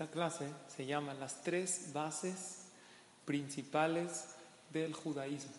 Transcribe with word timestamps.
Esta 0.00 0.12
clase 0.12 0.48
se 0.74 0.86
llama 0.86 1.12
Las 1.12 1.42
tres 1.42 1.92
bases 1.92 2.62
principales 3.26 4.28
del 4.72 4.94
judaísmo. 4.94 5.52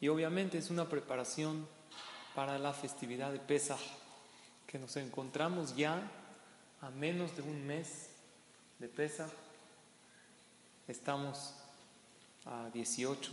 Y 0.00 0.06
obviamente 0.06 0.56
es 0.56 0.70
una 0.70 0.88
preparación 0.88 1.66
para 2.36 2.56
la 2.56 2.72
festividad 2.72 3.32
de 3.32 3.40
Pesach, 3.40 3.80
que 4.68 4.78
nos 4.78 4.96
encontramos 4.96 5.74
ya 5.74 6.08
a 6.80 6.90
menos 6.90 7.34
de 7.36 7.42
un 7.42 7.66
mes 7.66 8.10
de 8.78 8.86
Pesach. 8.86 9.32
Estamos 10.86 11.52
a 12.46 12.70
18 12.72 13.32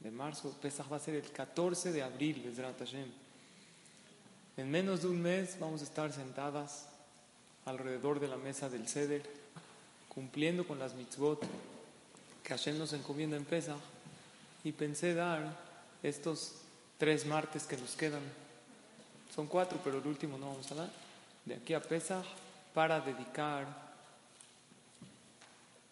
de, 0.00 0.10
marzo. 0.10 0.58
Pesach 0.60 0.90
va 0.90 0.96
a 0.96 0.98
ser 0.98 1.14
el 1.14 1.30
14 1.30 1.92
de 1.92 2.02
abril, 2.02 2.52
Hashem. 2.80 3.12
En 4.56 4.70
menos 4.72 5.02
de 5.02 5.06
un 5.06 5.22
mes 5.22 5.56
vamos 5.60 5.82
a 5.82 5.84
estar 5.84 6.12
sentadas 6.12 6.88
alrededor 7.66 8.20
de 8.20 8.28
la 8.28 8.36
mesa 8.36 8.68
del 8.68 8.88
Seder, 8.88 9.22
cumpliendo 10.08 10.66
con 10.66 10.78
las 10.78 10.94
mitzvot 10.94 11.40
que 12.42 12.48
Hashem 12.50 12.78
nos 12.78 12.92
encomienda 12.92 13.36
en 13.36 13.44
Pesach. 13.44 13.78
Y 14.62 14.72
pensé 14.72 15.14
dar 15.14 15.56
estos 16.02 16.54
tres 16.98 17.26
martes 17.26 17.64
que 17.64 17.76
nos 17.76 17.96
quedan. 17.96 18.22
Son 19.34 19.46
cuatro, 19.46 19.78
pero 19.82 19.98
el 19.98 20.06
último 20.06 20.38
no 20.38 20.48
vamos 20.48 20.70
a 20.72 20.74
dar. 20.74 20.90
De 21.44 21.54
aquí 21.56 21.74
a 21.74 21.82
Pesach 21.82 22.24
para 22.72 23.00
dedicar 23.00 23.84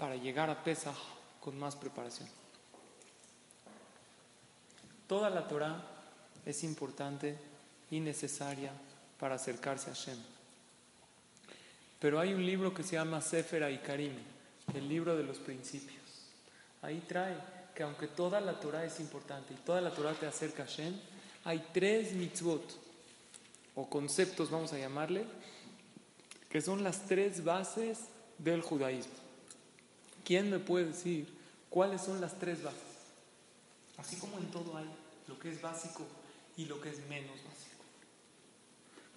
para 0.03 0.17
llegar 0.17 0.51
a 0.51 0.65
Pesach 0.65 0.97
con 1.41 1.57
más 1.59 1.77
preparación. 1.77 2.29
Toda 5.07 5.31
la 5.31 5.47
Torah 5.47 5.81
es 6.45 6.65
importante 6.65 7.39
y 7.89 8.01
necesaria 8.01 8.73
para 9.21 9.37
acercarse 9.37 9.91
a 9.91 9.95
Shem. 9.95 10.32
Pero 12.03 12.19
hay 12.19 12.35
un 12.35 12.45
libro 12.45 12.75
que 12.75 12.83
se 12.83 12.97
llama 12.97 13.21
Sefer 13.21 13.81
Karim, 13.81 14.13
el 14.75 14.89
libro 14.89 15.17
de 15.17 15.23
los 15.23 15.39
principios. 15.39 16.03
Ahí 16.83 17.01
trae 17.07 17.37
que 17.77 17.85
aunque 17.85 18.09
toda 18.09 18.41
la 18.41 18.59
Torah 18.59 18.85
es 18.85 18.99
importante 18.99 19.55
y 19.55 19.57
toda 19.59 19.81
la 19.81 19.95
Torah 19.95 20.13
te 20.13 20.27
acerca 20.27 20.65
a 20.65 20.67
Shem, 20.67 20.93
hay 21.45 21.65
tres 21.73 22.13
mitzvot 22.13 22.77
o 23.77 23.89
conceptos, 23.89 24.51
vamos 24.51 24.73
a 24.73 24.79
llamarle, 24.79 25.25
que 26.51 26.61
son 26.61 26.83
las 26.83 27.07
tres 27.07 27.45
bases 27.45 28.01
del 28.37 28.63
judaísmo. 28.63 29.13
¿Quién 30.25 30.51
me 30.51 30.59
puede 30.59 30.87
decir 30.87 31.33
cuáles 31.71 32.03
son 32.03 32.21
las 32.21 32.37
tres 32.37 32.65
bases? 32.65 32.81
Así 33.97 34.17
como 34.17 34.39
en 34.39 34.51
todo 34.51 34.77
hay 34.77 34.91
lo 35.29 35.39
que 35.39 35.53
es 35.53 35.63
básico 35.63 36.05
y 36.57 36.65
lo 36.65 36.81
que 36.81 36.91
es 36.91 36.99
menos 37.09 37.37
básico. 37.45 37.85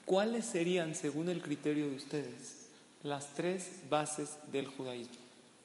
¿Cuáles 0.06 0.46
serían, 0.46 0.94
según 0.94 1.30
el 1.30 1.42
criterio 1.42 1.90
de 1.90 1.96
ustedes, 1.96 2.65
las 3.06 3.28
tres 3.36 3.82
bases 3.88 4.38
del 4.52 4.68
judaísmo? 4.68 5.16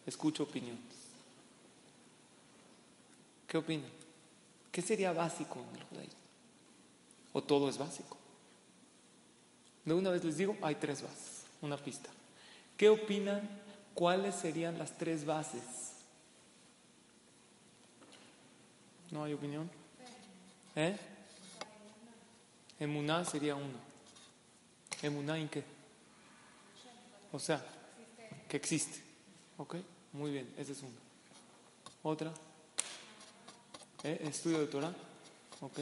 Escucho 0.07 0.43
opiniones. 0.43 0.79
¿Qué 3.49 3.57
opinan? 3.57 3.91
¿Qué 4.71 4.83
sería 4.83 5.13
básico 5.13 5.59
en 5.71 5.81
el 5.81 5.85
judaísmo? 5.87 6.21
¿O 7.33 7.43
todo 7.43 7.69
es 7.69 7.79
básico? 7.79 8.17
De 9.85 9.95
una 9.95 10.11
vez 10.11 10.23
les 10.23 10.37
digo, 10.37 10.57
hay 10.61 10.75
tres 10.75 11.03
bases, 11.03 11.45
una 11.63 11.77
pista. 11.77 12.11
¿Qué 12.77 12.89
opinan 12.89 13.49
¿cuáles 13.95 14.35
serían 14.35 14.79
las 14.79 14.97
tres 14.97 15.25
bases? 15.25 15.63
¿No 19.11 19.25
hay 19.25 19.33
opinión? 19.33 19.69
¿Eh? 20.77 20.97
Emuná 22.79 23.25
sería 23.25 23.57
uno. 23.57 23.79
¿Emuná 25.03 25.39
en 25.39 25.49
qué? 25.49 25.80
O 27.33 27.39
sea, 27.39 27.65
que 28.49 28.57
existe. 28.57 29.03
¿Ok? 29.57 29.77
Muy 30.13 30.31
bien, 30.31 30.53
ese 30.57 30.73
es 30.73 30.83
uno. 30.83 30.97
Otra. 32.03 32.33
¿Eh? 34.03 34.21
Estudio 34.25 34.61
de 34.61 34.67
Torah. 34.67 34.95
¿Ok? 35.61 35.81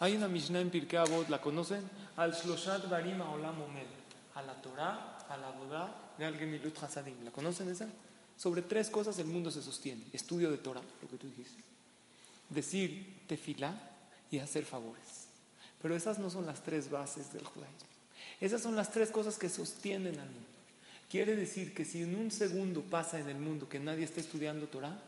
Hay 0.00 0.14
una 0.16 0.28
Mishnah 0.28 0.60
en 0.60 0.70
Pirkei 0.70 0.98
Avot, 0.98 1.28
¿la 1.28 1.40
conocen? 1.40 1.88
Al 2.16 2.32
Shloshat 2.32 2.88
Barima 2.88 3.30
Olam 3.30 3.62
Omed. 3.62 3.86
A 4.34 4.42
la 4.42 4.60
Torah, 4.60 5.18
a 5.28 5.36
la 5.38 5.50
Bodá 5.52 6.06
¿La 6.18 7.30
conocen 7.30 7.68
esa? 7.68 7.86
Sobre 8.36 8.62
tres 8.62 8.90
cosas 8.90 9.18
el 9.18 9.26
mundo 9.26 9.50
se 9.50 9.62
sostiene. 9.62 10.02
Estudio 10.12 10.50
de 10.50 10.58
Torah, 10.58 10.82
lo 11.02 11.08
que 11.08 11.16
tú 11.16 11.26
dijiste. 11.26 11.62
Decir 12.48 13.24
tefilá 13.26 13.74
y 14.30 14.38
hacer 14.38 14.64
favores. 14.64 15.28
Pero 15.82 15.94
esas 15.94 16.18
no 16.18 16.30
son 16.30 16.46
las 16.46 16.62
tres 16.62 16.90
bases 16.90 17.32
del 17.32 17.44
judaísmo. 17.44 17.95
Esas 18.40 18.62
son 18.62 18.76
las 18.76 18.90
tres 18.90 19.10
cosas 19.10 19.38
que 19.38 19.48
sostienen 19.48 20.18
al 20.18 20.28
mundo. 20.28 20.48
Quiere 21.10 21.36
decir 21.36 21.72
que 21.72 21.84
si 21.84 22.02
en 22.02 22.16
un 22.16 22.30
segundo 22.30 22.82
pasa 22.82 23.18
en 23.18 23.28
el 23.28 23.38
mundo 23.38 23.68
que 23.68 23.78
nadie 23.78 24.04
está 24.04 24.20
estudiando 24.20 24.66
Torah, 24.66 25.00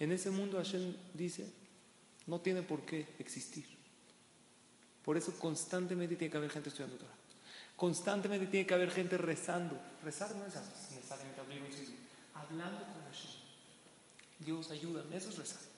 en 0.00 0.12
ese 0.12 0.30
mundo 0.30 0.58
Hashem 0.58 0.94
dice, 1.14 1.46
no 2.26 2.40
tiene 2.40 2.62
por 2.62 2.84
qué 2.84 3.06
existir. 3.18 3.66
Por 5.04 5.16
eso 5.16 5.38
constantemente 5.38 6.16
tiene 6.16 6.30
que 6.30 6.36
haber 6.36 6.50
gente 6.50 6.70
estudiando 6.70 6.96
Torah. 6.96 7.14
Constantemente 7.76 8.46
tiene 8.46 8.66
que 8.66 8.74
haber 8.74 8.90
gente 8.90 9.18
rezando. 9.18 9.78
Rezar 10.02 10.34
no 10.34 10.46
es 10.46 10.54
necesariamente 10.90 11.40
abrir 11.40 11.60
un. 11.60 11.94
Hablando 12.34 12.80
con 12.80 13.02
Hashem. 13.02 13.30
Dios, 14.38 14.70
ayúdame. 14.70 15.16
Eso 15.16 15.30
es 15.30 15.38
rezar. 15.38 15.73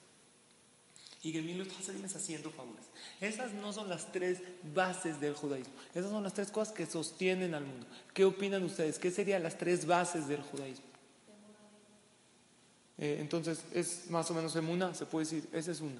Y 1.27 1.33
Gemilut 1.33 1.69
Hasadim 1.77 2.05
es 2.05 2.15
haciendo 2.15 2.49
favores. 2.51 2.85
Esas 3.19 3.51
no 3.51 3.73
son 3.73 3.89
las 3.89 4.13
tres 4.13 4.39
bases 4.73 5.19
del 5.19 5.33
judaísmo. 5.33 5.73
Esas 5.93 6.09
son 6.09 6.23
las 6.23 6.33
tres 6.33 6.49
cosas 6.49 6.73
que 6.73 6.85
sostienen 6.85 7.53
al 7.53 7.65
mundo. 7.65 7.85
¿Qué 8.13 8.23
opinan 8.23 8.63
ustedes? 8.63 8.97
¿Qué 8.97 9.11
serían 9.11 9.43
las 9.43 9.57
tres 9.57 9.85
bases 9.85 10.29
del 10.29 10.41
judaísmo? 10.41 10.85
Eh, 12.97 13.17
entonces, 13.19 13.59
es 13.73 14.09
más 14.09 14.31
o 14.31 14.33
menos 14.35 14.55
emuna, 14.55 14.93
se 14.93 15.05
puede 15.05 15.25
decir, 15.25 15.49
esa 15.51 15.69
es 15.69 15.81
una. 15.81 15.99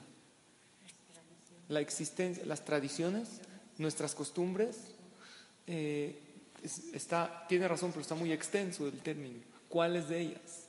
La 1.68 1.82
existencia, 1.82 2.46
las 2.46 2.64
tradiciones, 2.64 3.42
nuestras 3.78 4.16
costumbres, 4.16 4.78
eh, 5.68 6.22
está, 6.94 7.46
tiene 7.50 7.68
razón, 7.68 7.92
pero 7.92 8.00
está 8.00 8.16
muy 8.16 8.32
extenso 8.32 8.88
el 8.88 9.02
término. 9.02 9.42
¿Cuáles 9.68 10.08
de 10.08 10.22
ellas? 10.22 10.68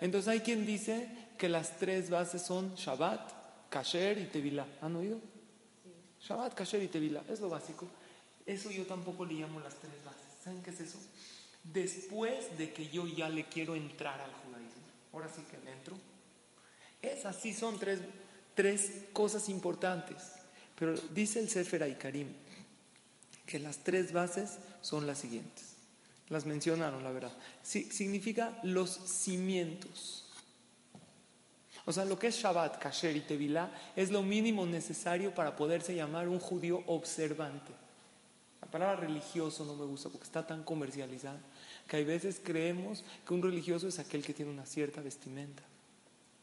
Entonces 0.00 0.28
hay 0.28 0.40
quien 0.40 0.64
dice 0.64 1.08
que 1.36 1.50
las 1.50 1.78
tres 1.78 2.08
bases 2.08 2.40
son 2.42 2.74
Shabbat, 2.74 3.33
Kasher 3.74 4.18
y 4.18 4.26
Tevilá. 4.26 4.64
¿Han 4.82 4.94
oído? 4.94 5.20
Shabbat, 6.20 6.54
Kasher 6.54 6.80
y 6.80 6.86
Tevilá. 6.86 7.24
Es 7.28 7.40
lo 7.40 7.48
básico. 7.48 7.88
Eso 8.46 8.70
yo 8.70 8.86
tampoco 8.86 9.26
le 9.26 9.34
llamo 9.34 9.58
las 9.58 9.74
tres 9.74 9.92
bases. 10.04 10.22
¿Saben 10.44 10.62
qué 10.62 10.70
es 10.70 10.78
eso? 10.78 10.98
Después 11.64 12.56
de 12.56 12.72
que 12.72 12.88
yo 12.88 13.08
ya 13.08 13.28
le 13.28 13.46
quiero 13.46 13.74
entrar 13.74 14.20
al 14.20 14.30
judaísmo. 14.30 14.84
Ahora 15.12 15.28
sí 15.28 15.42
que 15.50 15.58
le 15.64 15.72
entro. 15.72 15.96
Esas 17.02 17.34
sí 17.34 17.52
son 17.52 17.80
tres, 17.80 17.98
tres 18.54 19.06
cosas 19.12 19.48
importantes. 19.48 20.18
Pero 20.78 20.94
dice 21.12 21.40
el 21.40 21.48
Sefer 21.48 21.98
Karim 21.98 22.28
que 23.44 23.58
las 23.58 23.78
tres 23.78 24.12
bases 24.12 24.58
son 24.82 25.08
las 25.08 25.18
siguientes. 25.18 25.74
Las 26.28 26.46
mencionaron, 26.46 27.02
la 27.02 27.10
verdad. 27.10 27.32
significa 27.64 28.56
los 28.62 28.90
cimientos. 28.90 30.23
O 31.86 31.92
sea, 31.92 32.04
lo 32.04 32.18
que 32.18 32.28
es 32.28 32.36
Shabbat, 32.36 32.78
Kasher 32.78 33.14
y 33.16 33.20
Tevilá 33.20 33.70
es 33.94 34.10
lo 34.10 34.22
mínimo 34.22 34.64
necesario 34.64 35.34
para 35.34 35.54
poderse 35.54 35.94
llamar 35.94 36.28
un 36.28 36.40
judío 36.40 36.82
observante. 36.86 37.72
La 38.62 38.68
palabra 38.70 38.96
religioso 38.96 39.64
no 39.64 39.74
me 39.74 39.84
gusta 39.84 40.08
porque 40.08 40.24
está 40.24 40.46
tan 40.46 40.64
comercializada 40.64 41.38
que 41.86 41.96
hay 41.96 42.04
veces 42.04 42.40
creemos 42.42 43.04
que 43.26 43.34
un 43.34 43.42
religioso 43.42 43.88
es 43.88 43.98
aquel 43.98 44.24
que 44.24 44.32
tiene 44.32 44.50
una 44.50 44.64
cierta 44.64 45.02
vestimenta. 45.02 45.62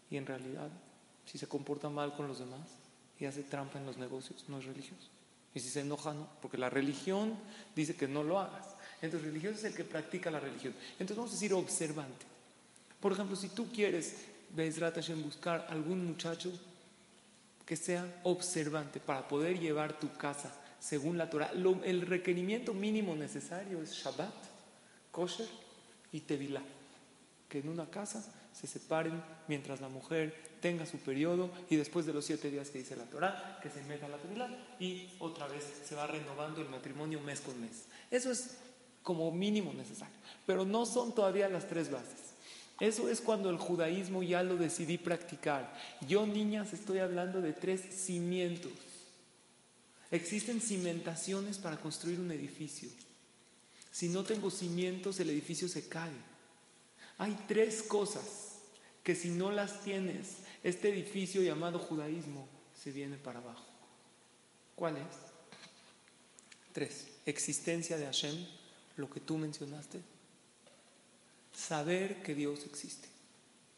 Y 0.09 0.17
en 0.17 0.25
realidad, 0.25 0.69
si 1.25 1.37
se 1.37 1.47
comporta 1.47 1.89
mal 1.89 2.15
con 2.15 2.27
los 2.27 2.39
demás 2.39 2.67
y 3.19 3.25
hace 3.25 3.43
trampa 3.43 3.79
en 3.79 3.85
los 3.85 3.97
negocios, 3.97 4.45
no 4.47 4.59
es 4.59 4.65
religioso. 4.65 5.09
Y 5.53 5.59
si 5.59 5.69
se 5.69 5.81
enoja, 5.81 6.13
no, 6.13 6.29
porque 6.41 6.57
la 6.57 6.69
religión 6.69 7.35
dice 7.75 7.95
que 7.95 8.07
no 8.07 8.23
lo 8.23 8.39
hagas. 8.39 8.67
Entonces, 9.01 9.27
religioso 9.27 9.57
es 9.57 9.63
el 9.63 9.75
que 9.75 9.83
practica 9.83 10.29
la 10.29 10.39
religión. 10.39 10.73
Entonces, 10.93 11.17
vamos 11.17 11.31
a 11.31 11.35
decir 11.35 11.53
observante. 11.53 12.25
Por 12.99 13.11
ejemplo, 13.13 13.35
si 13.35 13.49
tú 13.49 13.69
quieres, 13.71 14.27
Bezrat 14.55 14.95
Hashem, 14.95 15.23
buscar 15.23 15.67
algún 15.69 16.05
muchacho 16.05 16.51
que 17.65 17.75
sea 17.75 18.21
observante 18.23 18.99
para 18.99 19.27
poder 19.27 19.59
llevar 19.59 19.97
tu 19.99 20.11
casa 20.17 20.53
según 20.79 21.17
la 21.17 21.29
Torah. 21.29 21.51
el 21.83 22.01
requerimiento 22.01 22.73
mínimo 22.73 23.15
necesario 23.15 23.81
es 23.81 23.93
Shabbat, 23.93 24.33
kosher 25.11 25.47
y 26.11 26.21
tevilá. 26.21 26.61
Que 27.47 27.59
en 27.59 27.69
una 27.69 27.85
casa 27.85 28.23
se 28.53 28.67
separen 28.67 29.21
mientras 29.47 29.79
la 29.79 29.89
mujer 29.89 30.35
tenga 30.59 30.85
su 30.85 30.97
periodo 30.97 31.49
y 31.69 31.75
después 31.75 32.05
de 32.05 32.13
los 32.13 32.25
siete 32.25 32.51
días 32.51 32.69
que 32.69 32.79
dice 32.79 32.95
la 32.95 33.05
Torah, 33.05 33.59
que 33.61 33.69
se 33.69 33.81
meta 33.83 34.07
la 34.07 34.17
tevilá 34.17 34.49
y 34.79 35.09
otra 35.19 35.47
vez 35.47 35.63
se 35.85 35.95
va 35.95 36.07
renovando 36.07 36.61
el 36.61 36.69
matrimonio 36.69 37.19
mes 37.21 37.41
con 37.41 37.59
mes. 37.61 37.85
Eso 38.09 38.31
es 38.31 38.57
como 39.03 39.31
mínimo 39.31 39.73
necesario, 39.73 40.15
pero 40.45 40.65
no 40.65 40.85
son 40.85 41.13
todavía 41.15 41.49
las 41.49 41.67
tres 41.67 41.91
bases. 41.91 42.30
Eso 42.81 43.09
es 43.09 43.21
cuando 43.21 43.51
el 43.51 43.57
judaísmo 43.57 44.23
ya 44.23 44.41
lo 44.41 44.57
decidí 44.57 44.97
practicar. 44.97 45.71
Yo, 46.07 46.25
niñas, 46.25 46.73
estoy 46.73 46.97
hablando 46.97 47.39
de 47.39 47.53
tres 47.53 47.79
cimientos. 47.79 48.71
Existen 50.09 50.59
cimentaciones 50.59 51.59
para 51.59 51.77
construir 51.77 52.19
un 52.19 52.31
edificio. 52.31 52.89
Si 53.91 54.09
no 54.09 54.23
tengo 54.23 54.49
cimientos, 54.49 55.19
el 55.19 55.29
edificio 55.29 55.69
se 55.69 55.87
cae. 55.87 56.09
Hay 57.19 57.37
tres 57.47 57.83
cosas 57.83 58.55
que 59.03 59.13
si 59.13 59.29
no 59.29 59.51
las 59.51 59.83
tienes, 59.83 60.37
este 60.63 60.89
edificio 60.89 61.43
llamado 61.43 61.77
judaísmo 61.77 62.47
se 62.73 62.91
viene 62.91 63.17
para 63.17 63.41
abajo. 63.41 63.67
¿Cuáles? 64.73 65.03
Tres. 66.73 67.09
Existencia 67.27 67.95
de 67.97 68.05
Hashem, 68.05 68.43
lo 68.97 69.07
que 69.07 69.19
tú 69.19 69.37
mencionaste. 69.37 70.01
Saber 71.53 72.21
que 72.23 72.35
Dios 72.35 72.65
existe. 72.65 73.07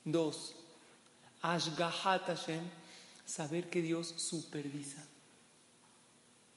Dos. 0.03 0.55
Ashgahat 1.41 2.27
Hashem, 2.27 2.63
saber 3.25 3.69
que 3.69 3.81
Dios 3.81 4.07
supervisa. 4.17 5.03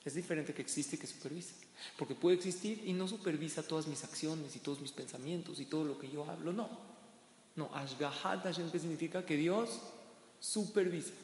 Es 0.04 0.14
diferente 0.14 0.54
que 0.54 0.62
existe 0.62 0.98
que 0.98 1.06
supervisa. 1.06 1.54
Porque 1.98 2.14
puede 2.14 2.36
existir 2.36 2.82
y 2.86 2.92
no 2.92 3.08
supervisa 3.08 3.62
todas 3.62 3.86
mis 3.86 4.04
acciones 4.04 4.54
y 4.54 4.60
todos 4.60 4.80
mis 4.80 4.92
pensamientos 4.92 5.58
y 5.60 5.66
todo 5.66 5.84
lo 5.84 5.98
que 5.98 6.08
yo 6.08 6.24
hablo. 6.30 6.52
No. 6.52 6.68
No, 7.56 7.70
Ashgahat 7.74 8.44
Hashem, 8.44 8.70
¿qué 8.70 8.78
significa? 8.78 9.24
Que 9.24 9.36
Dios 9.36 9.80
supervisa. 10.38 11.14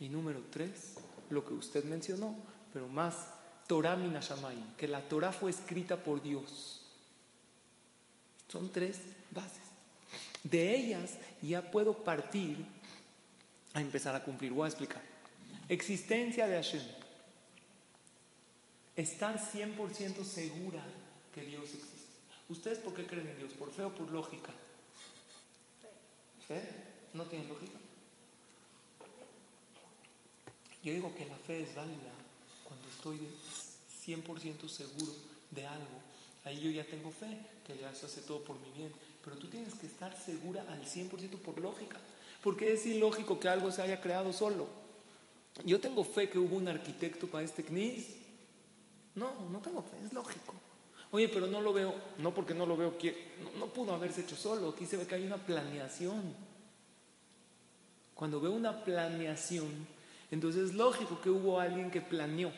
Y 0.00 0.08
número 0.08 0.42
tres, 0.50 0.94
lo 1.30 1.44
que 1.44 1.54
usted 1.54 1.84
mencionó, 1.84 2.34
pero 2.72 2.88
más 2.88 3.28
Torah 3.68 3.96
Minashamayim, 3.96 4.74
que 4.76 4.88
la 4.88 5.08
Torah 5.08 5.32
fue 5.32 5.50
escrita 5.50 6.02
por 6.02 6.22
Dios. 6.22 6.81
Son 8.52 8.70
tres 8.70 9.00
bases. 9.30 9.62
De 10.44 10.76
ellas 10.76 11.12
ya 11.40 11.70
puedo 11.70 11.94
partir 12.04 12.58
a 13.72 13.80
empezar 13.80 14.14
a 14.14 14.22
cumplir. 14.22 14.52
Voy 14.52 14.66
a 14.66 14.68
explicar. 14.68 15.00
Existencia 15.70 16.46
de 16.46 16.56
Hashem 16.56 16.82
estar 18.94 19.40
100% 19.40 20.22
segura 20.22 20.84
que 21.34 21.40
Dios 21.40 21.64
existe. 21.64 21.96
¿Ustedes 22.50 22.78
por 22.78 22.92
qué 22.92 23.06
creen 23.06 23.28
en 23.28 23.38
Dios? 23.38 23.52
¿Por 23.54 23.72
fe 23.72 23.84
o 23.84 23.94
por 23.94 24.10
lógica? 24.10 24.52
¿Fe? 26.46 26.60
¿No 27.14 27.24
tiene 27.24 27.48
lógica? 27.48 27.78
Yo 30.82 30.92
digo 30.92 31.14
que 31.14 31.24
la 31.24 31.36
fe 31.36 31.62
es 31.62 31.74
válida 31.74 32.12
cuando 32.64 32.86
estoy 32.88 33.18
100% 34.04 34.68
seguro 34.68 35.14
de 35.50 35.66
algo. 35.66 36.11
Ahí 36.44 36.60
yo 36.60 36.70
ya 36.70 36.84
tengo 36.84 37.10
fe, 37.10 37.38
que 37.66 37.74
Dios 37.74 38.02
hace 38.02 38.20
todo 38.22 38.42
por 38.42 38.58
mi 38.60 38.70
bien. 38.76 38.92
Pero 39.24 39.36
tú 39.36 39.48
tienes 39.48 39.74
que 39.74 39.86
estar 39.86 40.16
segura 40.16 40.64
al 40.68 40.84
100% 40.84 41.38
por 41.38 41.58
lógica. 41.60 41.98
Porque 42.42 42.72
es 42.72 42.84
ilógico 42.86 43.38
que 43.38 43.48
algo 43.48 43.70
se 43.70 43.82
haya 43.82 44.00
creado 44.00 44.32
solo. 44.32 44.66
Yo 45.64 45.80
tengo 45.80 46.02
fe 46.02 46.28
que 46.28 46.38
hubo 46.38 46.56
un 46.56 46.68
arquitecto 46.68 47.28
para 47.28 47.44
este 47.44 47.62
CNIS 47.62 48.22
no, 49.14 49.30
no 49.50 49.58
tengo 49.58 49.82
fe, 49.82 49.96
es 50.04 50.12
lógico. 50.12 50.54
Oye, 51.10 51.28
pero 51.28 51.46
no 51.46 51.60
lo 51.60 51.72
veo, 51.72 51.94
no 52.18 52.32
porque 52.32 52.54
no 52.54 52.64
lo 52.64 52.76
veo, 52.76 52.94
no, 53.42 53.58
no 53.58 53.66
pudo 53.66 53.94
haberse 53.94 54.22
hecho 54.22 54.36
solo, 54.36 54.70
aquí 54.70 54.86
se 54.86 54.96
ve 54.96 55.06
que 55.06 55.16
hay 55.16 55.26
una 55.26 55.36
planeación. 55.36 56.34
Cuando 58.14 58.40
veo 58.40 58.52
una 58.52 58.84
planeación, 58.84 59.68
entonces 60.30 60.70
es 60.70 60.74
lógico 60.74 61.20
que 61.20 61.28
hubo 61.28 61.60
alguien 61.60 61.90
que 61.90 62.00
planeó. 62.00 62.50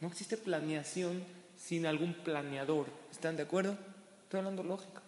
No 0.00 0.08
existe 0.08 0.36
planeación 0.36 1.24
sin 1.56 1.86
algún 1.86 2.14
planeador. 2.14 2.86
¿Están 3.10 3.36
de 3.36 3.42
acuerdo? 3.42 3.76
Estoy 4.24 4.38
hablando 4.38 4.62
lógica. 4.62 5.02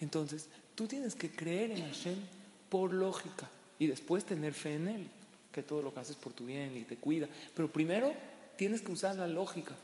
Entonces, 0.00 0.48
tú 0.74 0.86
tienes 0.86 1.14
que 1.14 1.30
creer 1.30 1.70
en 1.72 1.84
Hashem 1.84 2.16
por 2.68 2.92
lógica 2.92 3.48
y 3.78 3.86
después 3.86 4.24
tener 4.24 4.52
fe 4.52 4.74
en 4.74 4.88
Él, 4.88 5.06
que 5.52 5.62
todo 5.62 5.82
lo 5.82 5.92
que 5.94 6.00
haces 6.00 6.16
por 6.16 6.32
tu 6.32 6.46
bien 6.46 6.76
y 6.76 6.82
te 6.82 6.96
cuida. 6.96 7.28
Pero 7.54 7.70
primero 7.70 8.12
tienes 8.56 8.80
que 8.80 8.92
usar 8.92 9.16
la 9.16 9.28
lógica. 9.28 9.74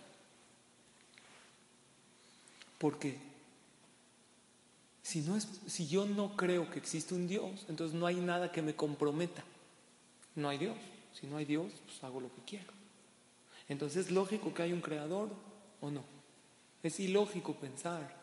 Porque 2.79 3.17
si, 5.03 5.21
no 5.21 5.37
es, 5.37 5.47
si 5.67 5.87
yo 5.87 6.07
no 6.07 6.37
creo 6.37 6.71
que 6.71 6.79
existe 6.79 7.15
un 7.15 7.29
Dios, 7.29 7.65
entonces 7.69 7.99
no 7.99 8.07
hay 8.07 8.17
nada 8.17 8.51
que 8.51 8.63
me 8.63 8.75
comprometa. 8.75 9.45
No 10.35 10.49
hay 10.49 10.59
Dios. 10.59 10.77
Si 11.13 11.27
no 11.27 11.37
hay 11.37 11.45
Dios, 11.45 11.71
pues 11.85 12.03
hago 12.03 12.21
lo 12.21 12.35
que 12.35 12.43
quiero. 12.47 12.73
Entonces 13.69 14.07
es 14.07 14.13
lógico 14.13 14.53
que 14.53 14.63
hay 14.63 14.73
un 14.73 14.81
creador 14.81 15.29
o 15.81 15.91
no. 15.91 16.03
Es 16.83 16.99
ilógico 17.01 17.55
pensar 17.55 18.21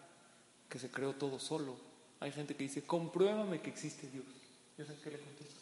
que 0.68 0.80
se 0.80 0.92
creó 0.92 1.14
todo 1.16 1.40
solo. 1.40 1.78
Hay 2.20 2.32
gente 2.32 2.56
que 2.56 2.64
dice, 2.64 2.84
compruébame 2.84 3.62
que 3.62 3.70
existe 3.70 4.10
Dios. 4.10 4.26
Yo 4.78 4.86
sé 4.86 4.96
qué 5.04 5.12
le 5.12 5.20
contesto. 5.20 5.62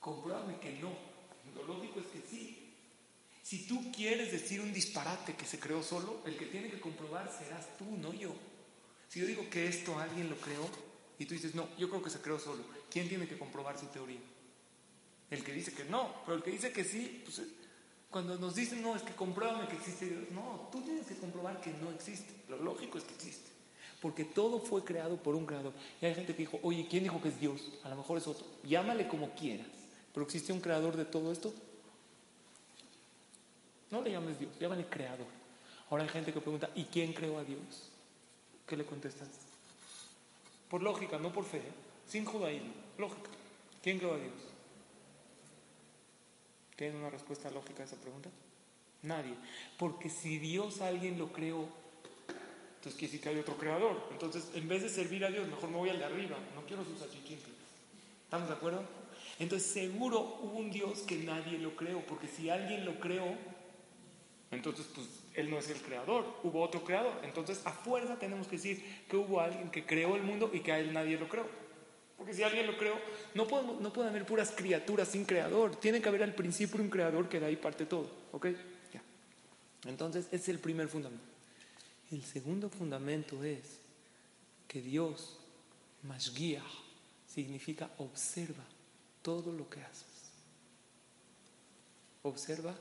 Compruébame 0.00 0.58
que 0.58 0.72
no. 0.80 0.92
Lo 1.54 1.66
lógico 1.66 2.00
es 2.00 2.06
que 2.06 2.20
sí. 2.28 2.74
Si 3.42 3.66
tú 3.66 3.90
quieres 3.92 4.30
decir 4.30 4.60
un 4.60 4.72
disparate 4.74 5.34
que 5.34 5.46
se 5.46 5.58
creó 5.58 5.82
solo, 5.82 6.20
el 6.26 6.36
que 6.36 6.46
tiene 6.46 6.70
que 6.70 6.80
comprobar 6.80 7.32
serás 7.32 7.76
tú, 7.78 7.86
no 7.96 8.12
yo. 8.12 8.34
Si 9.08 9.20
yo 9.20 9.26
digo 9.26 9.48
que 9.48 9.66
esto 9.66 9.98
alguien 9.98 10.28
lo 10.28 10.36
creó 10.36 10.68
y 11.18 11.24
tú 11.24 11.32
dices, 11.32 11.54
no, 11.54 11.66
yo 11.78 11.88
creo 11.88 12.02
que 12.02 12.10
se 12.10 12.20
creó 12.20 12.38
solo, 12.38 12.62
¿quién 12.90 13.08
tiene 13.08 13.26
que 13.26 13.38
comprobar 13.38 13.78
su 13.78 13.86
teoría? 13.86 14.20
El 15.30 15.42
que 15.42 15.52
dice 15.52 15.72
que 15.72 15.84
no, 15.84 16.22
pero 16.26 16.36
el 16.36 16.42
que 16.42 16.50
dice 16.50 16.72
que 16.72 16.84
sí, 16.84 17.22
pues 17.24 17.40
cuando 18.10 18.38
nos 18.38 18.54
dicen, 18.54 18.82
no, 18.82 18.96
es 18.96 19.02
que 19.02 19.14
compruébame 19.14 19.68
que 19.68 19.76
existe 19.76 20.06
Dios, 20.06 20.30
no, 20.30 20.68
tú 20.72 20.80
tienes 20.80 21.06
que 21.06 21.16
comprobar 21.16 21.60
que 21.60 21.72
no 21.74 21.90
existe. 21.90 22.32
Lo 22.48 22.56
lógico 22.56 22.98
es 22.98 23.04
que 23.04 23.14
existe. 23.14 23.50
Porque 24.00 24.24
todo 24.24 24.60
fue 24.60 24.84
creado 24.84 25.16
por 25.16 25.34
un 25.34 25.44
creador. 25.44 25.72
Y 26.00 26.06
hay 26.06 26.14
gente 26.14 26.32
que 26.32 26.42
dijo, 26.42 26.58
oye, 26.62 26.86
¿quién 26.88 27.02
dijo 27.02 27.20
que 27.20 27.28
es 27.28 27.40
Dios? 27.40 27.72
A 27.84 27.88
lo 27.88 27.96
mejor 27.96 28.18
es 28.18 28.26
otro. 28.26 28.46
Llámale 28.64 29.08
como 29.08 29.30
quieras. 29.34 29.66
Pero 30.14 30.24
existe 30.24 30.52
un 30.52 30.60
creador 30.60 30.96
de 30.96 31.04
todo 31.04 31.32
esto. 31.32 31.52
No 33.90 34.02
le 34.02 34.10
llames 34.10 34.38
Dios, 34.38 34.52
llámale 34.58 34.86
creador. 34.86 35.26
Ahora 35.90 36.04
hay 36.04 36.10
gente 36.10 36.32
que 36.32 36.40
pregunta, 36.40 36.70
¿y 36.74 36.84
quién 36.84 37.12
creó 37.12 37.38
a 37.38 37.44
Dios? 37.44 37.90
¿Qué 38.66 38.76
le 38.76 38.84
contestas? 38.84 39.28
Por 40.68 40.82
lógica, 40.82 41.18
no 41.18 41.32
por 41.32 41.44
fe, 41.44 41.58
¿eh? 41.58 41.72
sin 42.06 42.24
judaísmo, 42.24 42.72
lógica. 42.98 43.30
¿Quién 43.82 43.98
creó 43.98 44.14
a 44.14 44.18
Dios? 44.18 44.47
¿Tienen 46.78 46.98
una 46.98 47.10
respuesta 47.10 47.50
lógica 47.50 47.82
a 47.82 47.86
esa 47.86 47.96
pregunta? 47.96 48.30
Nadie. 49.02 49.34
Porque 49.76 50.08
si 50.08 50.38
Dios 50.38 50.80
alguien 50.80 51.18
lo 51.18 51.32
creó, 51.32 51.68
entonces 52.76 52.96
quiere 52.96 53.10
decir 53.10 53.20
que 53.20 53.28
hay 53.30 53.38
otro 53.40 53.58
creador. 53.58 54.00
Entonces, 54.12 54.48
en 54.54 54.68
vez 54.68 54.82
de 54.82 54.88
servir 54.88 55.24
a 55.24 55.28
Dios, 55.28 55.48
mejor 55.48 55.70
me 55.70 55.76
voy 55.76 55.90
al 55.90 55.98
de 55.98 56.04
arriba. 56.04 56.36
No 56.54 56.62
quiero 56.68 56.84
sus 56.84 57.02
achiquimples. 57.02 57.56
¿Estamos 58.22 58.48
de 58.48 58.54
acuerdo? 58.54 58.84
Entonces, 59.40 59.68
seguro 59.68 60.38
hubo 60.40 60.56
un 60.56 60.70
Dios 60.70 61.00
que 61.00 61.16
nadie 61.16 61.58
lo 61.58 61.74
creó. 61.74 62.00
Porque 62.06 62.28
si 62.28 62.48
alguien 62.48 62.84
lo 62.84 63.00
creó, 63.00 63.26
entonces, 64.52 64.86
pues 64.94 65.08
él 65.34 65.50
no 65.50 65.58
es 65.58 65.68
el 65.70 65.82
creador, 65.82 66.32
hubo 66.44 66.62
otro 66.62 66.84
creador. 66.84 67.20
Entonces, 67.24 67.60
a 67.64 67.72
fuerza 67.72 68.20
tenemos 68.20 68.46
que 68.46 68.54
decir 68.54 69.04
que 69.10 69.16
hubo 69.16 69.40
alguien 69.40 69.72
que 69.72 69.84
creó 69.84 70.14
el 70.14 70.22
mundo 70.22 70.48
y 70.52 70.60
que 70.60 70.70
a 70.70 70.78
él 70.78 70.92
nadie 70.92 71.18
lo 71.18 71.28
creó. 71.28 71.48
Porque 72.18 72.34
si 72.34 72.42
alguien 72.42 72.66
lo 72.66 72.76
creó, 72.76 72.96
no, 73.34 73.46
podemos, 73.46 73.80
no 73.80 73.92
pueden 73.92 74.10
haber 74.10 74.26
puras 74.26 74.50
criaturas 74.50 75.06
sin 75.06 75.24
creador. 75.24 75.76
Tiene 75.76 76.02
que 76.02 76.08
haber 76.08 76.24
al 76.24 76.34
principio 76.34 76.82
un 76.82 76.90
creador 76.90 77.28
que 77.28 77.38
de 77.38 77.46
ahí 77.46 77.56
parte 77.56 77.86
todo. 77.86 78.10
¿Ok? 78.32 78.48
Ya. 78.92 79.00
Entonces, 79.88 80.26
ese 80.26 80.36
es 80.36 80.48
el 80.48 80.58
primer 80.58 80.88
fundamento. 80.88 81.24
El 82.10 82.24
segundo 82.24 82.68
fundamento 82.68 83.44
es 83.44 83.78
que 84.66 84.82
Dios, 84.82 85.38
guía, 86.34 86.62
significa 87.32 87.88
observa 87.98 88.64
todo 89.22 89.52
lo 89.52 89.70
que 89.70 89.80
haces. 89.82 90.06
Observa 92.22 92.74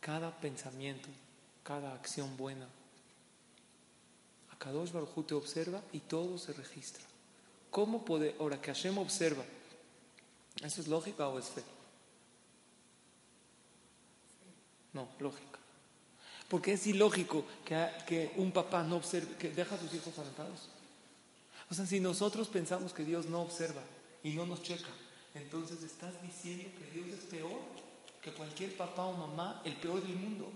cada 0.00 0.38
pensamiento, 0.40 1.08
cada 1.62 1.94
acción 1.94 2.36
buena. 2.36 2.68
A 4.50 4.58
Kadosh 4.58 4.92
Baruj 4.92 5.26
te 5.26 5.34
observa 5.34 5.82
y 5.92 6.00
todo 6.00 6.36
se 6.36 6.52
registra. 6.52 7.07
¿Cómo 7.70 8.04
puede, 8.04 8.34
ahora 8.38 8.60
que 8.60 8.72
Hashem 8.72 8.96
observa, 8.98 9.44
¿eso 10.62 10.80
es 10.80 10.88
lógica 10.88 11.28
o 11.28 11.38
es 11.38 11.46
fe? 11.46 11.62
No, 14.92 15.08
lógica. 15.18 15.58
Porque 16.48 16.72
es 16.72 16.86
ilógico 16.86 17.44
que, 17.64 17.88
que 18.06 18.32
un 18.36 18.52
papá 18.52 18.82
no 18.82 18.96
observe, 18.96 19.36
que 19.36 19.50
deja 19.50 19.74
a 19.74 19.78
sus 19.78 19.92
hijos 19.92 20.18
aventados. 20.18 20.68
O 21.70 21.74
sea, 21.74 21.84
si 21.84 22.00
nosotros 22.00 22.48
pensamos 22.48 22.94
que 22.94 23.04
Dios 23.04 23.26
no 23.26 23.42
observa 23.42 23.82
y 24.22 24.30
no 24.30 24.46
nos 24.46 24.62
checa, 24.62 24.88
entonces 25.34 25.82
estás 25.82 26.20
diciendo 26.22 26.64
que 26.78 26.90
Dios 26.90 27.18
es 27.18 27.24
peor 27.26 27.60
que 28.22 28.32
cualquier 28.32 28.76
papá 28.76 29.04
o 29.04 29.12
mamá, 29.12 29.60
el 29.64 29.76
peor 29.76 30.02
del 30.02 30.16
mundo. 30.16 30.50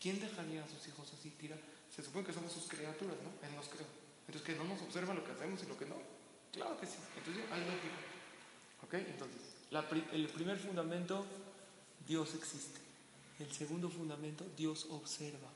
¿Quién 0.00 0.20
dejaría 0.20 0.64
a 0.64 0.68
sus 0.68 0.86
hijos 0.88 1.12
así 1.16 1.30
tirar? 1.30 1.58
Se 1.94 2.02
supone 2.02 2.26
que 2.26 2.32
somos 2.32 2.52
sus 2.52 2.64
criaturas, 2.64 3.16
¿no? 3.22 3.46
Él 3.46 3.54
nos 3.54 3.68
creó. 3.68 4.01
Entonces, 4.32 4.54
que 4.54 4.62
no 4.62 4.64
nos 4.66 4.80
observa 4.80 5.12
lo 5.12 5.22
que 5.22 5.32
hacemos 5.32 5.62
y 5.62 5.66
lo 5.66 5.76
que 5.76 5.84
no. 5.84 5.96
Claro 6.52 6.80
que 6.80 6.86
sí. 6.86 6.96
Entonces, 7.18 7.44
hay 7.52 7.60
lógica. 7.60 7.98
¿Ok? 8.82 8.94
Entonces, 8.94 9.42
el 10.14 10.26
primer 10.28 10.58
fundamento, 10.58 11.26
Dios 12.08 12.34
existe. 12.34 12.80
El 13.40 13.52
segundo 13.52 13.90
fundamento, 13.90 14.46
Dios 14.56 14.86
observa. 14.88 15.50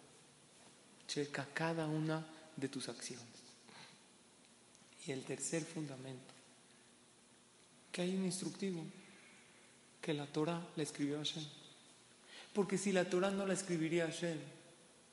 Checa 1.08 1.48
cada 1.54 1.86
una 1.86 2.26
de 2.54 2.68
tus 2.68 2.90
acciones. 2.90 3.24
Y 5.06 5.12
el 5.12 5.24
tercer 5.24 5.64
fundamento, 5.64 6.34
que 7.90 8.02
hay 8.02 8.14
un 8.14 8.26
instructivo, 8.26 8.84
que 10.02 10.12
la 10.12 10.26
Torah 10.26 10.60
la 10.76 10.82
escribió 10.82 11.16
Hashem. 11.16 11.46
Porque 12.52 12.76
si 12.76 12.92
la 12.92 13.08
Torah 13.08 13.30
no 13.30 13.46
la 13.46 13.54
escribiría 13.54 14.04
Hashem, 14.04 14.38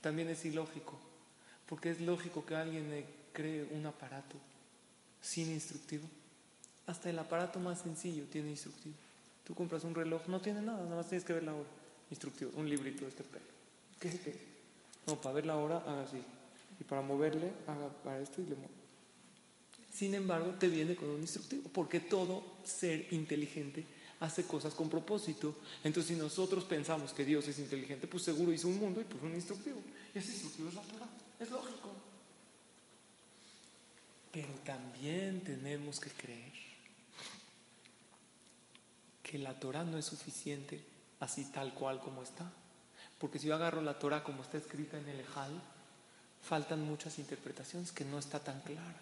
también 0.02 0.28
es 0.28 0.44
ilógico. 0.44 1.00
Porque 1.66 1.92
es 1.92 2.02
lógico 2.02 2.46
que 2.46 2.56
alguien 2.56 3.23
cree 3.34 3.68
un 3.72 3.86
aparato 3.86 4.38
sin 5.22 5.52
instructivo. 5.52 6.08
Hasta 6.86 7.10
el 7.10 7.20
aparato 7.20 7.60
más 7.60 7.82
sencillo 7.82 8.26
tiene 8.32 8.52
instructivo. 8.52 8.96
Tú 9.46 9.56
compras 9.56 9.84
un 9.84 9.96
reloj, 9.96 10.28
no 10.28 10.40
tiene 10.40 10.62
nada, 10.62 10.84
nada 10.84 10.96
más 10.96 11.10
tienes 11.10 11.26
que 11.26 11.34
ver 11.34 11.44
la 11.44 11.54
hora. 11.54 11.70
Instructivo, 12.10 12.52
un 12.56 12.70
librito 12.70 13.02
de 13.02 13.10
este 13.10 13.24
pelo. 13.24 13.46
¿Qué 14.00 14.08
es 14.10 14.20
qué? 14.20 14.36
No, 15.08 15.20
para 15.20 15.36
ver 15.36 15.46
la 15.46 15.58
hora, 15.58 15.78
haga 15.78 16.04
así. 16.04 16.22
Y 16.80 16.84
para 16.84 17.02
moverle, 17.02 17.52
haga 17.68 17.90
para 18.04 18.20
esto 18.22 18.42
y 18.42 18.46
le 18.46 18.56
mueve. 18.56 18.74
Sin 19.92 20.14
embargo, 20.16 20.56
te 20.60 20.68
viene 20.68 20.96
con 20.96 21.10
un 21.10 21.22
instructivo, 21.22 21.70
porque 21.72 22.00
todo 22.00 22.44
ser 22.64 23.12
inteligente 23.14 23.86
hace 24.20 24.44
cosas 24.46 24.74
con 24.74 24.90
propósito. 24.90 25.56
Entonces, 25.84 26.16
si 26.16 26.22
nosotros 26.22 26.64
pensamos 26.64 27.14
que 27.14 27.26
Dios 27.26 27.48
es 27.48 27.60
inteligente, 27.60 28.08
pues 28.08 28.24
seguro 28.24 28.54
hizo 28.54 28.68
un 28.68 28.80
mundo 28.80 29.02
y 29.02 29.04
puso 29.04 29.26
un 29.26 29.36
instructivo. 29.36 29.82
Y 30.14 30.18
ese 30.18 30.32
instructivo 30.32 30.70
es 30.70 30.76
la 30.76 30.82
Torah. 30.82 31.10
Es 31.40 31.52
lógico. 31.52 32.03
Pero 34.34 34.50
también 34.66 35.42
tenemos 35.42 36.00
que 36.00 36.10
creer 36.10 36.52
que 39.22 39.38
la 39.38 39.60
Torah 39.60 39.84
no 39.84 40.00
es 40.00 40.06
suficiente 40.06 40.84
así 41.20 41.46
tal 41.46 41.74
cual 41.76 42.00
como 42.00 42.24
está. 42.24 42.52
Porque 43.20 43.38
si 43.38 43.48
yo 43.48 43.56
agarro 43.56 43.82
la 43.82 44.00
Torah 44.00 44.24
como 44.24 44.42
está 44.42 44.58
escrita 44.58 44.98
en 44.98 45.08
el 45.08 45.20
Ejal, 45.20 45.52
faltan 46.42 46.84
muchas 46.84 47.20
interpretaciones 47.20 47.92
que 47.92 48.06
no 48.06 48.18
está 48.18 48.40
tan 48.40 48.60
clara. 48.62 49.00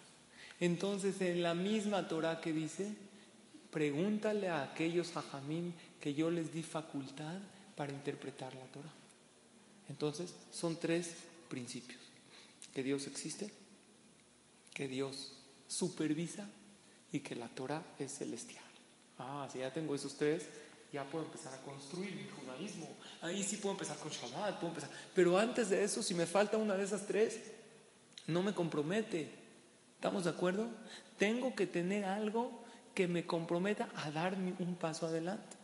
Entonces, 0.60 1.20
en 1.22 1.42
la 1.42 1.54
misma 1.54 2.08
Torah 2.08 2.42
que 2.42 2.52
dice, 2.52 2.94
pregúntale 3.70 4.48
a 4.48 4.62
aquellos 4.62 5.16
hajamim 5.16 5.72
que 5.98 6.12
yo 6.12 6.30
les 6.30 6.52
di 6.52 6.62
facultad 6.62 7.38
para 7.74 7.92
interpretar 7.92 8.54
la 8.54 8.66
Torah. 8.66 8.92
Entonces, 9.88 10.34
son 10.52 10.78
tres 10.78 11.14
principios. 11.48 12.00
Que 12.74 12.82
Dios 12.82 13.06
existe, 13.06 13.50
que 14.72 14.88
Dios 14.88 15.32
supervisa 15.66 16.48
y 17.12 17.20
que 17.20 17.34
la 17.34 17.48
Torah 17.48 17.82
es 17.98 18.18
celestial. 18.18 18.64
Ah, 19.18 19.48
si 19.52 19.58
ya 19.58 19.72
tengo 19.72 19.94
esos 19.94 20.14
tres, 20.16 20.46
ya 20.92 21.04
puedo 21.04 21.24
empezar 21.24 21.54
a 21.54 21.58
construir 21.58 22.14
mi 22.14 22.28
judaísmo. 22.28 22.88
Ahí 23.22 23.42
sí 23.42 23.56
puedo 23.56 23.74
empezar 23.74 23.96
con 23.98 24.10
Shabbat, 24.10 24.58
puedo 24.60 24.68
empezar. 24.68 24.90
Pero 25.14 25.38
antes 25.38 25.70
de 25.70 25.82
eso, 25.82 26.02
si 26.02 26.14
me 26.14 26.26
falta 26.26 26.56
una 26.56 26.74
de 26.74 26.84
esas 26.84 27.06
tres, 27.06 27.40
no 28.26 28.42
me 28.42 28.54
compromete. 28.54 29.30
¿Estamos 29.94 30.24
de 30.24 30.30
acuerdo? 30.30 30.68
Tengo 31.18 31.54
que 31.54 31.66
tener 31.66 32.04
algo 32.04 32.62
que 32.94 33.08
me 33.08 33.24
comprometa 33.24 33.88
a 33.96 34.10
dar 34.10 34.34
un 34.34 34.76
paso 34.78 35.06
adelante. 35.06 35.56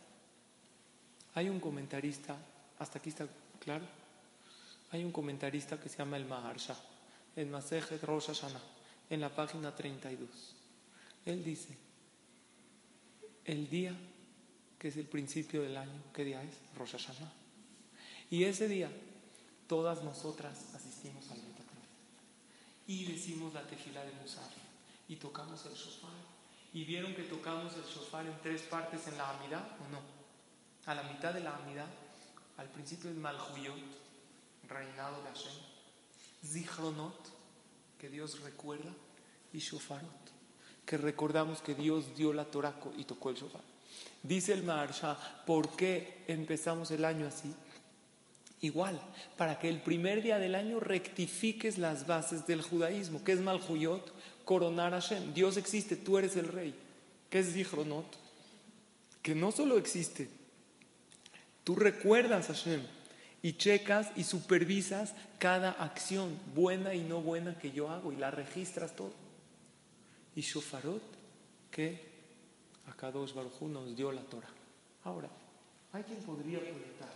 Hay 1.35 1.49
un 1.49 1.59
comentarista, 1.59 2.35
hasta 2.79 2.99
aquí 2.99 3.09
está 3.09 3.27
claro, 3.59 3.85
hay 4.91 5.03
un 5.03 5.11
comentarista 5.11 5.79
que 5.79 5.89
se 5.89 5.97
llama 5.97 6.17
el 6.17 6.25
Maharsha, 6.25 6.75
el 7.35 7.47
Masejet 7.47 8.03
Rosh 8.03 8.27
Hashanah, 8.27 8.61
en 9.09 9.21
la 9.21 9.33
página 9.33 9.75
32. 9.75 10.29
Él 11.25 11.43
dice, 11.43 11.77
el 13.45 13.69
día 13.69 13.95
que 14.79 14.87
es 14.87 14.97
el 14.97 15.05
principio 15.05 15.61
del 15.61 15.75
año, 15.75 16.01
¿qué 16.13 16.23
día 16.23 16.41
es? 16.41 16.53
Rosh 16.77 16.91
Hashanah. 16.91 17.33
Y 18.31 18.45
ese 18.45 18.67
día, 18.67 18.89
todas 19.67 20.03
nosotras 20.03 20.73
asistimos 20.73 21.29
al 21.29 21.37
Betakles 21.37 21.69
y 22.87 23.05
decimos 23.05 23.53
la 23.53 23.67
tefila 23.67 24.03
de 24.03 24.13
Musaf 24.13 24.51
y 25.07 25.17
tocamos 25.17 25.65
el 25.65 25.73
shofar 25.73 26.11
y 26.73 26.85
vieron 26.85 27.13
que 27.13 27.23
tocamos 27.23 27.73
el 27.75 27.83
shofar 27.83 28.25
en 28.25 28.39
tres 28.41 28.61
partes 28.63 29.07
en 29.07 29.17
la 29.17 29.37
amidad 29.37 29.67
o 29.81 29.91
no. 29.91 30.01
A 30.85 30.95
la 30.95 31.03
mitad 31.03 31.33
de 31.33 31.41
la 31.41 31.55
amidad, 31.55 31.87
al 32.57 32.69
principio 32.69 33.09
es 33.09 33.15
Malhuyot, 33.15 33.75
reinado 34.67 35.21
de 35.23 35.29
Hashem, 35.29 35.53
Zichronot, 36.45 37.38
que 37.99 38.09
Dios 38.09 38.39
recuerda, 38.41 38.91
y 39.51 39.59
Shofarot, 39.59 40.31
que 40.85 40.97
recordamos 40.97 41.61
que 41.61 41.75
Dios 41.75 42.15
dio 42.15 42.33
la 42.33 42.45
toraco 42.45 42.93
y 42.97 43.03
tocó 43.03 43.29
el 43.29 43.35
shofar. 43.35 43.61
Dice 44.23 44.53
el 44.53 44.63
Maharsha, 44.63 45.17
¿por 45.45 45.75
qué 45.75 46.23
empezamos 46.27 46.91
el 46.91 47.03
año 47.03 47.27
así? 47.27 47.53
Igual, 48.61 48.99
para 49.37 49.59
que 49.59 49.69
el 49.69 49.81
primer 49.81 50.21
día 50.21 50.37
del 50.37 50.55
año 50.55 50.79
rectifiques 50.79 51.77
las 51.77 52.07
bases 52.07 52.45
del 52.45 52.61
judaísmo, 52.61 53.23
que 53.23 53.31
es 53.31 53.39
Malhuyot, 53.39 54.13
coronar 54.45 54.93
a 54.93 55.01
Hashem. 55.01 55.33
Dios 55.33 55.57
existe, 55.57 55.95
tú 55.95 56.17
eres 56.17 56.35
el 56.35 56.47
rey. 56.47 56.75
¿Qué 57.29 57.39
es 57.39 57.53
Zichronot? 57.53 58.05
Que 59.21 59.35
no 59.35 59.51
solo 59.51 59.77
existe, 59.77 60.29
tú 61.63 61.75
recuerdas 61.75 62.49
a 62.49 62.53
Hashem 62.53 62.81
y 63.41 63.53
checas 63.53 64.11
y 64.15 64.23
supervisas 64.23 65.15
cada 65.37 65.71
acción, 65.71 66.39
buena 66.53 66.93
y 66.93 67.01
no 67.01 67.21
buena, 67.21 67.57
que 67.57 67.71
yo 67.71 67.89
hago 67.89 68.11
y 68.11 68.17
la 68.17 68.29
registras 68.31 68.93
todo. 68.95 69.13
Y 70.35 70.41
Shofarot, 70.41 71.01
que 71.71 72.09
Akadosh 72.87 73.33
Baruj 73.33 73.61
nos 73.63 73.95
dio 73.95 74.11
la 74.11 74.21
Torah. 74.23 74.49
Ahora, 75.03 75.29
hay 75.93 76.03
quien 76.03 76.19
podría 76.19 76.59
preguntar, 76.59 77.09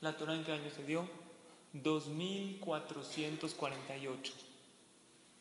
¿La 0.00 0.16
Torah 0.16 0.34
en 0.34 0.42
qué 0.44 0.50
año 0.52 0.70
se 0.74 0.84
dio? 0.84 1.29
2448. 1.72 4.32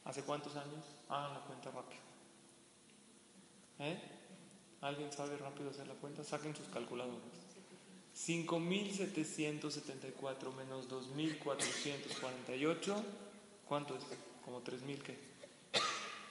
¿Hace 0.05 0.23
cuántos 0.23 0.55
años? 0.55 0.85
Hagan 1.09 1.33
la 1.33 1.41
cuenta 1.41 1.71
rápido. 1.71 1.99
¿Eh? 3.79 3.99
¿Alguien 4.81 5.11
sabe 5.11 5.35
rápido 5.37 5.71
hacer 5.71 5.87
la 5.87 5.95
cuenta? 5.95 6.23
Saquen 6.23 6.55
sus 6.55 6.67
calculadoras. 6.67 7.19
5.774 8.15 10.53
menos 10.55 10.87
2.448. 10.89 13.03
¿Cuánto 13.67 13.95
es? 13.95 14.03
Como 14.43 14.63
3.000 14.63 15.01
qué? 15.01 15.17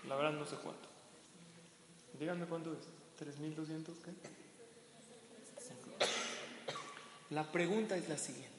La 0.09 0.15
verdad 0.17 0.33
no 0.33 0.45
sé 0.47 0.57
cuánto. 0.57 0.89
Díganme 2.19 2.47
cuánto 2.47 2.73
es. 2.73 2.81
¿3.200 3.21 3.85
qué? 4.05 4.13
La 7.31 7.53
pregunta 7.53 7.97
es 7.97 8.09
la 8.09 8.17
siguiente. 8.17 8.58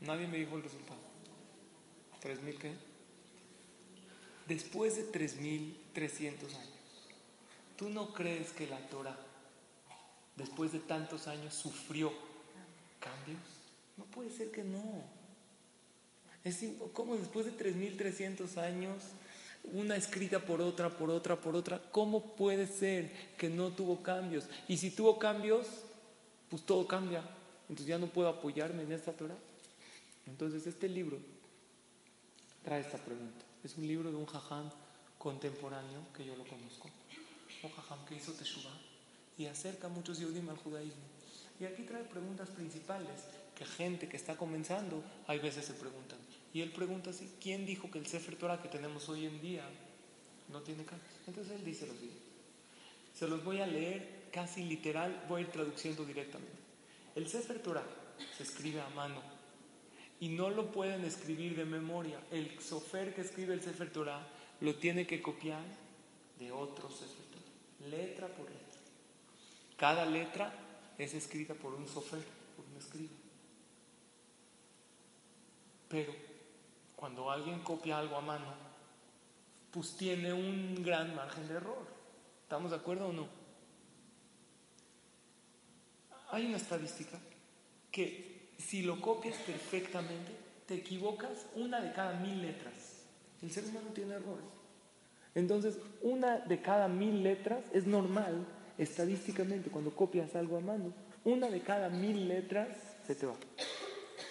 Nadie 0.00 0.26
me 0.26 0.38
dijo 0.38 0.56
el 0.56 0.62
resultado. 0.62 0.98
¿3.000 2.22 2.58
qué? 2.58 2.72
Después 4.46 4.96
de 4.96 5.10
3.300 5.10 6.54
años, 6.54 7.10
¿tú 7.76 7.88
no 7.88 8.12
crees 8.12 8.52
que 8.52 8.66
la 8.66 8.78
Torah, 8.88 9.18
después 10.36 10.72
de 10.72 10.78
tantos 10.78 11.26
años, 11.26 11.54
sufrió 11.54 12.12
cambios? 13.00 13.40
No 13.96 14.04
puede 14.04 14.30
ser 14.30 14.50
que 14.50 14.62
no. 14.62 15.02
Es 16.44 16.64
como 16.92 17.16
después 17.16 17.46
de 17.46 17.52
3.300 17.52 18.56
años 18.58 19.02
una 19.72 19.96
escrita 19.96 20.38
por 20.38 20.60
otra, 20.60 20.90
por 20.90 21.10
otra, 21.10 21.40
por 21.40 21.56
otra, 21.56 21.80
¿cómo 21.90 22.36
puede 22.36 22.66
ser 22.66 23.10
que 23.36 23.48
no 23.48 23.72
tuvo 23.72 24.02
cambios? 24.02 24.44
Y 24.68 24.76
si 24.76 24.90
tuvo 24.90 25.18
cambios, 25.18 25.66
pues 26.48 26.62
todo 26.62 26.86
cambia. 26.86 27.22
Entonces 27.62 27.86
ya 27.86 27.98
no 27.98 28.06
puedo 28.06 28.28
apoyarme 28.28 28.84
en 28.84 28.92
esta 28.92 29.12
Torah. 29.12 29.36
Entonces 30.26 30.66
este 30.66 30.88
libro 30.88 31.18
trae 32.62 32.80
esta 32.80 32.98
pregunta. 32.98 33.44
Es 33.62 33.76
un 33.76 33.86
libro 33.86 34.10
de 34.10 34.16
un 34.16 34.26
jajam 34.26 34.70
contemporáneo 35.18 36.00
que 36.14 36.24
yo 36.24 36.36
lo 36.36 36.44
conozco. 36.44 36.90
Un 37.62 37.70
jajam 37.70 38.04
que 38.06 38.16
hizo 38.16 38.32
Teshuvah 38.32 38.76
y 39.38 39.46
acerca 39.46 39.86
a 39.86 39.90
muchos 39.90 40.18
Yehudim 40.18 40.48
al 40.48 40.56
judaísmo. 40.56 41.02
Y 41.60 41.64
aquí 41.64 41.84
trae 41.84 42.04
preguntas 42.04 42.50
principales 42.50 43.24
que 43.54 43.64
gente 43.64 44.08
que 44.08 44.16
está 44.16 44.36
comenzando, 44.36 45.02
hay 45.26 45.38
veces 45.38 45.64
se 45.64 45.74
preguntan. 45.74 46.18
Y 46.52 46.60
él 46.60 46.70
pregunta 46.72 47.10
así, 47.10 47.30
¿quién 47.40 47.66
dijo 47.66 47.90
que 47.90 47.98
el 47.98 48.06
Sefer 48.06 48.36
Torah 48.36 48.60
que 48.60 48.68
tenemos 48.68 49.08
hoy 49.08 49.26
en 49.26 49.40
día 49.40 49.64
no 50.50 50.60
tiene 50.62 50.84
cambios? 50.84 51.10
Entonces 51.26 51.54
él 51.58 51.64
dice 51.64 51.86
lo 51.86 51.94
siguiente. 51.94 52.22
Se 53.14 53.26
los 53.26 53.42
voy 53.44 53.60
a 53.60 53.66
leer 53.66 54.28
casi 54.30 54.64
literal, 54.64 55.24
voy 55.28 55.40
a 55.40 55.44
ir 55.44 55.50
traduciendo 55.50 56.04
directamente. 56.04 56.52
El 57.14 57.28
Sefer 57.28 57.62
Torah 57.62 57.86
se 58.36 58.42
escribe 58.42 58.80
a 58.80 58.88
mano 58.90 59.35
y 60.20 60.28
no 60.28 60.50
lo 60.50 60.72
pueden 60.72 61.04
escribir 61.04 61.56
de 61.56 61.64
memoria. 61.64 62.20
El 62.30 62.58
sofer 62.60 63.14
que 63.14 63.20
escribe 63.20 63.54
el 63.54 63.62
Sefer 63.62 63.92
Torah 63.92 64.26
lo 64.60 64.74
tiene 64.76 65.06
que 65.06 65.20
copiar 65.20 65.62
de 66.38 66.52
otro 66.52 66.88
Sefer 66.90 67.24
Torah, 67.26 67.90
letra 67.90 68.28
por 68.28 68.48
letra. 68.48 68.80
Cada 69.76 70.06
letra 70.06 70.52
es 70.96 71.14
escrita 71.14 71.54
por 71.54 71.74
un 71.74 71.86
sofer, 71.86 72.24
por 72.56 72.64
un 72.64 72.76
escriba. 72.76 73.12
Pero 75.88 76.14
cuando 76.96 77.30
alguien 77.30 77.60
copia 77.60 77.98
algo 77.98 78.16
a 78.16 78.20
mano, 78.22 78.46
pues 79.70 79.96
tiene 79.96 80.32
un 80.32 80.82
gran 80.82 81.14
margen 81.14 81.46
de 81.48 81.54
error. 81.54 81.86
¿Estamos 82.42 82.70
de 82.70 82.76
acuerdo 82.76 83.08
o 83.08 83.12
no? 83.12 83.28
Hay 86.30 86.46
una 86.46 86.56
estadística 86.56 87.18
que 87.92 88.35
si 88.58 88.82
lo 88.82 89.00
copias 89.00 89.36
perfectamente, 89.38 90.32
te 90.66 90.74
equivocas 90.74 91.46
una 91.54 91.80
de 91.80 91.92
cada 91.92 92.18
mil 92.20 92.42
letras. 92.42 92.74
El 93.42 93.50
ser 93.50 93.64
humano 93.64 93.88
tiene 93.94 94.14
errores. 94.14 94.44
Entonces, 95.34 95.78
una 96.02 96.38
de 96.38 96.60
cada 96.62 96.88
mil 96.88 97.22
letras 97.22 97.64
es 97.72 97.86
normal 97.86 98.46
estadísticamente 98.78 99.70
cuando 99.70 99.94
copias 99.94 100.34
algo 100.34 100.56
a 100.56 100.60
mano. 100.60 100.92
Una 101.24 101.50
de 101.50 101.60
cada 101.60 101.88
mil 101.88 102.28
letras 102.28 102.68
se 103.06 103.14
te 103.14 103.26
va. 103.26 103.34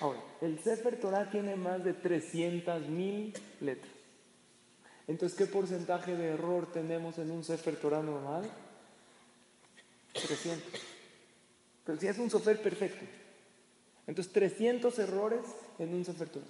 Ahora, 0.01 0.20
el 0.41 0.60
Sefer 0.60 1.00
Torah 1.00 1.29
tiene 1.29 1.55
más 1.55 1.84
de 1.84 1.94
300 1.94 2.89
mil 2.89 3.34
letras. 3.62 3.91
Entonces, 5.08 5.38
¿qué 5.38 5.46
porcentaje 5.46 6.15
de 6.15 6.29
error 6.29 6.72
tenemos 6.72 7.17
en 7.20 7.32
un 7.32 7.44
Sefer 7.44 7.75
Torah 7.75 8.01
normal? 8.01 8.50
300. 10.13 10.82
Pero 11.86 12.00
si 12.00 12.08
es 12.08 12.17
un 12.17 12.29
Sefer 12.29 12.62
perfecto. 12.62 13.05
Entonces, 14.08 14.34
300 14.34 14.98
errores 15.00 15.42
en 15.80 15.94
un 15.94 16.06
Sefer 16.06 16.30
Torah. 16.30 16.46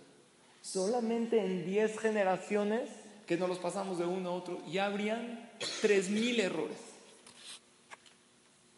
Solamente 0.62 1.40
en 1.40 1.66
10 1.66 2.00
generaciones 2.00 2.90
que 3.26 3.38
nos 3.38 3.50
los 3.50 3.60
pasamos 3.60 3.98
de 3.98 4.06
uno 4.06 4.30
a 4.30 4.34
otro, 4.34 4.62
ya 4.68 4.86
habrían 4.86 5.50
3.000 5.60 6.40
errores. 6.40 6.78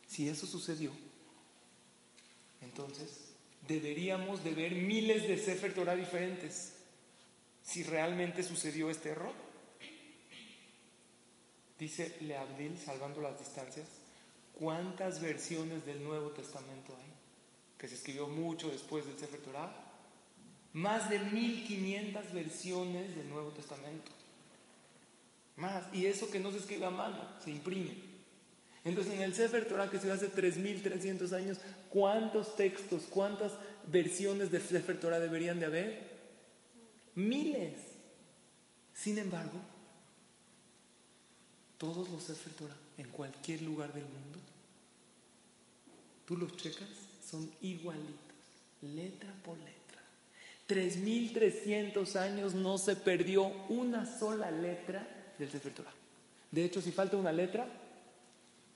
Si 0.07 0.27
eso 0.27 0.47
sucedió, 0.47 0.91
entonces 2.61 3.27
deberíamos 3.67 4.43
de 4.43 4.53
ver 4.53 4.71
miles 4.71 5.27
de 5.27 5.37
Sefer 5.37 5.73
Torah 5.73 5.95
diferentes 5.95 6.73
si 7.63 7.83
realmente 7.83 8.43
sucedió 8.43 8.89
este 8.89 9.09
error. 9.09 9.33
Dice 11.77 12.15
Leabdil, 12.21 12.77
salvando 12.77 13.21
las 13.21 13.37
distancias, 13.37 13.87
¿cuántas 14.57 15.21
versiones 15.21 15.85
del 15.85 16.03
Nuevo 16.03 16.31
Testamento 16.31 16.95
hay? 16.97 17.16
Que 17.77 17.87
se 17.87 17.95
escribió 17.95 18.27
mucho 18.27 18.69
después 18.69 19.05
del 19.05 19.17
Sefer 19.17 19.39
Torah. 19.41 19.71
Más 20.73 21.09
de 21.09 21.19
1500 21.19 22.33
versiones 22.33 23.15
del 23.15 23.29
Nuevo 23.29 23.49
Testamento. 23.49 24.11
Más. 25.55 25.83
Y 25.93 26.05
eso 26.05 26.29
que 26.29 26.39
no 26.39 26.51
se 26.51 26.59
escribe 26.59 26.85
a 26.85 26.91
mano, 26.91 27.17
se 27.43 27.51
imprime. 27.51 28.07
Entonces, 28.83 29.13
en 29.13 29.21
el 29.21 29.33
Sefer 29.33 29.67
Torah 29.67 29.89
que 29.89 29.99
se 29.99 30.11
hace 30.11 30.27
3300 30.27 31.33
años, 31.33 31.57
¿cuántos 31.89 32.55
textos, 32.55 33.03
cuántas 33.09 33.51
versiones 33.87 34.51
de 34.51 34.61
Sefer 34.61 34.99
Torah 34.99 35.19
deberían 35.19 35.59
de 35.59 35.65
haber? 35.65 36.17
Miles. 37.15 37.79
Sin 38.93 39.17
embargo, 39.17 39.59
todos 41.77 42.09
los 42.09 42.23
Sefer 42.23 42.53
Torah 42.53 42.77
en 42.97 43.09
cualquier 43.09 43.61
lugar 43.61 43.93
del 43.93 44.05
mundo, 44.05 44.39
tú 46.25 46.37
los 46.37 46.55
checas, 46.57 46.87
son 47.29 47.51
igualitos, 47.61 48.35
letra 48.81 49.33
por 49.43 49.57
letra. 49.57 50.01
3300 50.67 52.15
años 52.15 52.53
no 52.53 52.77
se 52.77 52.95
perdió 52.95 53.45
una 53.69 54.05
sola 54.05 54.51
letra 54.51 55.33
del 55.37 55.49
Sefer 55.49 55.73
Torah. 55.73 55.93
De 56.51 56.65
hecho, 56.65 56.81
si 56.81 56.91
falta 56.91 57.17
una 57.17 57.31
letra, 57.31 57.67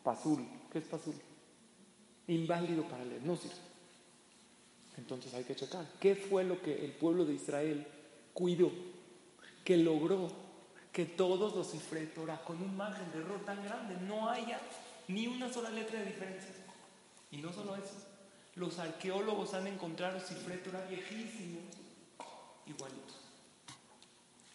Pasul. 0.04 0.46
¿Qué 0.72 0.80
es 0.80 0.86
pasul? 0.86 1.16
Inválido 2.28 2.84
para 2.88 3.04
leer, 3.06 3.22
no 3.24 3.36
sirve. 3.36 3.56
Entonces 4.98 5.34
hay 5.34 5.44
que 5.44 5.56
checar. 5.56 5.86
¿Qué 6.00 6.16
fue 6.16 6.44
lo 6.44 6.62
que 6.62 6.86
el 6.86 6.92
pueblo 6.92 7.26
de 7.26 7.34
Israel 7.34 7.86
cuidó? 8.34 8.72
Que 9.64 9.78
logró 9.78 10.32
que 10.92 11.06
todos 11.06 11.56
los 11.56 11.72
cifre 11.72 12.06
Torah 12.08 12.42
con 12.44 12.62
un 12.62 12.76
margen 12.76 13.10
de 13.12 13.20
error 13.20 13.44
tan 13.46 13.64
grande 13.64 13.96
no 14.08 14.30
haya 14.30 14.60
ni 15.08 15.28
una 15.28 15.52
sola 15.52 15.70
letra 15.70 16.00
de 16.00 16.06
diferencia. 16.06 16.52
Y 17.32 17.38
no 17.38 17.54
solo 17.54 17.76
eso, 17.76 18.11
los 18.62 18.78
arqueólogos 18.78 19.56
han 19.56 19.65
encontrado 19.65 20.19
cifre 20.19 20.58
Torah 20.58 20.86
viejísimos, 20.86 21.63
igualitos. 22.67 23.17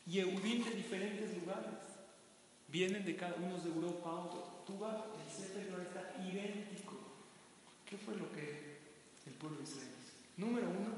Y 0.07 0.21
Eudim 0.21 0.65
de 0.65 0.71
diferentes 0.71 1.37
lugares. 1.37 1.75
Vienen 2.69 3.05
de 3.05 3.17
cada 3.17 3.35
uno 3.35 3.59
de 3.59 3.69
Europa, 3.69 4.11
otro 4.11 4.63
tú 4.65 4.79
vas, 4.79 4.97
el 4.97 5.31
Sefer 5.33 5.81
está 5.81 6.25
idéntico. 6.25 6.95
¿Qué 7.85 7.97
fue 7.97 8.15
lo 8.17 8.31
que 8.31 8.79
el 9.27 9.33
pueblo 9.35 9.59
de 9.59 9.65
Israel 9.65 9.89
hizo? 10.01 10.13
Número 10.37 10.69
uno, 10.69 10.95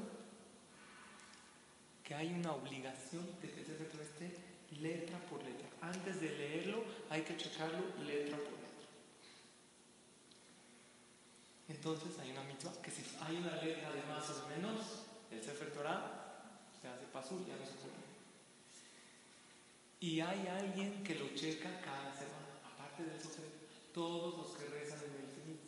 que 2.03 2.13
hay 2.13 2.31
una 2.31 2.53
obligación 2.53 3.25
de 3.41 3.49
que 3.49 3.61
el 3.61 3.65
Sefer 3.65 4.01
esté 4.01 4.35
letra 4.81 5.17
por 5.29 5.43
letra. 5.43 5.67
Antes 5.81 6.21
de 6.21 6.29
leerlo, 6.29 6.83
hay 7.09 7.21
que 7.21 7.37
checarlo 7.37 7.79
letra 8.05 8.37
por 8.37 8.51
letra. 8.51 8.68
Entonces 11.69 12.17
hay 12.19 12.31
una 12.31 12.43
mitzvah 12.43 12.81
que 12.81 12.91
si 12.91 13.03
hay 13.21 13.37
una 13.37 13.55
letra 13.61 13.91
de 13.91 14.01
más 14.03 14.29
o 14.29 14.47
menos, 14.49 15.05
el 15.31 15.41
Sefer 15.41 15.71
Torah 15.71 16.59
se 16.81 16.87
hace 16.87 17.05
pasul, 17.13 17.45
ya 17.45 17.55
no 17.55 17.65
se 17.65 17.73
puede. 17.73 18.09
Y 19.99 20.19
hay 20.19 20.47
alguien 20.47 21.03
que 21.03 21.15
lo 21.15 21.29
checa 21.35 21.69
cada 21.81 22.11
semana, 22.11 22.59
aparte 22.65 23.03
del 23.03 23.19
Sefer 23.21 23.59
todos 23.93 24.37
los 24.37 24.57
que 24.57 24.65
rezan 24.65 24.99
en 24.99 25.15
el 25.15 25.27
Finit 25.27 25.61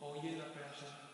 oyen 0.00 0.38
la 0.38 0.52
perasha 0.52 1.10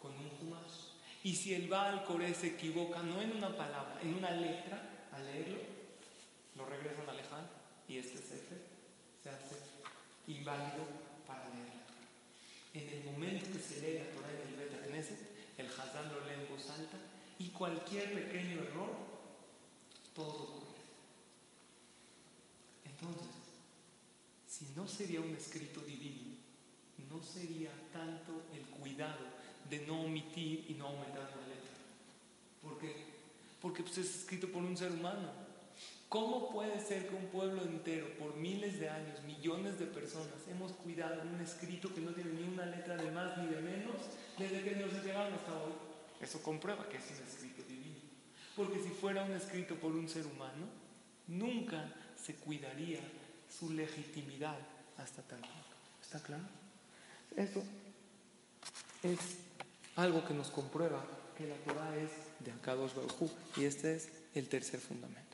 con 0.00 0.12
un 0.12 0.30
humash. 0.40 0.94
Y 1.24 1.34
si 1.34 1.54
el 1.54 1.68
Baal 1.68 2.04
se 2.34 2.48
equivoca, 2.48 3.02
no 3.02 3.20
en 3.20 3.36
una 3.36 3.56
palabra, 3.56 3.98
en 4.02 4.14
una 4.14 4.30
letra, 4.30 5.08
al 5.12 5.24
leerlo, 5.24 5.58
lo 6.54 6.66
regresan 6.66 7.08
a 7.08 7.18
y 7.88 7.98
este 7.98 8.18
sefer 8.18 8.60
se 9.22 9.30
hace 9.30 9.56
inválido 10.26 10.84
para 11.26 11.48
leerlo. 11.48 11.77
En 12.74 12.88
el 12.88 13.04
momento 13.04 13.46
que 13.52 13.58
se 13.58 13.80
lee 13.80 13.98
la 13.98 14.10
Torah 14.12 14.30
en 14.30 14.48
el 14.48 14.56
Beta 14.56 14.86
Knesset, 14.86 15.18
el 15.56 15.66
Hazán 15.66 16.12
lo 16.12 16.24
lee 16.26 16.34
en 16.34 16.48
voz 16.48 16.68
alta 16.70 16.98
y 17.38 17.48
cualquier 17.48 18.12
pequeño 18.12 18.62
error, 18.62 18.90
todo 20.14 20.28
ocurre. 20.28 20.78
Entonces, 22.84 23.28
si 24.46 24.66
no 24.76 24.86
sería 24.86 25.20
un 25.20 25.34
escrito 25.34 25.80
divino, 25.80 26.34
no 27.10 27.22
sería 27.22 27.70
tanto 27.92 28.42
el 28.52 28.62
cuidado 28.80 29.24
de 29.70 29.86
no 29.86 30.02
omitir 30.02 30.66
y 30.68 30.74
no 30.74 30.88
aumentar 30.88 31.30
la 31.30 31.46
letra. 31.46 31.76
¿Por 32.62 32.78
qué? 32.78 32.94
Porque 33.60 33.82
pues, 33.82 33.98
es 33.98 34.20
escrito 34.20 34.48
por 34.48 34.62
un 34.62 34.76
ser 34.76 34.92
humano. 34.92 35.47
¿Cómo 36.08 36.50
puede 36.50 36.80
ser 36.80 37.06
que 37.06 37.14
un 37.14 37.26
pueblo 37.26 37.62
entero, 37.62 38.06
por 38.18 38.34
miles 38.34 38.80
de 38.80 38.88
años, 38.88 39.22
millones 39.24 39.78
de 39.78 39.84
personas, 39.84 40.48
hemos 40.48 40.72
cuidado 40.72 41.20
un 41.22 41.38
escrito 41.40 41.94
que 41.94 42.00
no 42.00 42.12
tiene 42.12 42.32
ni 42.32 42.44
una 42.44 42.64
letra 42.64 42.96
de 42.96 43.10
más 43.10 43.36
ni 43.36 43.46
de 43.48 43.60
menos 43.60 43.96
desde 44.38 44.62
que 44.62 44.76
nos 44.76 44.92
llegaron 45.04 45.34
hasta 45.34 45.52
hoy? 45.52 45.72
Eso 46.22 46.42
comprueba 46.42 46.88
que 46.88 46.96
es 46.96 47.04
un 47.10 47.28
escrito 47.28 47.62
divino. 47.68 48.00
Porque 48.56 48.82
si 48.82 48.88
fuera 48.88 49.22
un 49.22 49.32
escrito 49.32 49.74
por 49.74 49.92
un 49.92 50.08
ser 50.08 50.26
humano, 50.26 50.66
nunca 51.26 51.92
se 52.16 52.36
cuidaría 52.36 53.00
su 53.50 53.70
legitimidad 53.70 54.58
hasta 54.96 55.20
tal 55.22 55.40
punto. 55.40 55.76
¿Está 56.00 56.20
claro? 56.20 56.44
Eso 57.36 57.62
es 59.02 59.18
algo 59.96 60.24
que 60.24 60.32
nos 60.32 60.50
comprueba 60.50 61.04
que 61.36 61.46
la 61.46 61.56
Torah 61.56 61.96
es 61.98 62.10
de 62.40 62.52
Akadosh 62.52 62.94
Baruj 62.94 63.30
y 63.58 63.64
este 63.64 63.94
es 63.94 64.08
el 64.34 64.48
tercer 64.48 64.80
fundamento. 64.80 65.27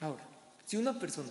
Ahora, 0.00 0.22
si 0.64 0.76
una 0.76 0.98
persona 0.98 1.30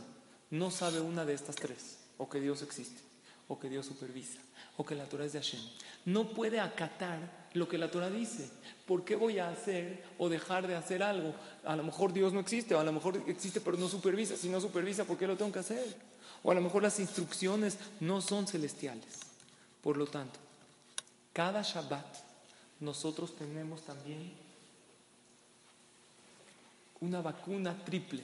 no 0.51 0.71
sabe 0.71 0.99
una 0.99 1.25
de 1.25 1.34
estas 1.34 1.55
tres, 1.55 1.97
o 2.17 2.29
que 2.29 2.39
Dios 2.39 2.62
existe, 2.62 3.01
o 3.47 3.60
que 3.60 3.69
Dios 3.69 3.86
supervisa, 3.86 4.39
o 4.77 4.86
que 4.86 4.95
la 4.95 5.05
Torah 5.05 5.25
es 5.25 5.34
de 5.34 5.39
Hashem, 5.39 5.62
no 6.05 6.29
puede 6.29 6.60
acatar 6.60 7.47
lo 7.53 7.67
que 7.67 7.77
la 7.77 7.89
Torah 7.89 8.10
dice. 8.10 8.49
¿Por 8.86 9.03
qué 9.03 9.15
voy 9.15 9.39
a 9.39 9.49
hacer 9.49 10.03
o 10.17 10.29
dejar 10.29 10.67
de 10.67 10.75
hacer 10.75 11.01
algo? 11.01 11.34
A 11.65 11.75
lo 11.75 11.84
mejor 11.84 12.13
Dios 12.13 12.32
no 12.32 12.39
existe, 12.39 12.75
o 12.75 12.79
a 12.79 12.84
lo 12.84 12.91
mejor 12.91 13.23
existe 13.27 13.60
pero 13.62 13.77
no 13.77 13.88
supervisa. 13.88 14.36
Si 14.36 14.49
no 14.49 14.62
supervisa, 14.62 15.05
¿por 15.05 15.17
qué 15.17 15.27
lo 15.27 15.38
tengo 15.38 15.51
que 15.51 15.60
hacer? 15.60 15.95
O 16.43 16.51
a 16.51 16.55
lo 16.55 16.62
mejor 16.62 16.84
las 16.84 16.99
instrucciones 16.99 17.77
no 17.99 18.21
son 18.21 18.47
celestiales. 18.47 19.19
Por 19.82 19.97
lo 19.97 20.05
tanto, 20.08 20.39
cada 21.34 21.62
Shabbat 21.62 22.05
nosotros 22.79 23.36
tenemos 23.36 23.82
también 23.82 24.32
una 27.01 27.21
vacuna 27.21 27.84
triple 27.84 28.23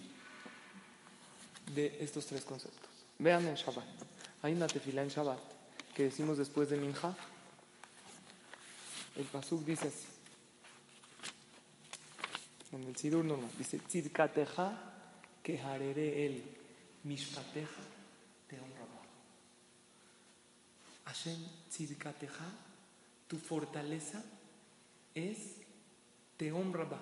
de 1.74 1.98
estos 2.00 2.26
tres 2.26 2.44
conceptos. 2.44 2.90
Vean 3.20 3.48
en 3.48 3.56
Shabbat. 3.56 3.86
Hay 4.42 4.54
una 4.54 4.68
tefila 4.68 5.02
en 5.02 5.10
Shabbat 5.10 5.40
que 5.96 6.04
decimos 6.04 6.38
después 6.38 6.70
de 6.70 6.78
Minja, 6.78 7.16
El 9.16 9.24
pasuk 9.26 9.64
dice 9.64 9.88
así. 9.88 10.08
En 12.74 12.84
el 12.84 12.96
sidur 12.98 13.24
normal 13.24 13.50
dice 13.58 13.80
tzidkateja 13.80 14.76
que 15.42 15.62
harere 15.62 16.26
el 16.26 16.44
mishpateja 17.04 17.82
te 18.50 18.60
honraba. 18.60 19.02
Hashem 21.06 21.40
tzidkateja, 21.70 22.46
tu 23.28 23.38
fortaleza 23.38 24.22
es 25.14 25.38
te 26.36 26.52
honraba. 26.52 27.00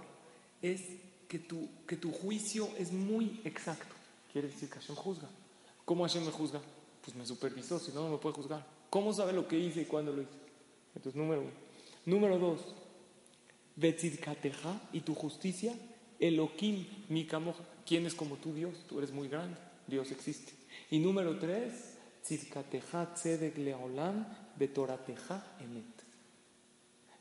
Es 0.61 0.81
que 1.27 1.39
tu, 1.39 1.67
que 1.87 1.97
tu 1.97 2.11
juicio 2.11 2.69
es 2.77 2.91
muy 2.91 3.41
exacto. 3.43 3.95
Quiere 4.33 4.49
decir 4.49 4.67
que 4.67 4.79
Hashem 4.79 4.95
juzga. 4.95 5.29
¿Cómo 5.85 6.03
Hashem 6.03 6.25
me 6.25 6.31
juzga? 6.31 6.59
Pues 7.03 7.15
me 7.15 7.25
supervisó, 7.25 7.79
si 7.79 7.91
no, 7.91 8.03
no 8.03 8.09
me 8.09 8.17
puede 8.17 8.35
juzgar. 8.35 8.65
¿Cómo 8.89 9.13
sabe 9.13 9.31
lo 9.31 9.47
que 9.47 9.57
hice 9.57 9.81
y 9.81 9.85
cuándo 9.85 10.11
lo 10.11 10.23
hice? 10.23 10.31
Entonces, 10.95 11.15
número 11.15 11.41
uno. 11.41 11.51
Número 12.05 12.37
dos, 12.37 12.59
Betzidkateja 13.75 14.81
y 14.91 15.01
tu 15.01 15.15
justicia, 15.15 15.73
Elohim, 16.19 16.85
mi 17.09 17.25
camoja. 17.25 17.63
¿Quién 17.85 18.05
es 18.05 18.13
como 18.13 18.35
tú, 18.35 18.53
Dios? 18.53 18.73
Tú 18.89 18.99
eres 18.99 19.11
muy 19.11 19.27
grande. 19.27 19.57
Dios 19.87 20.11
existe. 20.11 20.53
Y 20.89 20.99
número 20.99 21.37
tres, 21.37 21.93
Tzidkateja 22.23 23.13
tzedek 23.13 23.57
leolam 23.57 24.25
betorateja 24.55 25.43
emet. 25.59 26.03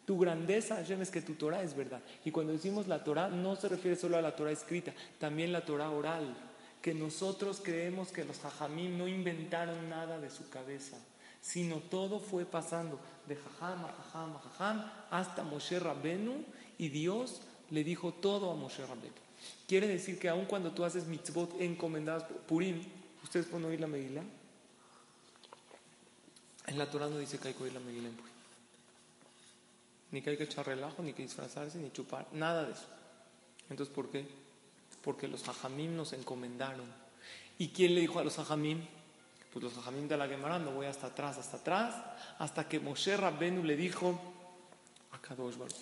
Tu 0.05 0.19
grandeza, 0.19 0.77
Hashem, 0.77 1.03
es 1.03 1.11
que 1.11 1.23
tu 1.23 1.35
Torah 1.35 1.63
es 1.63 1.77
verdad. 1.77 2.03
Y 2.25 2.31
cuando 2.31 2.53
decimos 2.53 2.89
la 2.89 3.03
Torah, 3.03 3.29
no 3.29 3.57
se 3.57 3.69
refiere 3.69 3.97
solo 3.97 4.17
a 4.17 4.23
la 4.23 4.35
Torah 4.35 4.51
escrita, 4.51 4.93
también 5.19 5.53
la 5.53 5.65
Torah 5.65 5.91
oral. 5.91 6.35
Que 6.83 6.95
nosotros 6.95 7.61
creemos 7.63 8.09
que 8.09 8.25
los 8.25 8.45
hajamim 8.45 8.99
no 8.99 9.09
inventaron 9.09 9.89
nada 9.89 10.19
de 10.19 10.31
su 10.31 10.51
cabeza, 10.51 10.99
sino 11.41 11.77
todo 11.77 12.19
fue 12.19 12.45
pasando 12.45 12.99
de 13.27 13.37
jajam 13.37 13.85
a 13.85 13.93
jajam 13.93 14.37
a 14.37 14.41
jajam 14.41 14.93
hasta 15.11 15.43
Moshe 15.45 15.79
Rabbenu 15.79 16.45
y 16.79 16.89
Dios 16.89 17.41
le 17.71 17.85
dijo 17.85 18.13
todo 18.13 18.51
a 18.51 18.55
Moshe 18.55 18.85
Rabbenu. 18.85 19.15
Quiere 19.67 19.87
decir 19.87 20.19
que 20.19 20.29
aun 20.29 20.45
cuando 20.45 20.73
tú 20.73 20.85
haces 20.85 21.07
mitzvot 21.07 21.61
encomendadas 21.61 22.25
por 22.25 22.37
Purim, 22.43 22.83
¿ustedes 23.23 23.47
pueden 23.47 23.67
oír 23.67 23.81
la 23.81 23.87
Megillah? 23.87 24.25
En 26.67 26.79
la 26.79 26.91
Torah 26.91 27.09
no 27.09 27.19
dice 27.19 27.39
que 27.39 27.49
hay 27.49 27.55
que 27.55 27.65
oír 27.65 27.73
la 27.73 27.81
Megillah 27.81 28.09
en 28.09 28.17
Purim. 28.17 28.33
Ni 30.11 30.23
que 30.23 30.31
hay 30.31 30.37
que 30.37 30.45
echar 30.45 30.67
relajo, 30.67 31.03
ni 31.03 31.13
que 31.13 31.23
disfrazarse, 31.23 31.79
ni 31.79 31.91
chupar, 31.91 32.27
nada 32.33 32.67
de 32.67 32.73
eso. 32.73 32.87
Entonces, 33.71 33.95
¿por 33.95 34.11
qué? 34.11 34.27
Porque 35.03 35.29
los 35.29 35.49
hajamim 35.49 35.97
nos 35.97 36.13
encomendaron. 36.13 36.87
¿Y 37.59 37.69
quién 37.69 37.95
le 37.95 38.01
dijo 38.01 38.19
a 38.19 38.25
los 38.25 38.39
hajamim? 38.39 38.87
Pues 39.53 39.63
los 39.63 39.77
hajamim 39.77 40.09
de 40.09 40.17
la 40.17 40.27
Gemara, 40.27 40.59
me 40.59 40.71
voy 40.71 40.87
hasta 40.87 41.09
atrás, 41.09 41.37
hasta 41.37 41.59
atrás, 41.59 41.95
hasta 42.39 42.69
que 42.69 42.81
Moshe 42.81 43.17
Rabbenu 43.17 43.63
le 43.63 43.77
dijo 43.77 44.19
a 45.11 45.19
Kadosh 45.21 45.57
Baruch. 45.57 45.77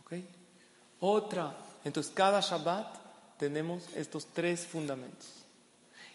¿Ok? 0.00 0.12
Otra. 1.00 1.54
Entonces, 1.84 2.12
cada 2.14 2.40
Shabbat 2.40 2.96
tenemos 3.36 3.84
estos 3.94 4.26
tres 4.26 4.66
fundamentos. 4.66 5.28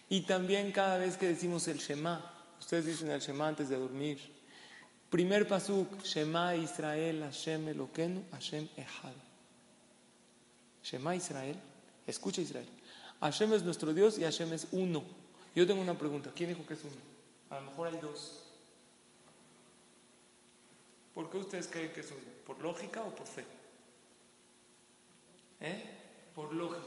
Y 0.08 0.22
también 0.22 0.72
cada 0.72 0.98
vez 0.98 1.16
que 1.16 1.28
decimos 1.28 1.68
el 1.68 1.78
Shema, 1.78 2.24
ustedes 2.58 2.86
dicen 2.86 3.10
el 3.10 3.20
Shema 3.20 3.48
antes 3.48 3.68
de 3.68 3.76
dormir. 3.76 4.18
Primer 5.10 5.46
pasuk, 5.46 6.02
Shema 6.02 6.56
Israel, 6.56 7.22
Hashem 7.22 7.68
Eloquenu, 7.68 8.24
Hashem 8.32 8.68
Echad. 8.76 9.27
Shema 10.88 11.14
Israel, 11.14 11.56
escucha 12.06 12.40
Israel. 12.40 12.68
Hashem 13.20 13.52
es 13.52 13.62
nuestro 13.62 13.92
Dios 13.92 14.18
y 14.18 14.22
Hashem 14.22 14.52
es 14.54 14.68
uno. 14.72 15.02
Yo 15.54 15.66
tengo 15.66 15.82
una 15.82 15.98
pregunta, 15.98 16.32
¿quién 16.34 16.48
dijo 16.48 16.64
que 16.64 16.74
es 16.74 16.80
uno? 16.82 16.96
A 17.50 17.60
lo 17.60 17.70
mejor 17.70 17.88
hay 17.88 17.98
dos. 17.98 18.44
¿Por 21.14 21.28
qué 21.30 21.36
ustedes 21.36 21.68
creen 21.68 21.92
que 21.92 22.00
es 22.00 22.10
uno? 22.10 22.20
¿Por 22.46 22.58
lógica 22.60 23.02
o 23.02 23.14
por 23.14 23.26
fe? 23.26 23.44
¿Eh? 25.60 25.84
Por 26.34 26.54
lógica. 26.54 26.86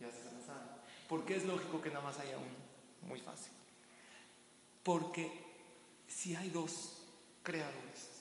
Ya 0.00 0.10
se 0.10 0.46
saben. 0.46 0.68
¿Por 1.06 1.26
qué 1.26 1.36
es 1.36 1.44
lógico 1.44 1.82
que 1.82 1.90
nada 1.90 2.04
más 2.04 2.18
haya 2.18 2.38
uno? 2.38 3.08
Muy 3.08 3.20
fácil. 3.20 3.52
Porque 4.82 5.30
si 6.08 6.34
hay 6.34 6.48
dos 6.48 7.02
creadores, 7.42 8.11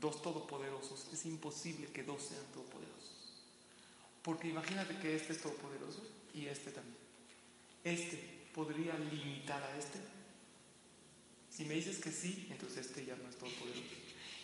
dos 0.00 0.22
todopoderosos, 0.22 1.08
es 1.12 1.26
imposible 1.26 1.88
que 1.88 2.02
dos 2.02 2.22
sean 2.22 2.44
todopoderosos. 2.52 2.90
Porque 4.22 4.48
imagínate 4.48 4.96
que 4.98 5.14
este 5.14 5.32
es 5.32 5.40
todopoderoso 5.40 6.02
y 6.34 6.46
este 6.46 6.70
también. 6.70 6.96
Este 7.84 8.48
podría 8.54 8.96
limitar 8.98 9.62
a 9.62 9.78
este. 9.78 9.98
Si 11.50 11.64
me 11.64 11.74
dices 11.74 11.98
que 11.98 12.10
sí, 12.10 12.48
entonces 12.50 12.86
este 12.86 13.04
ya 13.04 13.16
no 13.16 13.28
es 13.28 13.36
todopoderoso. 13.36 13.82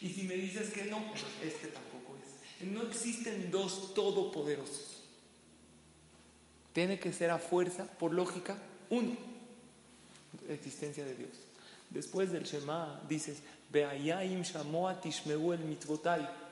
Y 0.01 0.11
si 0.11 0.23
me 0.25 0.35
dices 0.35 0.73
que 0.73 0.85
no, 0.85 0.99
entonces 0.99 1.29
este 1.43 1.69
tampoco 1.69 2.17
es. 2.17 2.67
No 2.67 2.83
existen 2.83 3.51
dos 3.51 3.95
todopoderosos. 3.95 5.03
Tiene 6.73 6.99
que 6.99 7.13
ser 7.13 7.31
a 7.31 7.39
fuerza, 7.39 7.87
por 7.99 8.13
lógica, 8.13 8.59
uno. 8.91 9.17
Existencia 10.49 11.05
de 11.05 11.15
Dios. 11.15 11.31
Después 11.91 12.33
del 12.33 12.45
Shema 12.45 13.03
dices, 13.09 13.39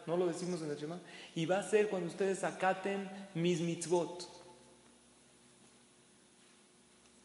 No 0.06 0.16
lo 0.16 0.26
decimos 0.26 0.60
en 0.62 0.70
el 0.70 0.76
Shema. 0.76 1.00
Y 1.34 1.46
va 1.46 1.58
a 1.58 1.62
ser 1.62 1.88
cuando 1.88 2.08
ustedes 2.08 2.44
acaten 2.44 3.10
mis 3.34 3.60
mitzvot. 3.60 4.28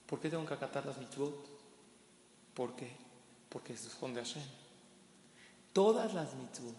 ¿Por 0.06 0.20
qué 0.20 0.30
tengo 0.30 0.46
que 0.46 0.54
acatar 0.54 0.86
las 0.86 0.98
mitzvot? 0.98 1.48
¿Por 2.54 2.76
qué? 2.76 2.92
Porque 3.50 3.76
son 3.78 4.14
de 4.14 4.22
Hashem. 4.22 4.44
Todas 5.74 6.14
las 6.14 6.34
mitzvot. 6.36 6.76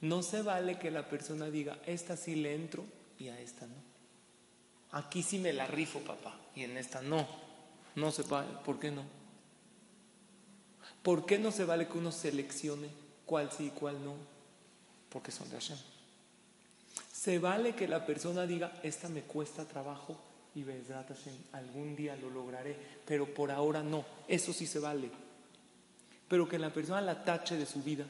No 0.00 0.22
se 0.22 0.42
vale 0.42 0.78
que 0.78 0.90
la 0.90 1.08
persona 1.08 1.46
diga, 1.46 1.78
esta 1.86 2.16
sí 2.16 2.34
le 2.34 2.54
entro 2.54 2.84
y 3.18 3.28
a 3.28 3.40
esta 3.40 3.66
no. 3.66 3.74
Aquí 4.92 5.22
sí 5.22 5.38
me 5.38 5.52
la 5.52 5.66
rifo, 5.66 6.00
papá, 6.00 6.38
y 6.54 6.62
en 6.64 6.76
esta 6.76 7.00
no. 7.00 7.26
No 7.96 8.12
se 8.12 8.22
vale. 8.22 8.48
¿Por 8.64 8.78
qué 8.78 8.90
no? 8.90 9.02
¿Por 11.04 11.26
qué 11.26 11.38
no 11.38 11.52
se 11.52 11.66
vale 11.66 11.86
que 11.86 11.98
uno 11.98 12.10
seleccione 12.10 12.88
cuál 13.26 13.52
sí 13.52 13.66
y 13.66 13.70
cuál 13.70 14.02
no? 14.02 14.14
Porque 15.10 15.30
son 15.30 15.50
de 15.50 15.56
Hashem. 15.56 15.76
Se 17.12 17.38
vale 17.38 17.74
que 17.74 17.86
la 17.86 18.06
persona 18.06 18.46
diga, 18.46 18.80
esta 18.82 19.10
me 19.10 19.20
cuesta 19.20 19.66
trabajo 19.66 20.16
y 20.54 20.62
Bezrat 20.62 21.10
algún 21.52 21.94
día 21.94 22.16
lo 22.16 22.30
lograré, 22.30 22.74
pero 23.04 23.26
por 23.34 23.50
ahora 23.50 23.82
no. 23.82 24.02
Eso 24.26 24.54
sí 24.54 24.66
se 24.66 24.78
vale. 24.78 25.10
Pero 26.26 26.48
que 26.48 26.58
la 26.58 26.72
persona 26.72 27.02
la 27.02 27.22
tache 27.22 27.58
de 27.58 27.66
su 27.66 27.82
vida 27.82 28.06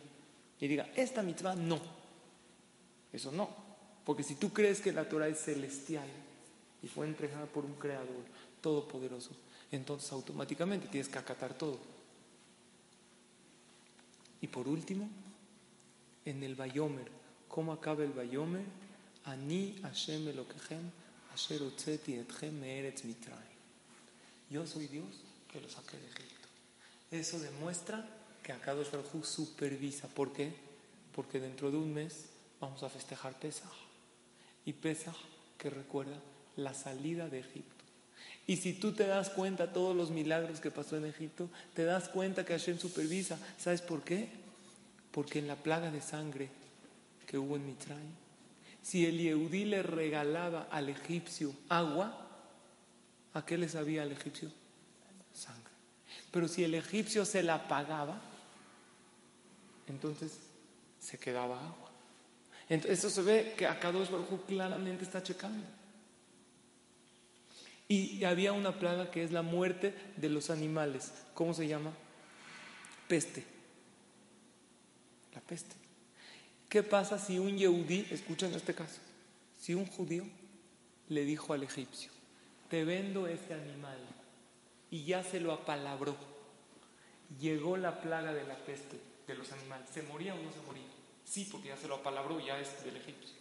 y 0.60 0.68
diga, 0.68 0.88
esta 0.94 1.20
mitzvah 1.20 1.56
no. 1.56 1.80
Eso 3.12 3.32
no. 3.32 3.48
Porque 4.04 4.22
si 4.22 4.36
tú 4.36 4.52
crees 4.52 4.80
que 4.80 4.92
la 4.92 5.08
Torah 5.08 5.26
es 5.26 5.42
celestial 5.42 6.06
y 6.80 6.86
fue 6.86 7.08
entregada 7.08 7.46
por 7.46 7.64
un 7.64 7.74
creador 7.74 8.22
todopoderoso, 8.60 9.30
entonces 9.72 10.12
automáticamente 10.12 10.86
tienes 10.86 11.08
que 11.08 11.18
acatar 11.18 11.54
todo. 11.54 11.93
Y 14.44 14.46
por 14.46 14.68
último, 14.68 15.08
en 16.26 16.42
el 16.42 16.54
Bayomer, 16.54 17.10
¿cómo 17.48 17.72
acaba 17.72 18.04
el 18.04 18.12
Bayomer? 18.12 18.66
Ani 19.24 19.74
Hashem 19.80 20.28
Elokechem, 20.28 20.90
Asher 21.32 21.62
Otzeti 21.62 22.16
Etchem 22.16 22.60
Meeretz 22.60 23.04
Mitraim. 23.04 23.40
Yo 24.50 24.66
soy 24.66 24.86
Dios 24.88 25.06
que 25.50 25.62
lo 25.62 25.68
saqué 25.70 25.96
de 25.96 26.06
Egipto. 26.08 26.48
Eso 27.10 27.38
demuestra 27.38 28.06
que 28.42 28.52
Akadosh 28.52 28.90
Baruj 28.90 29.24
supervisa. 29.24 30.08
¿Por 30.08 30.34
qué? 30.34 30.52
Porque 31.14 31.40
dentro 31.40 31.70
de 31.70 31.78
un 31.78 31.94
mes 31.94 32.26
vamos 32.60 32.82
a 32.82 32.90
festejar 32.90 33.38
Pesach. 33.38 33.72
Y 34.66 34.74
Pesach 34.74 35.16
que 35.56 35.70
recuerda 35.70 36.20
la 36.56 36.74
salida 36.74 37.30
de 37.30 37.38
Egipto. 37.38 37.73
Y 38.46 38.56
si 38.56 38.74
tú 38.74 38.92
te 38.92 39.06
das 39.06 39.30
cuenta 39.30 39.72
todos 39.72 39.96
los 39.96 40.10
milagros 40.10 40.60
que 40.60 40.70
pasó 40.70 40.96
en 40.96 41.06
Egipto, 41.06 41.48
te 41.74 41.84
das 41.84 42.08
cuenta 42.08 42.44
que 42.44 42.52
Hashem 42.52 42.78
supervisa. 42.78 43.38
¿Sabes 43.58 43.80
por 43.80 44.02
qué? 44.02 44.28
Porque 45.10 45.38
en 45.38 45.48
la 45.48 45.56
plaga 45.56 45.90
de 45.90 46.02
sangre 46.02 46.50
que 47.26 47.38
hubo 47.38 47.56
en 47.56 47.66
Mitraim, 47.66 48.10
si 48.82 49.06
el 49.06 49.18
Yehudí 49.18 49.64
le 49.64 49.82
regalaba 49.82 50.68
al 50.70 50.90
egipcio 50.90 51.54
agua, 51.70 52.28
¿a 53.32 53.46
qué 53.46 53.56
le 53.56 53.68
sabía 53.68 54.02
al 54.02 54.12
egipcio? 54.12 54.50
Sangre. 55.32 55.72
Pero 56.30 56.46
si 56.48 56.64
el 56.64 56.74
egipcio 56.74 57.24
se 57.24 57.42
la 57.42 57.66
pagaba, 57.66 58.20
entonces 59.88 60.38
se 61.00 61.18
quedaba 61.18 61.58
agua. 61.58 61.90
Entonces, 62.68 62.98
eso 62.98 63.10
se 63.10 63.22
ve 63.22 63.54
que 63.56 63.66
acá 63.66 63.90
Baruj 63.90 64.46
claramente 64.46 65.04
está 65.04 65.22
checando. 65.22 65.64
Y 67.88 68.24
había 68.24 68.52
una 68.52 68.78
plaga 68.78 69.10
que 69.10 69.22
es 69.22 69.32
la 69.32 69.42
muerte 69.42 69.94
de 70.16 70.28
los 70.28 70.50
animales. 70.50 71.12
¿Cómo 71.34 71.52
se 71.52 71.68
llama? 71.68 71.92
Peste. 73.08 73.44
La 75.34 75.40
peste. 75.40 75.74
¿Qué 76.68 76.82
pasa 76.82 77.18
si 77.18 77.38
un 77.38 77.56
yehudí, 77.56 78.06
escuchen 78.10 78.52
este 78.54 78.74
caso, 78.74 79.00
si 79.60 79.74
un 79.74 79.86
judío 79.86 80.24
le 81.08 81.24
dijo 81.24 81.52
al 81.52 81.62
egipcio, 81.62 82.10
te 82.68 82.84
vendo 82.84 83.28
este 83.28 83.54
animal 83.54 83.98
y 84.90 85.04
ya 85.04 85.22
se 85.22 85.38
lo 85.38 85.52
apalabró, 85.52 86.16
llegó 87.40 87.76
la 87.76 88.00
plaga 88.00 88.32
de 88.32 88.44
la 88.44 88.56
peste, 88.56 88.98
de 89.26 89.34
los 89.34 89.52
animales. 89.52 89.88
¿Se 89.92 90.02
moría 90.02 90.34
o 90.34 90.42
no 90.42 90.52
se 90.52 90.60
moría? 90.66 90.82
Sí, 91.24 91.48
porque 91.50 91.68
ya 91.68 91.76
se 91.76 91.86
lo 91.86 91.96
apalabró, 91.96 92.40
ya 92.40 92.58
es 92.58 92.84
del 92.84 92.96
egipcio. 92.96 93.36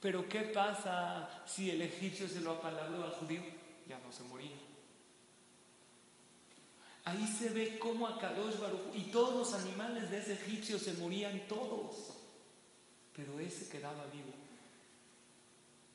Pero 0.00 0.28
¿qué 0.28 0.40
pasa 0.40 1.44
si 1.46 1.70
el 1.70 1.82
egipcio 1.82 2.28
se 2.28 2.40
lo 2.40 2.52
apalabró 2.52 3.04
al 3.04 3.12
judío? 3.12 3.42
Ya 3.88 3.98
no 3.98 4.12
se 4.12 4.22
moría. 4.24 4.56
Ahí 7.04 7.26
se 7.26 7.50
ve 7.50 7.78
cómo 7.78 8.08
a 8.08 8.18
y 8.94 9.02
todos 9.12 9.34
los 9.34 9.54
animales 9.62 10.10
de 10.10 10.18
ese 10.18 10.32
egipcio 10.32 10.78
se 10.78 10.94
morían 10.94 11.46
todos. 11.46 12.14
Pero 13.14 13.38
ese 13.38 13.68
quedaba 13.68 14.06
vivo. 14.06 14.32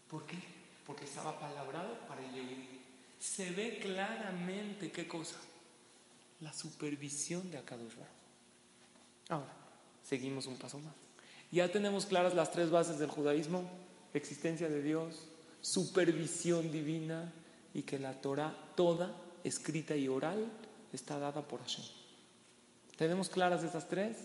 ¿Por 0.09 0.25
qué? 0.25 0.37
Porque 0.85 1.05
estaba 1.05 1.37
palabrado 1.39 1.99
para 2.07 2.25
el 2.25 2.33
Yehudi. 2.33 2.81
Se 3.19 3.51
ve 3.51 3.79
claramente 3.79 4.91
qué 4.91 5.07
cosa. 5.07 5.35
La 6.39 6.53
supervisión 6.53 7.51
de 7.51 7.57
Akadosh 7.57 7.95
Baruch. 7.95 8.07
Ahora, 9.29 9.53
seguimos 10.03 10.47
un 10.47 10.57
paso 10.57 10.79
más. 10.79 10.95
Ya 11.51 11.69
tenemos 11.71 12.05
claras 12.05 12.33
las 12.33 12.51
tres 12.51 12.71
bases 12.71 12.97
del 12.99 13.09
judaísmo 13.09 13.69
existencia 14.13 14.69
de 14.69 14.81
Dios, 14.81 15.27
supervisión 15.61 16.71
divina 16.71 17.31
y 17.73 17.83
que 17.83 17.99
la 17.99 18.13
Torah 18.19 18.53
toda, 18.75 19.11
escrita 19.43 19.95
y 19.95 20.07
oral, 20.07 20.51
está 20.93 21.17
dada 21.17 21.41
por 21.41 21.61
Hashem. 21.61 21.85
Tenemos 22.97 23.29
claras 23.29 23.63
estas 23.63 23.87
tres, 23.87 24.17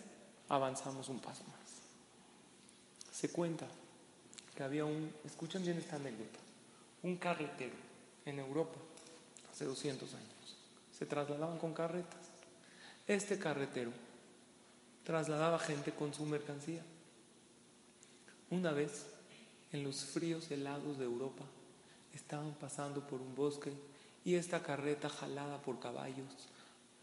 avanzamos 0.48 1.08
un 1.08 1.20
paso 1.20 1.44
más. 1.44 1.56
Se 3.12 3.30
cuenta 3.30 3.66
que 4.54 4.62
había 4.62 4.84
un, 4.84 5.12
escuchen 5.24 5.62
bien 5.62 5.78
esta 5.78 5.96
anécdota, 5.96 6.38
un 7.02 7.16
carretero 7.16 7.76
en 8.24 8.38
Europa 8.38 8.78
hace 9.52 9.64
200 9.64 10.12
años. 10.12 10.56
Se 10.96 11.06
trasladaban 11.06 11.58
con 11.58 11.72
carretas. 11.72 12.20
Este 13.06 13.38
carretero 13.38 13.92
trasladaba 15.04 15.58
gente 15.58 15.92
con 15.92 16.12
su 16.12 16.26
mercancía. 16.26 16.82
Una 18.50 18.72
vez 18.72 19.06
en 19.72 19.84
los 19.84 20.04
fríos 20.04 20.50
helados 20.50 20.98
de 20.98 21.04
Europa, 21.04 21.44
estaban 22.16 22.54
pasando 22.54 23.06
por 23.06 23.20
un 23.20 23.34
bosque 23.34 23.72
y 24.24 24.34
esta 24.34 24.62
carreta 24.62 25.08
jalada 25.08 25.62
por 25.62 25.78
caballos. 25.78 26.48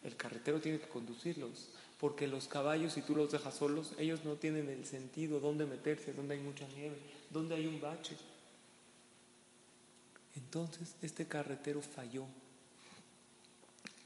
El 0.04 0.18
carretero 0.18 0.60
tiene 0.60 0.80
que 0.80 0.90
conducirlos, 0.90 1.70
porque 2.00 2.28
los 2.28 2.48
caballos, 2.48 2.94
si 2.94 3.02
tú 3.02 3.16
los 3.16 3.32
dejas 3.32 3.56
solos, 3.56 3.94
ellos 3.98 4.26
no 4.26 4.36
tienen 4.36 4.68
el 4.70 4.86
sentido 4.86 5.40
dónde 5.40 5.66
meterse, 5.66 6.14
dónde 6.14 6.36
hay 6.36 6.42
mucha 6.42 6.68
nieve, 6.76 6.98
dónde 7.30 7.56
hay 7.56 7.68
un 7.68 7.80
bache. 7.80 8.18
Entonces 10.36 10.96
este 11.02 11.26
carretero 11.28 11.82
falló 11.82 12.26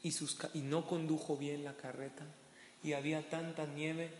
y, 0.04 0.13
y 0.54 0.62
no 0.62 0.86
condujo 0.86 1.38
bien 1.38 1.63
la 1.63 1.74
carreta 1.74 2.26
y 2.84 2.93
había 2.93 3.28
tanta 3.30 3.65
nieve 3.65 4.12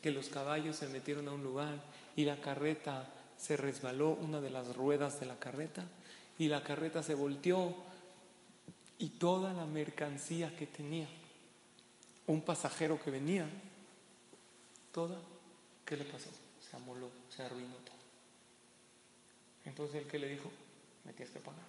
que 0.00 0.12
los 0.12 0.28
caballos 0.28 0.76
se 0.76 0.88
metieron 0.88 1.28
a 1.28 1.32
un 1.32 1.42
lugar 1.42 1.82
y 2.14 2.24
la 2.24 2.40
carreta 2.40 3.12
se 3.36 3.56
resbaló 3.56 4.10
una 4.10 4.40
de 4.40 4.50
las 4.50 4.74
ruedas 4.76 5.20
de 5.20 5.26
la 5.26 5.38
carreta 5.38 5.84
y 6.38 6.48
la 6.48 6.62
carreta 6.62 7.02
se 7.02 7.14
volteó 7.14 7.74
y 8.98 9.08
toda 9.10 9.52
la 9.52 9.66
mercancía 9.66 10.54
que 10.56 10.66
tenía 10.66 11.08
un 12.26 12.42
pasajero 12.42 13.00
que 13.00 13.10
venía, 13.10 13.48
toda, 14.92 15.18
¿qué 15.84 15.96
le 15.96 16.04
pasó? 16.04 16.30
Se 16.60 16.76
amoló, 16.76 17.10
se 17.28 17.42
arruinó 17.42 17.76
todo. 17.76 17.96
Entonces 19.64 20.02
el 20.02 20.08
que 20.08 20.18
le 20.18 20.28
dijo, 20.28 20.50
me 21.04 21.12
tienes 21.12 21.32
que 21.32 21.40
pagar. 21.40 21.64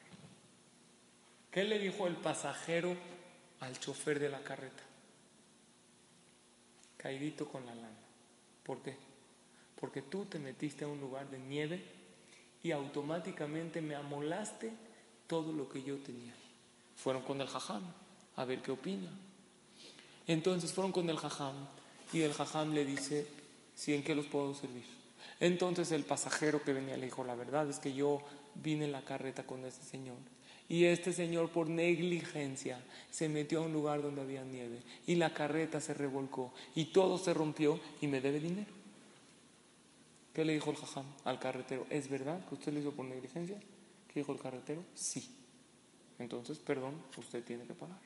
¿Qué 1.52 1.64
le 1.64 1.80
dijo 1.80 2.08
el 2.08 2.16
pasajero 2.16 2.96
al 3.60 3.80
chofer 3.80 4.20
de 4.20 4.30
la 4.30 4.42
carreta? 4.42 4.84
Caidito 6.98 7.48
con 7.48 7.66
la 7.66 7.76
lana. 7.76 7.98
¿Por 8.64 8.82
qué? 8.82 8.98
porque 9.80 10.02
tú 10.02 10.26
te 10.26 10.40
metiste 10.40 10.86
a 10.86 10.88
un 10.88 11.00
lugar 11.00 11.30
de 11.30 11.40
nieve 11.40 11.84
y 12.68 12.74
automáticamente 12.74 13.82
me 13.82 13.96
amolaste 13.96 14.74
todo 15.26 15.54
lo 15.54 15.70
que 15.70 15.82
yo 15.82 15.96
tenía. 16.00 16.34
Fueron 16.98 17.22
con 17.22 17.40
el 17.40 17.48
jajam 17.48 17.82
a 18.36 18.44
ver 18.44 18.62
qué 18.62 18.72
opina. 18.72 19.10
Entonces 20.28 20.74
fueron 20.74 20.92
con 20.92 21.10
el 21.10 21.16
jajam 21.16 21.56
y 22.12 22.24
el 22.24 22.34
jajam 22.34 22.74
le 22.74 22.84
dice, 22.84 23.26
¿sí 23.74 23.94
en 23.94 24.04
qué 24.04 24.14
los 24.14 24.26
puedo 24.26 24.54
servir? 24.54 24.84
Entonces 25.40 25.94
el 25.94 26.04
pasajero 26.04 26.62
que 26.62 26.74
venía 26.74 26.98
le 26.98 27.06
dijo, 27.06 27.24
la 27.24 27.36
verdad 27.36 27.70
es 27.70 27.80
que 27.80 27.94
yo 27.94 28.22
vine 28.56 28.84
en 28.84 28.92
la 28.92 29.02
carreta 29.02 29.44
con 29.44 29.64
ese 29.64 29.84
señor. 29.84 30.18
Y 30.68 30.84
este 30.84 31.14
señor 31.14 31.50
por 31.52 31.70
negligencia 31.70 32.84
se 33.10 33.30
metió 33.30 33.60
a 33.60 33.66
un 33.66 33.72
lugar 33.72 34.02
donde 34.02 34.22
había 34.22 34.44
nieve 34.44 34.82
y 35.06 35.16
la 35.16 35.34
carreta 35.34 35.80
se 35.80 35.94
revolcó 35.94 36.54
y 36.76 36.86
todo 36.86 37.18
se 37.18 37.34
rompió 37.34 37.80
y 38.02 38.08
me 38.08 38.20
debe 38.20 38.42
dinero. 38.42 38.77
¿Qué 40.38 40.46
le 40.46 40.54
dijo 40.54 40.70
el 40.70 40.78
jajam 40.78 41.04
al 41.24 41.40
carretero? 41.40 41.88
¿Es 41.90 42.12
verdad 42.12 42.48
que 42.48 42.54
usted 42.54 42.72
lo 42.72 42.80
hizo 42.80 42.92
por 42.92 43.06
negligencia? 43.06 43.60
¿Qué 44.08 44.20
dijo 44.20 44.34
el 44.34 44.40
carretero? 44.40 44.84
Sí. 44.94 45.36
Entonces, 46.20 46.60
perdón, 46.60 46.94
usted 47.18 47.44
tiene 47.44 47.66
que 47.66 47.74
pagar. 47.74 47.98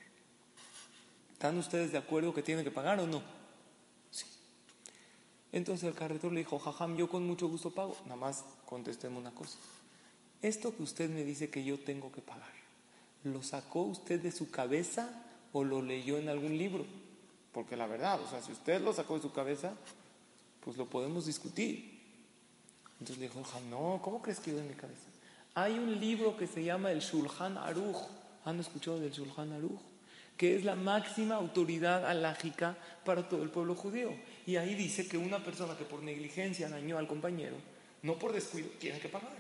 ¿Están 1.34 1.58
ustedes 1.58 1.92
de 1.92 1.98
acuerdo 1.98 2.34
que 2.34 2.42
tiene 2.42 2.64
que 2.64 2.72
pagar 2.72 3.02
o 3.02 3.06
no? 3.06 3.22
Sí. 4.12 4.28
Entonces 5.52 5.90
el 5.90 5.94
carretero 5.94 6.32
le 6.32 6.40
dijo, 6.40 6.58
jajam, 6.58 6.96
yo 6.96 7.10
con 7.10 7.28
mucho 7.28 7.50
gusto 7.50 7.72
pago. 7.72 7.98
Nada 8.06 8.16
más 8.16 8.46
contestemos 8.66 9.20
una 9.20 9.32
cosa. 9.32 9.58
Esto 10.42 10.74
que 10.74 10.84
usted 10.84 11.10
me 11.10 11.26
dice 11.26 11.50
que 11.50 11.66
yo 11.66 11.82
tengo 11.82 12.14
que 12.14 12.22
pagar, 12.22 12.54
¿lo 13.26 13.44
sacó 13.44 13.82
usted 13.82 14.22
de 14.22 14.32
su 14.32 14.50
cabeza 14.50 15.26
o 15.52 15.66
lo 15.66 15.82
leyó 15.82 16.18
en 16.18 16.30
algún 16.30 16.58
libro? 16.58 16.86
Porque 17.52 17.76
la 17.76 17.88
verdad, 17.88 18.22
o 18.22 18.30
sea, 18.30 18.42
si 18.42 18.54
usted 18.54 18.80
lo 18.80 18.94
sacó 18.94 19.16
de 19.18 19.22
su 19.22 19.34
cabeza, 19.34 19.74
pues 20.62 20.78
lo 20.78 20.86
podemos 20.86 21.26
discutir. 21.26 22.00
Entonces 23.02 23.18
le 23.18 23.30
dijo, 23.30 23.42
no, 23.72 24.00
¿cómo 24.04 24.22
crees 24.22 24.40
que 24.40 24.52
iba 24.52 24.60
en 24.60 24.68
mi 24.68 24.76
cabeza? 24.76 25.08
Hay 25.56 25.80
un 25.80 26.00
libro 26.00 26.38
que 26.38 26.46
se 26.46 26.64
llama 26.64 26.92
el 26.92 27.00
Shulchan 27.00 27.58
Aruch. 27.58 27.98
¿Han 28.46 28.60
escuchado 28.60 29.00
del 29.00 29.12
Shulchan 29.12 29.52
Aruch? 29.54 29.82
Que 30.38 30.56
es 30.56 30.64
la 30.64 30.76
máxima 30.76 31.34
autoridad 31.34 32.06
alágica 32.06 32.78
para 33.04 33.28
todo 33.28 33.42
el 33.42 33.50
pueblo 33.50 33.74
judío. 33.74 34.14
Y 34.46 34.56
ahí 34.58 34.76
dice 34.76 35.08
que 35.08 35.18
una 35.18 35.44
persona 35.44 35.76
que 35.76 35.84
por 35.84 36.04
negligencia 36.04 36.70
dañó 36.70 37.00
al 37.00 37.08
compañero, 37.08 37.56
no 38.04 38.20
por 38.20 38.34
descuido, 38.34 38.70
tiene 38.80 39.00
que 39.00 39.10
pagar. 39.10 39.34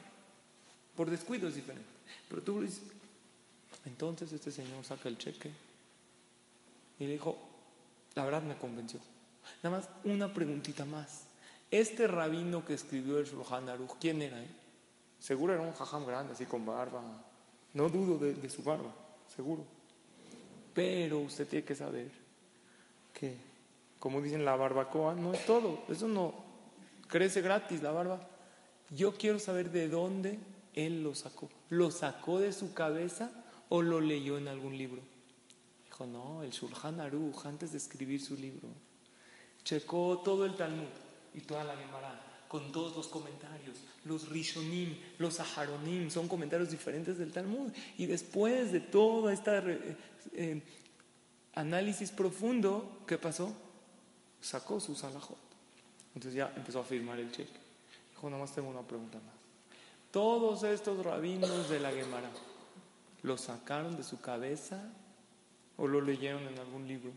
Por 0.95 1.11
descuido 1.11 1.47
es 1.47 1.53
diferente. 1.53 1.85
Pero 2.29 2.41
tú 2.41 2.61
dices, 2.61 2.81
entonces 3.85 4.33
este 4.33 4.51
señor 4.51 4.83
saca 4.83 5.07
el 5.07 5.19
cheque 5.19 5.51
y 6.97 7.05
le 7.05 7.11
dijo, 7.11 7.37
la 8.15 8.25
verdad 8.25 8.41
me 8.41 8.57
convenció. 8.57 8.99
Nada 9.61 9.77
más 9.77 9.89
una 10.03 10.33
preguntita 10.33 10.83
más. 10.83 11.30
Este 11.71 12.05
rabino 12.05 12.65
que 12.65 12.73
escribió 12.73 13.17
el 13.17 13.25
Shulchan 13.25 13.69
Aruch, 13.69 13.91
¿quién 13.97 14.21
era? 14.21 14.43
Seguro 15.17 15.53
era 15.53 15.61
un 15.61 15.71
jajam 15.71 16.05
grande, 16.05 16.33
así 16.33 16.45
con 16.45 16.65
barba. 16.65 17.01
No 17.73 17.87
dudo 17.87 18.17
de, 18.17 18.49
su 18.49 18.61
barba, 18.61 18.93
seguro. 19.33 19.63
Pero 20.73 21.19
usted 21.19 21.47
tiene 21.47 21.63
que 21.63 21.73
saber 21.73 22.11
que, 23.13 23.37
como 23.99 24.21
dicen, 24.21 24.43
la 24.43 24.57
barbacoa 24.57 25.15
no 25.15 25.33
es 25.33 25.45
todo. 25.45 25.83
Eso 25.87 26.09
no 26.09 26.33
crece 27.07 27.39
gratis, 27.39 27.81
la 27.81 27.91
barba. 27.91 28.27
Yo 28.89 29.13
quiero 29.13 29.39
saber 29.39 29.71
de 29.71 29.87
dónde 29.87 30.39
él 30.73 31.01
lo 31.01 31.15
sacó. 31.15 31.49
¿Lo 31.69 31.89
sacó 31.89 32.39
de 32.39 32.51
su 32.51 32.73
cabeza 32.73 33.31
o 33.69 33.81
lo 33.81 34.01
leyó 34.01 34.37
en 34.37 34.49
algún 34.49 34.77
libro? 34.77 35.01
Dijo, 35.85 36.05
no, 36.05 36.43
el 36.43 36.51
Shulchan 36.51 36.99
Aruch, 36.99 37.45
antes 37.45 37.71
de 37.71 37.77
escribir 37.77 38.19
su 38.19 38.35
libro, 38.35 38.67
checó 39.63 40.19
todo 40.21 40.43
el 40.43 40.57
Talmud 40.57 40.89
y 41.33 41.41
toda 41.41 41.63
la 41.63 41.75
Gemara, 41.75 42.19
con 42.47 42.71
todos 42.71 42.95
los 42.95 43.07
comentarios, 43.07 43.77
los 44.05 44.29
Rishonim, 44.29 44.97
los 45.19 45.39
Aharonim, 45.39 46.09
son 46.09 46.27
comentarios 46.27 46.69
diferentes 46.69 47.17
del 47.17 47.31
Talmud. 47.31 47.71
Y 47.97 48.05
después 48.05 48.71
de 48.71 48.81
todo 48.81 49.29
este 49.29 49.95
eh, 50.33 50.61
análisis 51.53 52.11
profundo, 52.11 53.03
¿qué 53.07 53.17
pasó? 53.17 53.53
Sacó 54.41 54.79
su 54.79 54.95
salajot. 54.95 55.37
Entonces 56.13 56.33
ya 56.33 56.51
empezó 56.55 56.81
a 56.81 56.83
firmar 56.83 57.19
el 57.19 57.31
cheque. 57.31 57.59
Dijo, 58.09 58.29
nada 58.29 58.41
más 58.41 58.53
tengo 58.53 58.69
una 58.69 58.81
pregunta 58.81 59.17
más. 59.19 59.35
Todos 60.11 60.63
estos 60.63 61.05
rabinos 61.05 61.69
de 61.69 61.79
la 61.79 61.91
Gemara, 61.91 62.29
¿lo 63.23 63.37
sacaron 63.37 63.95
de 63.95 64.03
su 64.03 64.19
cabeza 64.19 64.91
o 65.77 65.87
lo 65.87 66.01
leyeron 66.01 66.45
en 66.47 66.59
algún 66.59 66.85
libro? 66.85 67.11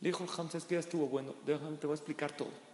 Le 0.00 0.08
dijo 0.08 0.24
el 0.24 0.30
Hamza, 0.36 0.58
que 0.66 0.74
ya 0.74 0.80
estuvo 0.80 1.06
bueno, 1.06 1.34
déjame, 1.46 1.76
te 1.76 1.86
voy 1.86 1.94
a 1.94 1.96
explicar 1.96 2.36
todo. 2.36 2.71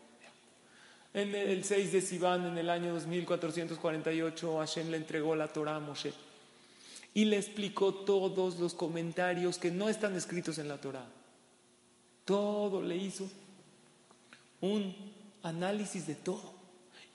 En 1.19 1.35
el 1.35 1.65
6 1.65 1.91
de 1.91 2.01
Sivan, 2.01 2.47
en 2.47 2.59
el 2.59 2.71
año 2.71 2.93
2448, 2.93 4.59
Hashem 4.59 4.89
le 4.89 4.99
entregó 4.99 5.35
la 5.35 5.49
Torah 5.49 5.75
a 5.75 5.81
Moshe 5.81 6.13
y 7.13 7.25
le 7.25 7.37
explicó 7.37 7.93
todos 7.93 8.61
los 8.61 8.73
comentarios 8.73 9.59
que 9.59 9.73
no 9.73 9.89
están 9.89 10.15
escritos 10.15 10.59
en 10.59 10.69
la 10.69 10.81
Torah. 10.81 11.07
Todo 12.25 12.81
le 12.81 12.95
hizo 12.95 13.29
un 14.61 14.95
análisis 15.43 16.07
de 16.07 16.15
todo. 16.15 16.58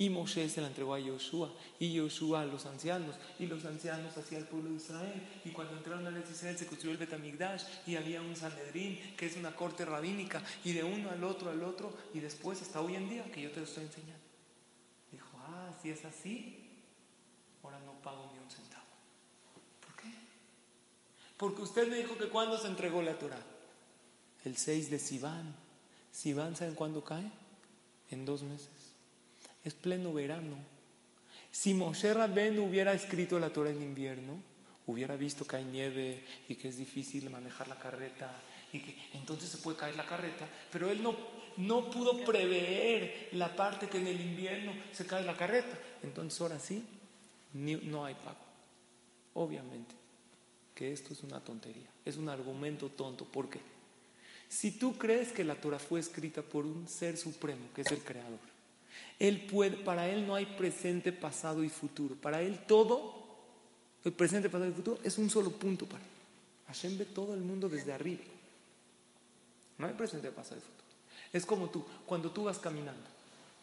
Y 0.04 0.10
Moshe 0.10 0.50
se 0.50 0.60
la 0.60 0.68
entregó 0.68 0.96
a 0.96 1.00
Yoshua, 1.00 1.50
y 1.80 1.94
Yoshua 1.94 2.42
a 2.42 2.46
los 2.46 2.66
ancianos, 2.66 3.16
y 3.40 3.46
los 3.46 3.64
ancianos 3.64 4.18
hacia 4.18 4.38
el 4.38 4.44
pueblo 4.44 4.70
de 4.72 4.76
Israel. 4.76 5.24
Y 5.46 5.52
cuando 5.52 5.78
entraron 5.78 6.06
a 6.06 6.20
Israel 6.30 6.58
se 6.58 6.68
construyó 6.68 6.92
el 6.92 6.98
Betamigdash, 6.98 7.64
y 7.88 7.96
había 7.96 8.22
un 8.22 8.36
Sanedrín, 8.36 9.00
que 9.16 9.28
es 9.28 9.38
una 9.38 9.56
corte 9.56 9.86
rabínica, 9.86 10.44
y 10.66 10.74
de 10.74 10.84
uno 10.84 11.10
al 11.10 11.24
otro, 11.24 11.52
al 11.52 11.64
otro, 11.64 11.94
y 12.14 12.20
después 12.20 12.62
hasta 12.62 12.82
hoy 12.82 12.96
en 12.96 13.10
día, 13.10 13.24
que 13.32 13.44
yo 13.44 13.52
te 13.52 13.62
lo 13.62 13.66
estoy 13.66 13.86
enseñando. 13.86 14.26
Dijo, 15.10 15.38
ah, 15.38 15.72
si 15.82 15.92
es 15.92 16.04
así, 16.04 16.84
ahora 17.64 17.80
no 17.86 17.94
pago 18.02 18.30
ni 18.34 18.40
un 18.40 18.52
centavo. 18.52 18.84
¿Por 19.86 19.96
qué? 19.96 20.10
Porque 21.38 21.62
usted 21.62 21.88
me 21.88 21.96
dijo 21.96 22.18
que 22.18 22.28
cuando 22.28 22.58
se 22.58 22.68
entregó 22.68 23.02
la 23.02 23.18
Torah, 23.18 23.42
el 24.44 24.58
6 24.58 24.92
de 24.92 25.00
Sivan. 25.00 25.56
Sivan, 26.12 26.58
¿saben 26.58 26.76
cuándo 26.76 27.06
cae? 27.06 27.32
En 28.12 28.26
dos 28.26 28.44
meses 28.44 28.83
es 29.64 29.74
pleno 29.74 30.14
verano. 30.14 30.58
Si 31.52 31.74
Moshe 31.74 32.14
Rabben 32.14 32.60
hubiera 32.60 32.94
escrito 32.94 33.40
la 33.40 33.52
Torah 33.52 33.70
en 33.70 33.82
invierno, 33.82 34.42
hubiera 34.88 35.16
visto 35.16 35.46
que 35.46 35.58
hay 35.58 35.66
nieve 35.66 36.24
y 36.50 36.56
que 36.56 36.70
es 36.70 36.78
difícil 36.78 37.30
manejar 37.30 37.68
la 37.68 37.80
carreta 37.80 38.32
y 38.72 38.80
que 38.80 38.96
entonces 39.14 39.50
se 39.50 39.60
puede 39.60 39.78
caer 39.78 39.96
la 39.96 40.06
carreta, 40.06 40.48
pero 40.72 40.90
él 40.90 41.02
no, 41.04 41.16
no 41.58 41.92
pudo 41.92 42.26
prever 42.26 43.30
la 43.34 43.56
parte 43.56 43.88
que 43.88 44.00
en 44.00 44.08
el 44.08 44.20
invierno 44.20 44.74
se 44.92 45.06
cae 45.06 45.24
la 45.24 45.38
carreta. 45.38 45.78
Entonces 46.02 46.42
ahora 46.42 46.60
sí, 46.60 46.84
no 47.54 48.06
hay 48.06 48.16
pago. 48.16 48.44
Obviamente 49.36 49.94
que 50.74 50.92
esto 50.92 51.14
es 51.14 51.22
una 51.24 51.40
tontería, 51.40 51.88
es 52.04 52.18
un 52.18 52.30
argumento 52.30 52.90
tonto. 52.90 53.26
¿Por 53.26 53.50
qué? 53.50 53.60
Si 54.50 54.72
tú 54.72 54.98
crees 54.98 55.32
que 55.32 55.44
la 55.44 55.56
Torah 55.56 55.80
fue 55.80 56.00
escrita 56.00 56.42
por 56.42 56.66
un 56.66 56.88
ser 56.88 57.18
supremo, 57.18 57.68
que 57.76 57.82
es 57.82 57.92
el 57.92 58.00
creador, 58.00 58.53
él 59.24 59.40
puede, 59.40 59.78
para 59.78 60.10
él 60.10 60.28
no 60.28 60.36
hay 60.36 60.46
presente, 60.46 61.14
pasado 61.14 61.64
y 61.64 61.70
futuro. 61.70 62.14
Para 62.16 62.42
él 62.42 62.60
todo, 62.68 63.24
el 64.04 64.12
presente, 64.12 64.50
pasado 64.50 64.70
y 64.70 64.74
futuro, 64.74 65.00
es 65.02 65.18
un 65.18 65.30
solo 65.30 65.50
punto 65.52 65.86
para 65.86 66.04
él. 66.04 66.10
Hashem 66.68 66.98
ve 66.98 67.06
todo 67.06 67.34
el 67.34 67.40
mundo 67.40 67.70
desde 67.70 67.94
arriba. 67.94 68.24
No 69.78 69.88
hay 69.88 69.94
presente, 69.94 70.30
pasado 70.32 70.58
y 70.58 70.60
futuro. 70.60 70.84
Es 71.32 71.46
como 71.46 71.70
tú, 71.70 71.86
cuando 72.06 72.32
tú 72.32 72.44
vas 72.44 72.60
caminando. 72.60 73.02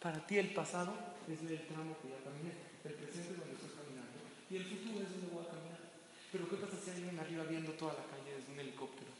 Para 0.01 0.25
ti 0.25 0.39
el 0.39 0.51
pasado 0.51 0.93
es 1.27 1.39
el 1.39 1.67
tramo 1.67 1.95
que 2.01 2.09
ya 2.09 2.17
caminé. 2.23 2.53
El 2.83 2.93
presente 2.93 3.33
es 3.33 3.37
donde 3.37 3.53
estoy 3.53 3.69
caminando. 3.69 4.17
Y 4.49 4.55
el 4.55 4.65
futuro 4.65 5.05
es 5.05 5.11
donde 5.11 5.27
voy 5.27 5.45
a 5.45 5.49
caminar. 5.49 5.79
Pero 6.31 6.49
¿qué 6.49 6.55
pasa 6.55 6.73
si 6.83 6.89
hay 6.89 6.97
alguien 6.97 7.19
arriba 7.19 7.43
viendo 7.43 7.71
toda 7.73 7.93
la 7.93 8.03
calle 8.05 8.35
desde 8.35 8.51
un 8.51 8.59
helicóptero? 8.59 9.11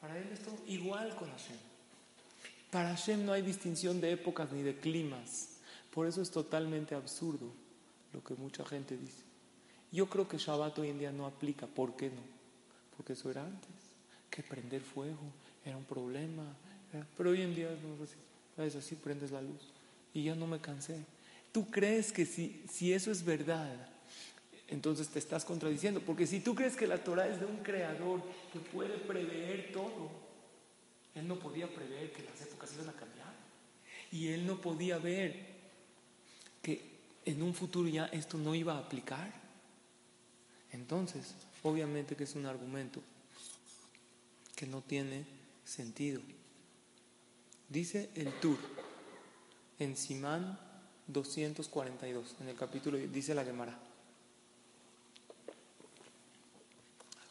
Para 0.00 0.16
él 0.16 0.30
es 0.32 0.40
todo 0.40 0.56
igual 0.66 1.14
con 1.14 1.30
Hashem. 1.30 1.58
Para 2.70 2.88
Hashem 2.96 3.26
no 3.26 3.34
hay 3.34 3.42
distinción 3.42 4.00
de 4.00 4.12
épocas 4.12 4.50
ni 4.50 4.62
de 4.62 4.78
climas. 4.78 5.53
Por 5.94 6.08
eso 6.08 6.20
es 6.20 6.30
totalmente 6.32 6.96
absurdo 6.96 7.52
lo 8.12 8.22
que 8.24 8.34
mucha 8.34 8.64
gente 8.64 8.96
dice. 8.96 9.22
Yo 9.92 10.08
creo 10.08 10.26
que 10.26 10.38
Shabbat 10.38 10.76
hoy 10.80 10.88
en 10.88 10.98
día 10.98 11.12
no 11.12 11.24
aplica. 11.24 11.68
¿Por 11.68 11.94
qué 11.94 12.08
no? 12.08 12.20
Porque 12.96 13.12
eso 13.12 13.30
era 13.30 13.44
antes. 13.44 13.70
Que 14.28 14.42
prender 14.42 14.82
fuego 14.82 15.20
era 15.64 15.76
un 15.76 15.84
problema. 15.84 16.42
Pero 17.16 17.30
hoy 17.30 17.42
en 17.42 17.54
día 17.54 17.68
no 17.80 17.94
es 17.94 18.10
así. 18.10 18.16
Es 18.58 18.74
así, 18.74 18.96
prendes 18.96 19.30
la 19.30 19.40
luz. 19.40 19.72
Y 20.12 20.24
ya 20.24 20.34
no 20.34 20.48
me 20.48 20.60
cansé. 20.60 20.96
¿Tú 21.52 21.70
crees 21.70 22.10
que 22.10 22.26
si, 22.26 22.64
si 22.68 22.92
eso 22.92 23.12
es 23.12 23.24
verdad, 23.24 23.72
entonces 24.66 25.08
te 25.10 25.20
estás 25.20 25.44
contradiciendo? 25.44 26.00
Porque 26.00 26.26
si 26.26 26.40
tú 26.40 26.56
crees 26.56 26.74
que 26.74 26.88
la 26.88 27.04
Torah 27.04 27.28
es 27.28 27.38
de 27.38 27.46
un 27.46 27.58
creador 27.58 28.20
que 28.52 28.58
puede 28.58 28.98
prever 28.98 29.70
todo, 29.72 30.10
él 31.14 31.28
no 31.28 31.38
podía 31.38 31.72
prever 31.72 32.10
que 32.10 32.24
las 32.24 32.42
épocas 32.42 32.72
iban 32.74 32.88
a 32.88 32.94
cambiar. 32.94 33.32
Y 34.10 34.28
él 34.28 34.44
no 34.44 34.60
podía 34.60 34.98
ver 34.98 35.53
que 36.64 36.80
en 37.26 37.42
un 37.42 37.54
futuro 37.54 37.88
ya 37.88 38.06
esto 38.06 38.38
no 38.38 38.54
iba 38.54 38.74
a 38.74 38.78
aplicar. 38.78 39.30
Entonces, 40.72 41.34
obviamente 41.62 42.16
que 42.16 42.24
es 42.24 42.34
un 42.34 42.46
argumento 42.46 43.00
que 44.56 44.66
no 44.66 44.80
tiene 44.80 45.26
sentido. 45.64 46.20
Dice 47.68 48.10
el 48.14 48.32
Tur 48.40 48.58
en 49.78 49.96
Simán 49.96 50.58
242, 51.06 52.36
en 52.40 52.48
el 52.48 52.56
capítulo, 52.56 52.96
dice 52.98 53.34
la 53.34 53.44
Gemara. 53.44 53.78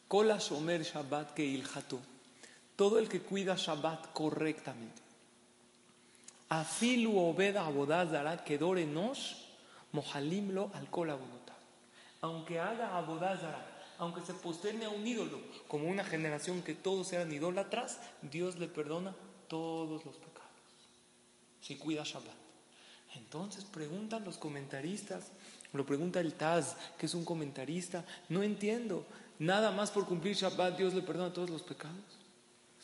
Shabbat. 0.10 1.39
Todo 2.76 3.00
el 3.00 3.10
que 3.10 3.22
cuida 3.22 3.56
Shabbat 3.56 4.13
correctamente 4.13 5.02
Afilu 6.53 7.17
obeda 7.17 7.65
abodazara 7.65 8.45
nos 8.85 9.19
mojalimlo 9.91 10.69
al 10.75 10.87
Aunque 12.21 12.59
haga 12.59 12.95
abodazara, 12.95 13.65
aunque 13.97 14.21
se 14.21 14.35
posterne 14.35 14.85
a 14.85 14.89
un 14.89 15.05
ídolo, 15.05 15.39
como 15.67 15.89
una 15.89 16.03
generación 16.03 16.61
que 16.61 16.75
todos 16.75 17.11
eran 17.11 17.33
idólatras, 17.33 17.99
Dios 18.21 18.59
le 18.59 18.67
perdona 18.67 19.15
todos 19.47 20.05
los 20.05 20.15
pecados. 20.15 20.51
Si 21.59 21.75
cuida 21.77 22.03
Shabbat. 22.03 22.37
Entonces 23.15 23.63
preguntan 23.65 24.23
los 24.23 24.37
comentaristas, 24.37 25.31
lo 25.73 25.87
pregunta 25.87 26.19
el 26.19 26.35
Taz, 26.35 26.75
que 26.99 27.07
es 27.07 27.15
un 27.15 27.25
comentarista, 27.25 28.05
no 28.29 28.43
entiendo, 28.43 29.07
nada 29.39 29.71
más 29.71 29.89
por 29.89 30.05
cumplir 30.05 30.35
Shabbat 30.35 30.77
Dios 30.77 30.93
le 30.93 31.01
perdona 31.01 31.33
todos 31.33 31.49
los 31.49 31.63
pecados. 31.63 31.97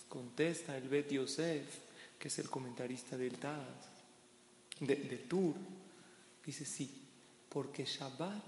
Contesta 0.07 0.75
el 0.75 0.89
Bet 0.89 1.11
Yosef, 1.11 1.88
que 2.19 2.27
es 2.27 2.37
el 2.39 2.49
comentarista 2.49 3.17
del 3.17 3.37
Taz, 3.37 3.87
de, 4.81 5.25
Tur, 5.27 5.55
dice 6.45 6.65
sí, 6.65 7.07
porque 7.47 7.85
Shabbat 7.85 8.43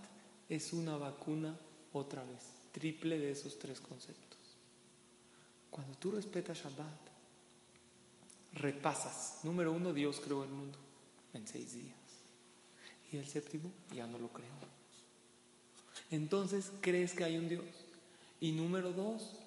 es 0.50 0.74
una 0.74 0.98
vacuna 0.98 1.58
otra 1.94 2.24
vez, 2.24 2.44
triple 2.74 3.18
de 3.18 3.32
esos 3.32 3.58
tres 3.58 3.80
conceptos. 3.80 4.40
Cuando 5.70 5.98
tú 5.98 6.12
respetas 6.12 6.58
Shabbat, 6.58 7.00
repasas, 8.54 9.40
número 9.44 9.72
uno, 9.72 9.94
Dios 9.94 10.20
creó 10.20 10.44
el 10.44 10.50
mundo 10.50 10.78
en 11.34 11.48
seis 11.48 11.74
días. 11.74 11.96
Y 13.12 13.18
el 13.18 13.28
séptimo 13.28 13.72
ya 13.94 14.06
no 14.06 14.18
lo 14.18 14.30
creó. 14.30 14.52
Entonces 16.12 16.72
crees 16.82 17.14
que 17.14 17.24
hay 17.24 17.38
un 17.38 17.48
Dios. 17.48 17.66
Y 18.42 18.52
número 18.52 18.92
dos, 18.92 19.41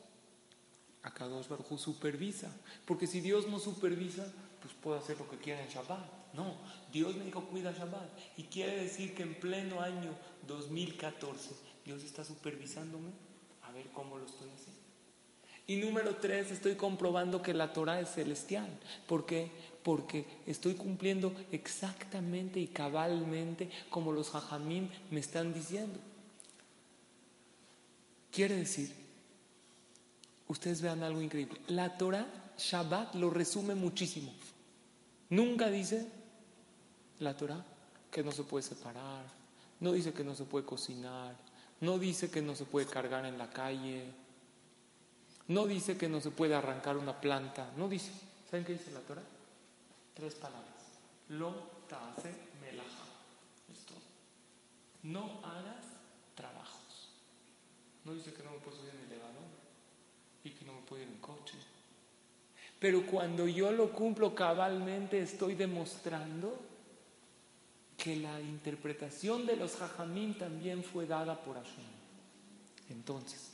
Akadosh 1.05 1.49
Baruj 1.49 1.79
supervisa. 1.79 2.51
Porque 2.85 3.07
si 3.07 3.21
Dios 3.21 3.47
no 3.47 3.59
supervisa, 3.59 4.27
pues 4.61 4.75
puedo 4.75 4.99
hacer 4.99 5.19
lo 5.19 5.29
que 5.29 5.37
quiera 5.37 5.63
en 5.63 5.69
Shabbat. 5.69 6.33
No, 6.33 6.57
Dios 6.93 7.15
me 7.15 7.25
dijo 7.25 7.45
cuida 7.45 7.73
Shabbat. 7.73 8.09
Y 8.39 8.45
quiere 8.45 8.83
decir 8.83 9.15
que 9.15 9.23
en 9.23 9.35
pleno 9.39 9.81
año 9.81 10.11
2014 10.47 11.51
Dios 11.85 12.03
está 12.03 12.25
supervisándome 12.25 13.11
a 13.63 13.71
ver 13.73 13.87
cómo 13.93 14.19
lo 14.19 14.25
estoy 14.25 14.49
haciendo. 14.51 14.83
Y 15.67 15.77
número 15.77 16.17
tres, 16.17 16.51
estoy 16.51 16.75
comprobando 16.75 17.41
que 17.41 17.55
la 17.55 17.73
Torah 17.73 18.01
es 18.01 18.11
celestial. 18.11 18.69
¿Por 19.07 19.25
qué? 19.25 19.51
Porque 19.83 20.27
estoy 20.47 20.75
cumpliendo 20.75 21.35
exactamente 21.53 22.61
y 22.61 22.67
cabalmente 22.67 23.71
como 23.91 24.13
los 24.13 24.31
jajamim 24.31 24.89
me 25.11 25.21
están 25.21 25.55
diciendo. 25.55 25.99
Quiere 28.31 28.57
decir 28.57 29.04
ustedes 30.49 30.81
vean 30.81 31.03
algo 31.03 31.21
increíble. 31.21 31.61
La 31.69 31.97
Torah, 31.97 32.27
Shabbat, 32.59 33.15
lo 33.17 33.31
resume 33.31 33.75
muchísimo. 33.75 34.33
Nunca 35.31 35.69
dice 35.71 36.07
la 37.21 37.37
Torah 37.37 37.65
que 38.11 38.23
no 38.23 38.33
se 38.33 38.45
puede 38.45 38.63
separar, 38.63 39.25
no 39.81 39.93
dice 39.93 40.13
que 40.13 40.25
no 40.25 40.35
se 40.35 40.45
puede 40.45 40.65
cocinar, 40.65 41.35
no 41.81 41.99
dice 41.99 42.31
que 42.31 42.43
no 42.43 42.55
se 42.55 42.65
puede 42.65 42.87
cargar 42.87 43.27
en 43.27 43.39
la 43.39 43.51
calle, 43.51 44.13
no 45.49 45.67
dice 45.67 45.97
que 45.97 46.09
no 46.09 46.21
se 46.21 46.31
puede 46.31 46.55
arrancar 46.55 46.97
una 46.97 47.21
planta, 47.21 47.73
no 47.77 47.89
dice. 47.89 48.13
¿Saben 48.51 48.65
qué 48.65 48.75
dice 48.75 48.91
la 48.93 49.01
Torah? 49.01 49.23
Tres 50.15 50.35
palabras. 50.37 50.73
Lo 51.29 51.75
hace 51.91 52.33
melaja. 52.61 53.05
Es 53.71 53.85
No 55.03 55.41
hagas 55.45 55.85
trabajos. 56.35 57.11
No 58.05 58.15
dice 58.15 58.33
que 58.33 58.43
no 58.43 58.53
me 58.53 58.59
puedo 58.59 58.77
subir 58.77 58.91
en 58.91 59.01
el 59.01 59.13
elevador 59.13 59.45
y 60.45 60.51
que 60.51 60.65
no 60.65 60.75
me 60.75 60.83
puedo 60.83 61.03
ir 61.03 61.09
en 61.09 61.19
coche. 61.19 61.59
Pero 62.85 63.07
cuando 63.07 63.49
yo 63.49 63.73
lo 63.73 63.91
cumplo 63.91 64.35
cabalmente, 64.35 65.19
estoy 65.19 65.55
demostrando 65.55 66.55
que 67.97 68.15
la 68.17 68.39
interpretación 68.43 69.47
de 69.47 69.57
los 69.57 69.77
jajamín 69.77 70.37
también 70.37 70.85
fue 70.85 71.07
dada 71.07 71.43
por 71.43 71.57
Hashem. 71.57 71.87
Entonces, 72.91 73.53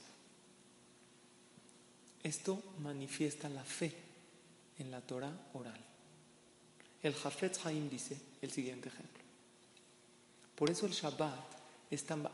esto 2.25 2.61
manifiesta 2.81 3.49
la 3.49 3.63
fe 3.63 3.95
en 4.81 4.91
la 4.91 5.01
Torah 5.01 5.31
oral. 5.53 5.79
El 7.01 7.15
Jafetz 7.15 7.65
Haim 7.67 7.89
dice 7.89 8.21
el 8.43 8.51
siguiente 8.51 8.89
ejemplo. 8.89 9.23
Por 10.57 10.71
eso 10.71 10.87
el 10.87 10.93
Shabbat 10.93 11.39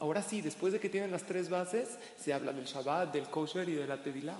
ahora 0.00 0.22
sí, 0.22 0.40
después 0.40 0.72
de 0.72 0.80
que 0.80 0.88
tienen 0.88 1.10
las 1.10 1.26
tres 1.26 1.50
bases, 1.50 1.98
se 2.18 2.32
habla 2.32 2.54
del 2.54 2.64
Shabbat, 2.64 3.12
del 3.12 3.28
kosher 3.28 3.68
y 3.68 3.74
de 3.74 3.86
la 3.86 4.02
Tevilá. 4.02 4.38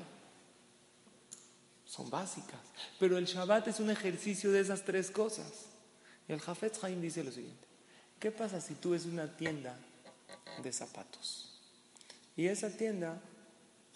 Son 1.87 2.11
básicas. 2.11 2.61
Pero 2.99 3.16
el 3.16 3.26
Shabbat 3.26 3.68
es 3.68 3.80
un 3.80 3.91
ejercicio 3.91 4.51
de 4.53 4.61
esas 4.61 4.84
tres 4.84 5.11
cosas. 5.11 5.66
Y 6.28 6.32
el 6.32 6.41
Jafetz 6.41 6.82
Haim 6.82 7.01
dice 7.01 7.22
lo 7.22 7.30
siguiente: 7.30 7.66
¿Qué 8.18 8.30
pasa 8.30 8.61
si 8.61 8.74
tú 8.74 8.91
ves 8.91 9.07
una 9.07 9.37
tienda 9.37 9.78
de 10.62 10.72
zapatos? 10.72 11.61
Y 12.37 12.47
esa 12.47 12.70
tienda 12.70 13.20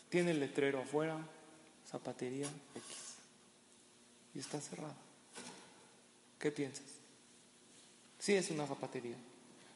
tiene 0.09 0.31
el 0.31 0.41
letrero 0.41 0.81
afuera, 0.81 1.19
zapatería 1.89 2.47
X. 2.75 2.97
Y 4.35 4.39
está 4.39 4.61
cerrada. 4.61 4.97
¿Qué 6.39 6.51
piensas? 6.51 6.87
Sí 8.19 8.35
es 8.35 8.51
una 8.51 8.67
zapatería, 8.67 9.17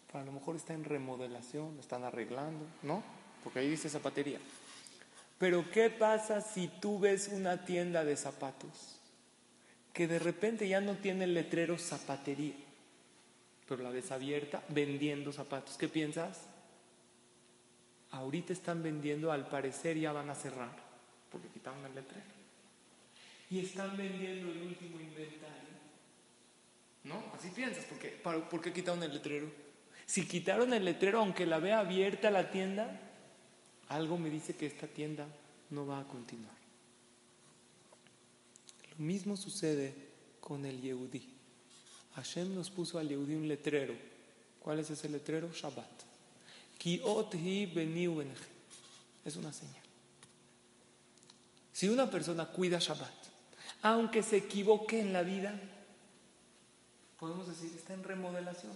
pero 0.06 0.20
a 0.20 0.24
lo 0.24 0.32
mejor 0.32 0.56
está 0.56 0.74
en 0.74 0.84
remodelación, 0.84 1.78
están 1.80 2.04
arreglando, 2.04 2.64
¿no? 2.82 3.02
Porque 3.42 3.58
ahí 3.58 3.70
dice 3.70 3.88
zapatería. 3.88 4.38
Pero 5.44 5.70
¿qué 5.70 5.90
pasa 5.90 6.40
si 6.40 6.68
tú 6.68 6.98
ves 6.98 7.28
una 7.28 7.66
tienda 7.66 8.02
de 8.02 8.16
zapatos 8.16 8.98
que 9.92 10.08
de 10.08 10.18
repente 10.18 10.66
ya 10.66 10.80
no 10.80 10.94
tiene 10.94 11.24
el 11.24 11.34
letrero 11.34 11.76
zapatería, 11.76 12.54
pero 13.68 13.82
la 13.82 13.90
ves 13.90 14.10
abierta 14.10 14.62
vendiendo 14.70 15.34
zapatos? 15.34 15.76
¿Qué 15.76 15.86
piensas? 15.86 16.46
Ahorita 18.10 18.54
están 18.54 18.82
vendiendo, 18.82 19.30
al 19.32 19.46
parecer 19.46 19.98
ya 19.98 20.12
van 20.12 20.30
a 20.30 20.34
cerrar, 20.34 20.74
porque 21.30 21.48
quitaron 21.48 21.84
el 21.84 21.94
letrero. 21.94 22.24
Y 23.50 23.58
están 23.58 23.98
vendiendo 23.98 24.50
el 24.50 24.62
último 24.62 24.98
inventario. 24.98 25.74
¿No? 27.02 27.22
Así 27.36 27.50
piensas, 27.50 27.84
porque, 27.84 28.18
¿por 28.22 28.62
qué 28.62 28.72
quitaron 28.72 29.02
el 29.02 29.12
letrero? 29.12 29.52
Si 30.06 30.26
quitaron 30.26 30.72
el 30.72 30.86
letrero, 30.86 31.18
aunque 31.18 31.44
la 31.44 31.58
vea 31.58 31.80
abierta 31.80 32.30
la 32.30 32.50
tienda, 32.50 32.98
algo 33.88 34.18
me 34.18 34.30
dice 34.30 34.56
que 34.56 34.66
esta 34.66 34.86
tienda 34.86 35.26
no 35.70 35.86
va 35.86 36.00
a 36.00 36.04
continuar. 36.04 36.54
Lo 38.90 39.04
mismo 39.04 39.36
sucede 39.36 39.94
con 40.40 40.64
el 40.64 40.80
Yehudi. 40.80 41.28
Hashem 42.14 42.54
nos 42.54 42.70
puso 42.70 42.98
al 42.98 43.08
Yehudi 43.08 43.34
un 43.34 43.48
letrero. 43.48 43.94
¿Cuál 44.60 44.78
es 44.78 44.90
ese 44.90 45.08
letrero? 45.08 45.50
Shabbat. 45.52 46.04
Es 49.24 49.36
una 49.36 49.52
señal. 49.52 49.82
Si 51.72 51.88
una 51.88 52.10
persona 52.10 52.46
cuida 52.46 52.78
Shabbat, 52.78 53.12
aunque 53.82 54.22
se 54.22 54.36
equivoque 54.36 55.00
en 55.00 55.12
la 55.12 55.22
vida, 55.22 55.58
podemos 57.18 57.48
decir, 57.48 57.72
está 57.74 57.94
en 57.94 58.04
remodelación. 58.04 58.72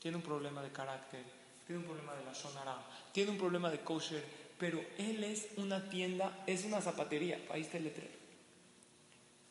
Tiene 0.00 0.16
un 0.16 0.22
problema 0.22 0.62
de 0.62 0.70
carácter, 0.70 1.22
tiene 1.66 1.80
un 1.80 1.86
problema 1.86 2.14
de 2.14 2.24
la 2.24 2.32
shonara, 2.32 2.86
tiene 3.12 3.30
un 3.30 3.38
problema 3.38 3.70
de 3.70 3.80
kosher, 3.80 4.24
pero 4.58 4.80
él 4.98 5.24
es 5.24 5.48
una 5.56 5.88
tienda, 5.88 6.44
es 6.46 6.64
una 6.64 6.80
zapatería, 6.80 7.40
ahí 7.50 7.62
está 7.62 7.78
el 7.78 7.84
letrero. 7.84 8.14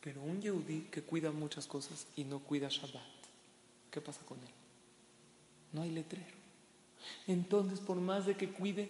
Pero 0.02 0.22
un 0.22 0.42
yehudí 0.42 0.88
que 0.92 1.02
cuida 1.02 1.32
muchas 1.32 1.66
cosas 1.66 2.08
y 2.16 2.24
no 2.24 2.40
cuida 2.40 2.68
Shabbat, 2.70 3.02
¿qué 3.90 4.02
pasa 4.02 4.22
con 4.26 4.38
él? 4.40 4.54
No 5.72 5.82
hay 5.82 5.92
letrero. 5.92 6.44
Entonces, 7.28 7.80
por 7.80 7.98
más 7.98 8.26
de 8.26 8.36
que 8.36 8.50
cuide, 8.50 8.90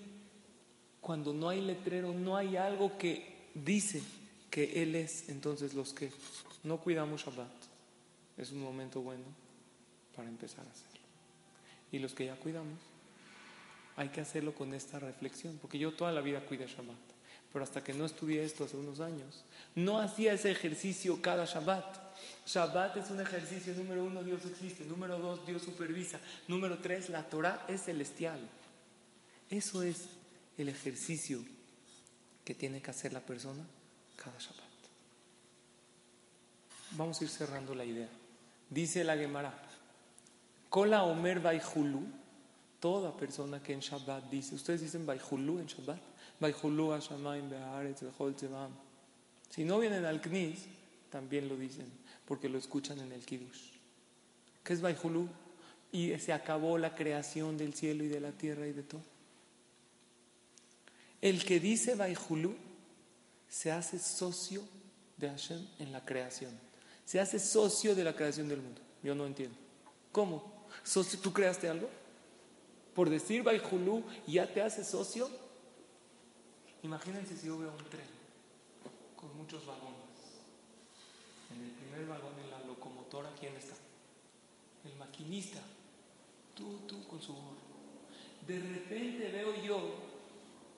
cuando 1.01 1.33
no 1.33 1.49
hay 1.49 1.61
letrero, 1.61 2.13
no 2.13 2.37
hay 2.37 2.57
algo 2.57 2.97
que 2.97 3.49
dice 3.53 4.01
que 4.49 4.83
Él 4.83 4.95
es, 4.95 5.29
entonces 5.29 5.73
los 5.73 5.93
que 5.93 6.11
no 6.63 6.77
cuidamos 6.77 7.25
Shabbat, 7.25 7.51
es 8.37 8.51
un 8.51 8.61
momento 8.61 9.01
bueno 9.01 9.25
para 10.15 10.29
empezar 10.29 10.65
a 10.65 10.71
hacerlo. 10.71 11.01
Y 11.91 11.99
los 11.99 12.13
que 12.13 12.25
ya 12.25 12.35
cuidamos, 12.35 12.79
hay 13.95 14.09
que 14.09 14.21
hacerlo 14.21 14.53
con 14.53 14.73
esta 14.73 14.99
reflexión, 14.99 15.57
porque 15.61 15.79
yo 15.79 15.93
toda 15.93 16.11
la 16.11 16.21
vida 16.21 16.45
cuidé 16.45 16.67
Shabbat, 16.67 16.97
pero 17.51 17.63
hasta 17.63 17.83
que 17.83 17.93
no 17.93 18.05
estudié 18.05 18.43
esto 18.43 18.63
hace 18.63 18.77
unos 18.77 18.99
años, 18.99 19.45
no 19.75 19.99
hacía 19.99 20.33
ese 20.33 20.51
ejercicio 20.51 21.21
cada 21.21 21.45
Shabbat. 21.45 22.01
Shabbat 22.47 22.97
es 22.97 23.11
un 23.11 23.21
ejercicio, 23.21 23.73
número 23.75 24.03
uno, 24.03 24.23
Dios 24.23 24.45
existe, 24.45 24.83
número 24.85 25.19
dos, 25.19 25.45
Dios 25.45 25.61
supervisa, 25.61 26.19
número 26.47 26.79
tres, 26.79 27.09
la 27.09 27.23
Torah 27.23 27.65
es 27.67 27.83
celestial. 27.83 28.39
Eso 29.49 29.83
es 29.83 30.07
el 30.57 30.69
ejercicio 30.69 31.39
que 32.43 32.55
tiene 32.55 32.81
que 32.81 32.91
hacer 32.91 33.13
la 33.13 33.21
persona 33.21 33.63
cada 34.15 34.37
Shabbat. 34.39 34.63
Vamos 36.91 37.19
a 37.21 37.23
ir 37.23 37.29
cerrando 37.29 37.73
la 37.73 37.85
idea. 37.85 38.09
Dice 38.69 39.03
la 39.03 39.15
Gemara, 39.15 39.53
Kola 40.69 41.03
Omer 41.03 41.39
Baihulu, 41.39 42.22
toda 42.83 43.15
persona 43.15 43.63
que 43.63 43.71
en 43.71 43.79
Shabbat 43.79 44.29
dice, 44.29 44.55
ustedes 44.55 44.81
dicen 44.81 45.05
Baihulu 45.05 45.57
en 45.59 45.67
Shabbat, 45.67 46.01
Baihulu 46.37 46.91
Hashamayim 46.91 47.49
Be'aretz 47.49 48.01
Bechol 48.01 48.35
Si 49.49 49.63
no 49.63 49.79
vienen 49.79 50.03
al 50.03 50.19
Knis, 50.19 50.65
también 51.09 51.47
lo 51.47 51.55
dicen, 51.55 51.85
porque 52.25 52.49
lo 52.49 52.57
escuchan 52.57 52.99
en 52.99 53.13
el 53.13 53.25
Kiddush. 53.25 53.71
¿Qué 54.61 54.73
es 54.73 54.81
Baihulu? 54.81 55.29
Y 55.93 56.19
se 56.19 56.33
acabó 56.33 56.77
la 56.77 56.93
creación 56.93 57.55
del 57.57 57.73
cielo 57.73 58.03
y 58.03 58.09
de 58.09 58.19
la 58.19 58.33
tierra 58.33 58.67
y 58.67 58.73
de 58.73 58.83
todo. 58.83 59.01
El 61.21 61.45
que 61.45 61.61
dice 61.61 61.95
Baihulu 61.95 62.53
se 63.47 63.71
hace 63.71 63.97
socio 63.97 64.61
de 65.15 65.29
Hashem 65.29 65.65
en 65.79 65.93
la 65.93 66.03
creación. 66.03 66.51
Se 67.05 67.21
hace 67.21 67.39
socio 67.39 67.95
de 67.95 68.03
la 68.03 68.13
creación 68.13 68.49
del 68.49 68.61
mundo. 68.61 68.81
Yo 69.01 69.15
no 69.15 69.25
entiendo. 69.25 69.55
¿Cómo? 70.11 70.65
¿Tú 71.21 71.31
creaste 71.31 71.69
algo? 71.69 72.02
Por 72.93 73.09
decir 73.09 73.43
Baihulu, 73.43 74.03
¿ya 74.27 74.51
te 74.51 74.61
hace 74.61 74.83
socio? 74.83 75.29
Imagínense 76.83 77.35
si 77.35 77.47
yo 77.47 77.57
veo 77.57 77.71
un 77.71 77.89
tren 77.89 78.05
con 79.15 79.35
muchos 79.37 79.65
vagones. 79.65 79.93
En 81.55 81.63
el 81.63 81.71
primer 81.71 82.05
vagón, 82.07 82.33
en 82.43 82.51
la 82.51 82.59
locomotora, 82.67 83.29
¿quién 83.39 83.55
está? 83.55 83.75
El 84.85 84.95
maquinista. 84.97 85.59
Tú, 86.55 86.79
tú 86.87 87.07
con 87.07 87.21
su 87.21 87.33
gorro. 87.33 87.63
De 88.45 88.59
repente 88.59 89.31
veo 89.31 89.63
yo 89.63 89.79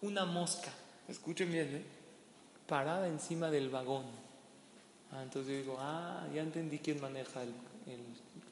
una 0.01 0.25
mosca. 0.25 0.71
Escuchen 1.07 1.51
bien, 1.51 1.75
¿eh? 1.75 1.85
Parada 2.67 3.07
encima 3.07 3.49
del 3.49 3.69
vagón. 3.69 4.05
Ah, 5.11 5.21
entonces 5.23 5.51
yo 5.51 5.57
digo, 5.57 5.77
ah, 5.79 6.25
ya 6.33 6.41
entendí 6.41 6.79
quién 6.79 7.01
maneja 7.01 7.43
el 7.43 7.53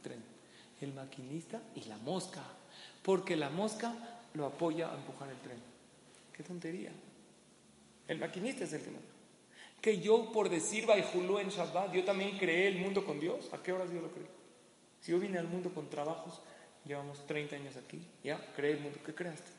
tren. 0.02 0.24
El 0.82 0.94
maquinista 0.94 1.62
y 1.76 1.84
la 1.86 1.98
mosca. 1.98 2.44
Porque 3.04 3.36
la 3.36 3.50
mosca 3.50 3.94
lo 4.34 4.46
apoya 4.46 4.92
a 4.92 4.96
empujar 4.96 5.30
el 5.30 5.38
tren. 5.38 5.58
Qué 6.34 6.42
tontería. 6.42 6.92
El 8.08 8.20
maquinista 8.20 8.64
es 8.64 8.74
el 8.74 8.82
que 8.82 9.14
que 9.84 10.00
yo 10.00 10.32
por 10.32 10.50
decir 10.50 10.86
Baijulú 10.86 11.40
en 11.40 11.50
Shabbat, 11.50 11.94
yo 11.94 12.06
también 12.06 12.38
creé 12.38 12.70
el 12.70 12.78
mundo 12.78 13.06
con 13.06 13.20
Dios. 13.20 13.50
¿A 13.52 13.62
qué 13.62 13.74
horas 13.74 13.92
yo 13.92 14.00
lo 14.00 14.10
creí? 14.12 14.26
Si 15.02 15.12
yo 15.12 15.20
vine 15.20 15.38
al 15.38 15.50
mundo 15.50 15.74
con 15.74 15.90
trabajos, 15.90 16.40
llevamos 16.86 17.28
30 17.28 17.58
años 17.58 17.76
aquí, 17.76 18.02
ya 18.24 18.40
creé 18.56 18.72
el 18.72 18.80
mundo. 18.80 19.00
¿Qué 19.06 19.14
creaste? 19.14 19.52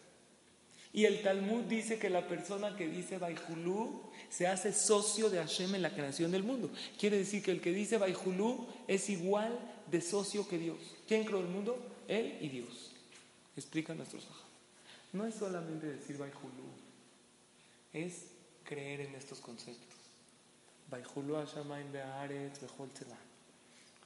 Y 0.95 1.05
el 1.05 1.20
Talmud 1.20 1.64
dice 1.64 1.99
que 1.99 2.09
la 2.09 2.26
persona 2.26 2.74
que 2.74 2.88
dice 2.88 3.18
Baijulú 3.18 4.01
se 4.30 4.47
hace 4.47 4.72
socio 4.72 5.28
de 5.28 5.38
Hashem 5.38 5.74
en 5.74 5.82
la 5.82 5.92
creación 5.92 6.30
del 6.30 6.42
mundo. 6.42 6.70
Quiere 6.99 7.18
decir 7.18 7.42
que 7.42 7.51
el 7.51 7.61
que 7.61 7.72
dice 7.72 7.99
Baijulú 7.99 8.66
es 8.88 9.11
igual 9.11 9.59
de 9.90 10.01
socio 10.01 10.49
que 10.49 10.57
Dios. 10.57 10.78
¿Quién 11.07 11.24
creó 11.24 11.40
el 11.40 11.49
mundo? 11.49 11.76
Él 12.09 12.38
y 12.40 12.49
Dios. 12.49 12.93
Explica 13.57 13.94
nuestros 13.94 14.24
ojos. 14.24 14.42
No 15.12 15.26
es 15.26 15.34
solamente 15.34 15.86
decir 15.86 16.18
Baijulú, 16.18 16.64
es 17.92 18.26
creer 18.64 19.02
en 19.02 19.14
estos 19.14 19.38
conceptos. 19.40 19.94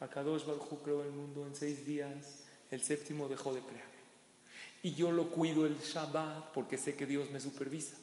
Akadosh 0.00 0.44
Baruj 0.44 0.82
creó 0.82 1.02
el 1.02 1.10
mundo 1.10 1.46
en 1.46 1.56
seis 1.56 1.84
días, 1.86 2.44
el 2.70 2.82
séptimo 2.82 3.28
dejó 3.28 3.54
de 3.54 3.60
crear. 3.60 3.88
Y 4.82 4.94
yo 4.94 5.10
lo 5.10 5.30
cuido 5.30 5.66
el 5.66 5.78
Shabbat 5.78 6.52
porque 6.52 6.78
sé 6.78 6.94
que 6.94 7.06
Dios 7.06 7.30
me 7.30 7.40
supervisa. 7.40 7.96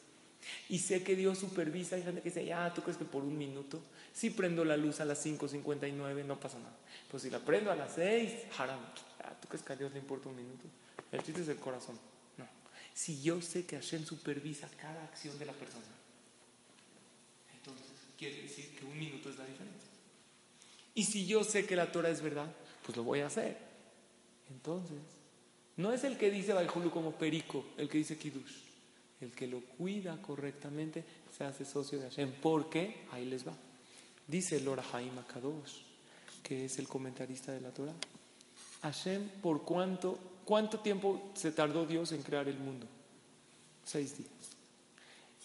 Y 0.68 0.78
sé 0.78 1.02
que 1.02 1.16
Dios 1.16 1.38
supervisa. 1.38 1.96
Hay 1.96 2.02
gente 2.02 2.20
que 2.20 2.28
dice, 2.28 2.44
ya, 2.44 2.72
¿tú 2.74 2.82
crees 2.82 2.98
que 2.98 3.04
por 3.04 3.22
un 3.22 3.36
minuto? 3.36 3.80
Si 4.12 4.30
prendo 4.30 4.64
la 4.64 4.76
luz 4.76 5.00
a 5.00 5.04
las 5.04 5.24
5.59 5.24 6.24
no 6.24 6.38
pasa 6.38 6.58
nada. 6.58 6.76
Pues 7.10 7.22
si 7.22 7.30
la 7.30 7.38
prendo 7.38 7.70
a 7.70 7.76
las 7.76 7.94
6, 7.94 8.32
haram. 8.58 8.80
¿Tú 9.40 9.48
crees 9.48 9.62
que 9.62 9.72
a 9.72 9.76
Dios 9.76 9.92
le 9.92 9.98
importa 9.98 10.28
un 10.28 10.36
minuto? 10.36 10.64
El 11.12 11.22
chiste 11.22 11.42
es 11.42 11.48
el 11.48 11.58
corazón. 11.58 11.98
No. 12.36 12.46
Si 12.94 13.22
yo 13.22 13.40
sé 13.40 13.64
que 13.66 13.76
Hashem 13.76 14.04
supervisa 14.04 14.68
cada 14.80 15.04
acción 15.04 15.38
de 15.38 15.46
la 15.46 15.52
persona, 15.52 15.84
quiere 18.18 18.42
decir 18.42 18.74
que 18.74 18.84
un 18.84 18.98
minuto 18.98 19.28
es 19.28 19.38
la 19.38 19.44
diferencia. 19.44 19.90
Y 20.94 21.04
si 21.04 21.26
yo 21.26 21.44
sé 21.44 21.66
que 21.66 21.76
la 21.76 21.92
Torah 21.92 22.08
es 22.08 22.22
verdad, 22.22 22.50
pues 22.84 22.96
lo 22.96 23.04
voy 23.04 23.20
a 23.20 23.26
hacer. 23.26 23.58
Entonces, 24.50 24.98
no 25.76 25.92
es 25.92 26.04
el 26.04 26.16
que 26.16 26.30
dice 26.30 26.54
Baijulu 26.54 26.90
como 26.90 27.12
perico, 27.12 27.66
el 27.76 27.88
que 27.88 27.98
dice 27.98 28.16
Kiddush. 28.16 28.64
El 29.20 29.32
que 29.32 29.46
lo 29.46 29.60
cuida 29.60 30.20
correctamente 30.20 31.04
se 31.36 31.44
hace 31.44 31.64
socio 31.64 31.98
de 31.98 32.08
Hashem. 32.08 32.32
porque 32.42 33.06
Ahí 33.12 33.24
les 33.24 33.46
va. 33.46 33.54
Dice 34.26 34.60
Lora 34.60 34.84
Haim 34.92 35.18
Akadosh, 35.18 35.82
que 36.42 36.66
es 36.66 36.78
el 36.78 36.88
comentarista 36.88 37.52
de 37.52 37.60
la 37.60 37.72
Torah. 37.72 37.94
Hashem, 38.86 39.28
¿por 39.42 39.62
cuánto, 39.62 40.18
cuánto 40.44 40.80
tiempo 40.80 41.30
se 41.34 41.50
tardó 41.50 41.86
Dios 41.86 42.12
en 42.12 42.22
crear 42.22 42.48
el 42.48 42.58
mundo? 42.58 42.86
Seis 43.84 44.16
días. 44.16 44.30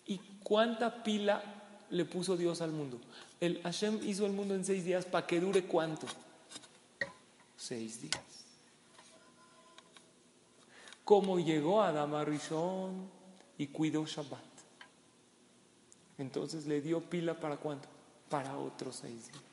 ¿Y 0.05 0.19
cuánta 0.43 1.03
pila 1.03 1.43
le 1.91 2.05
puso 2.05 2.37
Dios 2.37 2.61
al 2.61 2.71
mundo. 2.71 2.99
El 3.39 3.61
Hashem 3.61 3.99
hizo 4.03 4.25
el 4.25 4.31
mundo 4.31 4.55
en 4.55 4.65
seis 4.65 4.83
días 4.85 5.05
para 5.05 5.27
que 5.27 5.39
dure 5.39 5.65
cuánto? 5.65 6.07
Seis 7.57 8.01
días. 8.01 8.23
cómo 11.03 11.39
llegó 11.39 11.81
a 11.81 11.91
Damarishon 11.91 13.09
y 13.57 13.67
cuidó 13.67 14.05
Shabbat. 14.05 14.39
Entonces 16.17 16.67
le 16.67 16.79
dio 16.79 17.01
pila 17.01 17.37
para 17.37 17.57
cuánto? 17.57 17.89
Para 18.29 18.57
otros 18.57 18.97
seis 18.97 19.27
días. 19.27 19.50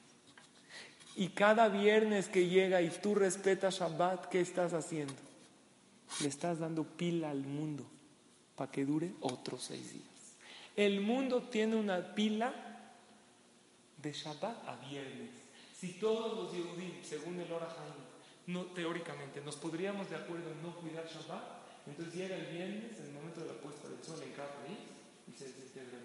Y 1.18 1.30
cada 1.30 1.68
viernes 1.68 2.28
que 2.28 2.46
llega 2.46 2.80
y 2.80 2.90
tú 2.90 3.16
respetas 3.16 3.80
Shabbat, 3.80 4.26
¿qué 4.26 4.40
estás 4.40 4.72
haciendo? 4.72 5.16
Le 6.20 6.28
estás 6.28 6.60
dando 6.60 6.84
pila 6.84 7.28
al 7.30 7.40
mundo 7.42 7.84
para 8.54 8.70
que 8.70 8.84
dure 8.84 9.10
otros 9.22 9.64
seis 9.64 9.92
días. 9.92 10.06
El 10.76 11.00
mundo 11.00 11.42
tiene 11.42 11.74
una 11.74 12.14
pila 12.14 12.54
de 14.00 14.12
Shabbat 14.12 14.68
a 14.68 14.76
viernes. 14.88 15.30
Si 15.76 15.94
todos 15.94 16.38
los 16.38 16.52
Yehudim, 16.52 17.02
según 17.02 17.40
el 17.40 17.50
Ora 17.50 17.68
no, 18.46 18.66
teóricamente, 18.66 19.40
nos 19.40 19.56
podríamos 19.56 20.08
de 20.08 20.14
acuerdo 20.14 20.52
en 20.52 20.62
no 20.62 20.76
cuidar 20.76 21.04
Shabbat, 21.04 21.42
entonces 21.88 22.14
llega 22.14 22.36
el 22.36 22.46
viernes, 22.46 22.96
en 22.96 23.06
el 23.06 23.12
momento 23.14 23.40
de 23.40 23.48
la 23.48 23.54
puesta 23.54 23.88
del 23.88 24.00
sol 24.04 24.22
en 24.22 24.32
cada 24.34 24.54
país, 24.54 24.78
y 25.26 25.32
se 25.36 25.46
desintegra. 25.46 25.98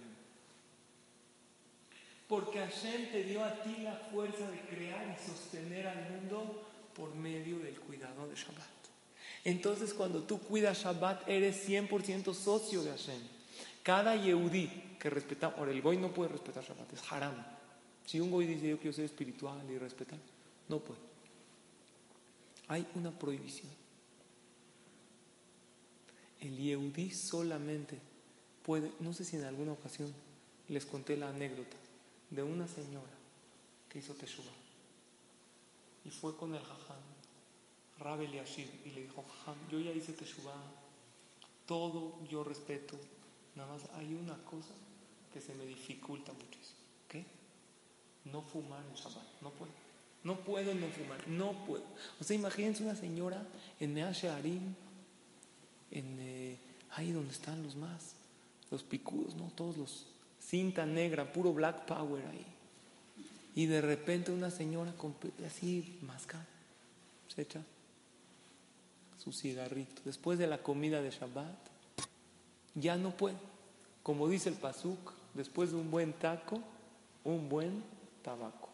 Porque 2.33 2.57
Hashem 2.57 3.11
te 3.11 3.23
dio 3.25 3.43
a 3.43 3.61
ti 3.61 3.77
la 3.83 3.93
fuerza 4.11 4.49
de 4.49 4.59
crear 4.61 5.05
y 5.07 5.23
sostener 5.23 5.85
al 5.85 6.09
mundo 6.09 6.63
por 6.95 7.13
medio 7.13 7.59
del 7.59 7.79
cuidado 7.79 8.27
de 8.27 8.33
Shabbat. 8.33 8.71
Entonces, 9.43 9.93
cuando 9.93 10.23
tú 10.23 10.39
cuidas 10.39 10.81
Shabbat, 10.81 11.29
eres 11.29 11.69
100% 11.69 12.33
socio 12.33 12.81
de 12.81 12.89
Hashem. 12.89 13.21
Cada 13.83 14.15
Yehudi 14.15 14.65
que 14.99 15.11
respeta, 15.11 15.53
ahora 15.55 15.69
el 15.69 15.83
Goy 15.83 15.97
no 15.97 16.11
puede 16.11 16.31
respetar 16.31 16.63
Shabbat, 16.63 16.93
es 16.93 17.03
haram. 17.11 17.35
Si 18.03 18.19
un 18.19 18.31
Goy 18.31 18.47
dice 18.47 18.67
yo 18.67 18.79
quiero 18.79 18.95
ser 18.95 19.05
espiritual 19.05 19.69
y 19.69 19.77
respetar, 19.77 20.17
no 20.69 20.79
puede. 20.79 21.01
Hay 22.67 22.87
una 22.95 23.11
prohibición. 23.11 23.69
El 26.41 26.57
Yehudi 26.57 27.11
solamente 27.11 27.99
puede, 28.63 28.91
no 29.01 29.13
sé 29.13 29.23
si 29.23 29.35
en 29.35 29.43
alguna 29.43 29.73
ocasión 29.73 30.11
les 30.67 30.83
conté 30.87 31.15
la 31.15 31.29
anécdota 31.29 31.82
de 32.33 32.43
una 32.43 32.67
señora 32.67 33.13
que 33.89 33.99
hizo 33.99 34.13
Teshuvah 34.13 34.49
y 36.05 36.09
fue 36.09 36.35
con 36.35 36.53
el 36.53 36.61
Jajam 36.61 36.97
Rabel 37.99 38.31
Yashir 38.31 38.69
y 38.85 38.89
le 38.89 39.03
dijo, 39.03 39.23
yo 39.71 39.79
ya 39.79 39.91
hice 39.91 40.13
Teshuvah, 40.13 40.53
todo 41.67 42.19
yo 42.27 42.43
respeto, 42.43 42.97
nada 43.55 43.71
más 43.71 43.83
hay 43.93 44.13
una 44.15 44.35
cosa 44.45 44.73
que 45.31 45.39
se 45.39 45.53
me 45.53 45.65
dificulta 45.65 46.33
muchísimo. 46.33 46.79
¿Qué? 47.07 47.25
No 48.25 48.41
fumar 48.41 48.83
en 48.85 48.95
Shabbat, 48.95 49.41
no 49.41 49.51
puedo. 49.51 49.71
No 50.23 50.39
puedo 50.39 50.73
no 50.73 50.87
fumar, 50.87 51.27
no 51.27 51.65
puedo. 51.65 51.83
O 52.19 52.23
sea, 52.23 52.35
imagínense 52.35 52.83
una 52.83 52.95
señora 52.95 53.45
en 53.79 53.93
Mea 53.93 54.11
Shearim, 54.11 54.73
en 55.91 56.17
eh, 56.19 56.57
ahí 56.91 57.11
donde 57.11 57.31
están 57.31 57.61
los 57.61 57.75
más, 57.75 58.15
los 58.71 58.83
picudos, 58.83 59.35
¿no? 59.35 59.51
Todos 59.55 59.77
los 59.77 60.12
cinta 60.47 60.85
negra, 60.85 61.31
puro 61.31 61.53
black 61.53 61.85
power 61.85 62.25
ahí. 62.25 62.45
Y 63.55 63.67
de 63.67 63.81
repente 63.81 64.31
una 64.31 64.49
señora 64.49 64.93
así 65.45 65.99
mascada, 66.01 66.45
se 67.27 67.43
echa 67.43 67.61
su 69.23 69.31
cigarrito. 69.31 70.01
Después 70.05 70.37
de 70.39 70.47
la 70.47 70.57
comida 70.57 71.01
de 71.01 71.11
Shabbat, 71.11 71.55
ya 72.75 72.97
no 72.97 73.15
puede. 73.15 73.37
Como 74.01 74.27
dice 74.27 74.49
el 74.49 74.55
Pasuk, 74.55 75.13
después 75.33 75.71
de 75.71 75.77
un 75.77 75.89
buen 75.89 76.13
taco, 76.13 76.59
un 77.23 77.47
buen 77.47 77.83
tabaco. 78.21 78.69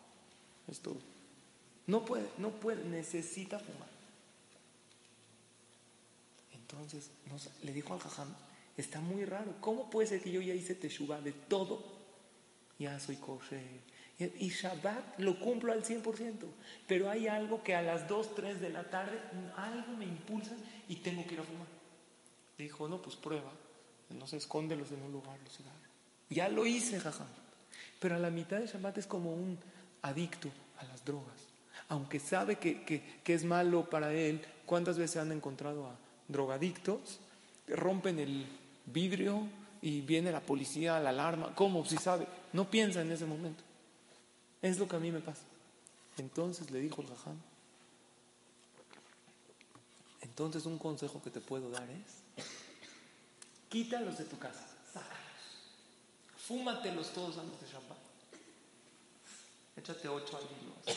Es 0.67 0.79
todo. 0.79 0.97
No 1.87 2.05
puede, 2.05 2.27
no 2.37 2.49
puede, 2.49 2.83
necesita 2.85 3.59
fumar. 3.59 3.89
Entonces 6.53 7.09
le 7.63 7.73
dijo 7.73 7.93
al 7.93 7.99
jajam, 7.99 8.27
está 8.81 8.99
muy 9.01 9.25
raro, 9.25 9.55
¿cómo 9.59 9.89
puede 9.89 10.07
ser 10.07 10.21
que 10.21 10.31
yo 10.31 10.41
ya 10.41 10.53
hice 10.53 10.75
teshuva 10.75 11.19
de 11.21 11.31
todo? 11.31 11.83
Ya 12.77 12.99
soy 12.99 13.17
kosher, 13.17 13.61
y 14.19 14.49
Shabbat 14.49 15.19
lo 15.19 15.39
cumplo 15.39 15.71
al 15.71 15.83
100%, 15.83 16.03
pero 16.87 17.09
hay 17.09 17.27
algo 17.27 17.63
que 17.63 17.73
a 17.73 17.81
las 17.81 18.07
2, 18.09 18.35
3 18.35 18.59
de 18.59 18.69
la 18.69 18.83
tarde, 18.89 19.17
algo 19.55 19.93
me 19.93 20.05
impulsa 20.05 20.51
y 20.89 20.97
tengo 20.97 21.25
que 21.25 21.35
ir 21.35 21.39
a 21.39 21.43
fumar. 21.43 21.67
Dijo, 22.57 22.89
no, 22.89 23.01
pues 23.01 23.15
prueba, 23.15 23.51
no 24.09 24.27
se 24.27 24.35
escóndelos 24.35 24.91
en 24.91 25.01
un 25.03 25.13
lugar 25.13 25.39
los. 25.45 25.59
Ya 26.29 26.49
lo 26.49 26.65
hice, 26.65 26.99
jaja. 26.99 27.25
Pero 28.01 28.15
a 28.15 28.19
la 28.19 28.29
mitad 28.29 28.59
de 28.59 28.67
Shabbat 28.67 28.97
es 28.97 29.07
como 29.07 29.33
un 29.33 29.57
adicto 30.01 30.49
a 30.79 30.83
las 30.83 31.05
drogas. 31.05 31.47
Aunque 31.87 32.19
sabe 32.19 32.57
que, 32.57 32.83
que 32.83 33.33
es 33.33 33.45
malo 33.45 33.89
para 33.89 34.13
él, 34.13 34.45
¿cuántas 34.65 34.97
veces 34.97 35.17
han 35.17 35.31
encontrado 35.31 35.87
a 35.87 35.97
drogadictos? 36.27 37.21
Rompen 37.67 38.19
el 38.19 38.45
vidrio 38.91 39.47
y 39.81 40.01
viene 40.01 40.31
la 40.31 40.41
policía, 40.41 40.99
la 40.99 41.09
alarma. 41.09 41.53
¿Cómo? 41.55 41.85
Si 41.85 41.97
sabe. 41.97 42.27
No 42.53 42.69
piensa 42.69 43.01
en 43.01 43.11
ese 43.11 43.25
momento. 43.25 43.63
Es 44.61 44.77
lo 44.77 44.87
que 44.87 44.95
a 44.95 44.99
mí 44.99 45.11
me 45.11 45.19
pasa. 45.19 45.43
Entonces 46.17 46.69
le 46.71 46.79
dijo 46.79 47.01
el 47.01 47.07
jajam, 47.07 47.37
entonces 50.21 50.65
un 50.65 50.77
consejo 50.77 51.21
que 51.21 51.29
te 51.29 51.39
puedo 51.39 51.69
dar 51.69 51.89
es, 51.89 52.45
quítalos 53.69 54.17
de 54.17 54.25
tu 54.25 54.37
casa, 54.37 54.67
sácalos, 54.93 55.15
fúmatelos 56.37 57.13
todos 57.13 57.37
antes 57.37 57.61
de 57.61 57.67
Shabbat. 57.67 57.97
Échate 59.77 60.09
ocho 60.09 60.37
al 60.37 60.95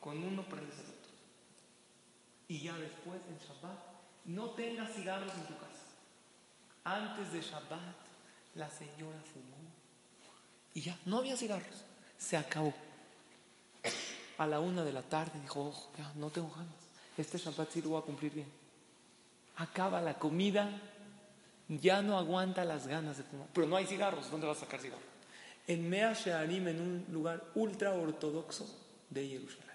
con 0.00 0.22
uno 0.22 0.42
prendes 0.44 0.74
el 0.78 0.86
otro. 0.86 1.10
Y 2.48 2.62
ya 2.62 2.76
después 2.78 3.20
en 3.28 3.38
Shabbat, 3.38 3.78
no 4.24 4.50
tengas 4.50 4.94
cigarros 4.94 5.34
en 5.34 5.46
tu 5.46 5.54
casa. 5.58 5.89
Antes 6.84 7.32
de 7.32 7.40
Shabbat, 7.40 7.96
la 8.54 8.70
señora 8.70 9.20
fumó 9.32 9.56
y 10.74 10.82
ya, 10.82 10.98
no 11.04 11.18
había 11.18 11.36
cigarros 11.36 11.84
se 12.20 12.36
acabó. 12.36 12.72
A 14.38 14.46
la 14.46 14.60
una 14.60 14.84
de 14.84 14.92
la 14.92 15.02
tarde 15.02 15.40
dijo, 15.40 15.66
ojo, 15.66 15.90
ya 15.98 16.12
no 16.14 16.30
tengo 16.30 16.50
ganas. 16.50 16.74
Este 17.16 17.38
Shabbat 17.38 17.70
sí 17.70 17.82
lo 17.82 17.90
voy 17.90 18.02
a 18.02 18.04
cumplir 18.04 18.32
bien. 18.32 18.46
Acaba 19.56 20.00
la 20.00 20.18
comida, 20.18 20.70
ya 21.68 22.02
no 22.02 22.16
aguanta 22.16 22.64
las 22.64 22.86
ganas 22.86 23.16
de 23.16 23.24
fumar. 23.24 23.48
Pero 23.52 23.66
no 23.66 23.76
hay 23.76 23.86
cigarros, 23.86 24.30
¿dónde 24.30 24.46
vas 24.46 24.58
a 24.58 24.60
sacar 24.60 24.80
cigarros? 24.80 25.04
En 25.66 25.88
Mea 25.88 26.12
Shearim, 26.12 26.68
en 26.68 26.80
un 26.80 27.06
lugar 27.10 27.42
ultra 27.54 27.92
ortodoxo 27.92 28.66
de 29.10 29.28
Jerusalén. 29.28 29.66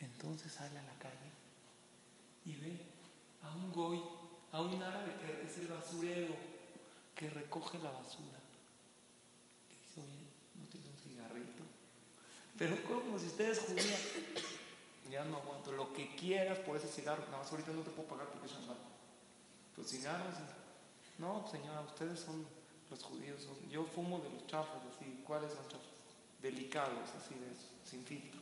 Entonces 0.00 0.52
sale 0.52 0.78
a 0.78 0.82
la 0.82 0.94
calle 0.98 1.14
y 2.44 2.54
ve 2.56 2.80
a 3.42 3.54
un 3.54 3.72
goy, 3.72 4.00
a 4.54 4.60
un 4.60 4.80
árabe 4.80 5.16
que 5.18 5.46
es 5.46 5.58
el 5.58 5.66
basurero, 5.66 6.32
que 7.16 7.28
recoge 7.28 7.76
la 7.78 7.90
basura. 7.90 8.38
Pero 12.56 12.76
como 12.84 13.18
si 13.18 13.26
ustedes 13.26 13.58
judías, 13.58 14.00
ya 15.10 15.24
no 15.24 15.38
aguanto 15.38 15.72
lo 15.72 15.92
que 15.92 16.14
quieras 16.14 16.60
por 16.60 16.76
ese 16.76 16.86
cigarro, 16.86 17.24
nada 17.26 17.38
más 17.38 17.50
ahorita 17.50 17.72
no 17.72 17.82
te 17.82 17.90
puedo 17.90 18.08
pagar 18.08 18.28
porque 18.28 18.46
es 18.46 18.52
Shabbat. 18.52 18.78
Los 19.76 19.88
cigarros, 19.88 20.36
no 21.18 21.44
señora, 21.50 21.80
ustedes 21.80 22.20
son 22.20 22.46
los 22.90 23.02
judíos, 23.02 23.48
yo 23.68 23.84
fumo 23.84 24.20
de 24.20 24.30
los 24.30 24.46
chafos, 24.46 24.80
así, 24.94 25.20
¿cuáles 25.26 25.52
son 25.52 25.66
chafos? 25.66 25.88
Delicados, 26.40 27.10
así 27.18 27.34
de 27.34 27.50
sin 27.84 28.04
filtro. 28.04 28.40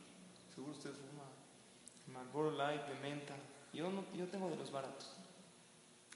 Seguro 0.53 0.73
ustedes 0.73 0.95
fuman 0.97 2.13
Marlboro 2.13 2.51
Light, 2.51 2.83
de 2.83 2.99
menta, 2.99 3.33
yo, 3.73 3.89
no, 3.89 4.05
yo 4.13 4.27
tengo 4.27 4.47
de 4.51 4.57
los 4.57 4.71
baratos. 4.71 5.22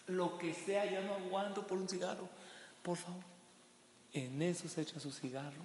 Lo 0.08 0.38
que 0.38 0.54
sea, 0.54 0.90
ya 0.90 1.02
no 1.02 1.16
aguanto 1.16 1.68
por 1.68 1.78
un 1.78 1.88
cigarro, 1.88 2.30
por 2.82 2.98
favor. 2.98 3.24
En 4.14 4.42
eso 4.42 4.68
se 4.68 4.82
echa 4.82 5.00
su 5.00 5.12
cigarro 5.12 5.62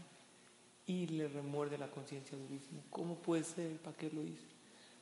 y 0.86 1.06
le 1.06 1.28
remuerde 1.28 1.78
la 1.78 1.88
conciencia 1.88 2.36
durísimo. 2.36 2.82
¿Cómo 2.90 3.16
puede 3.16 3.44
ser? 3.44 3.78
¿Para 3.78 3.96
qué 3.96 4.10
lo 4.10 4.22
hice? 4.22 4.52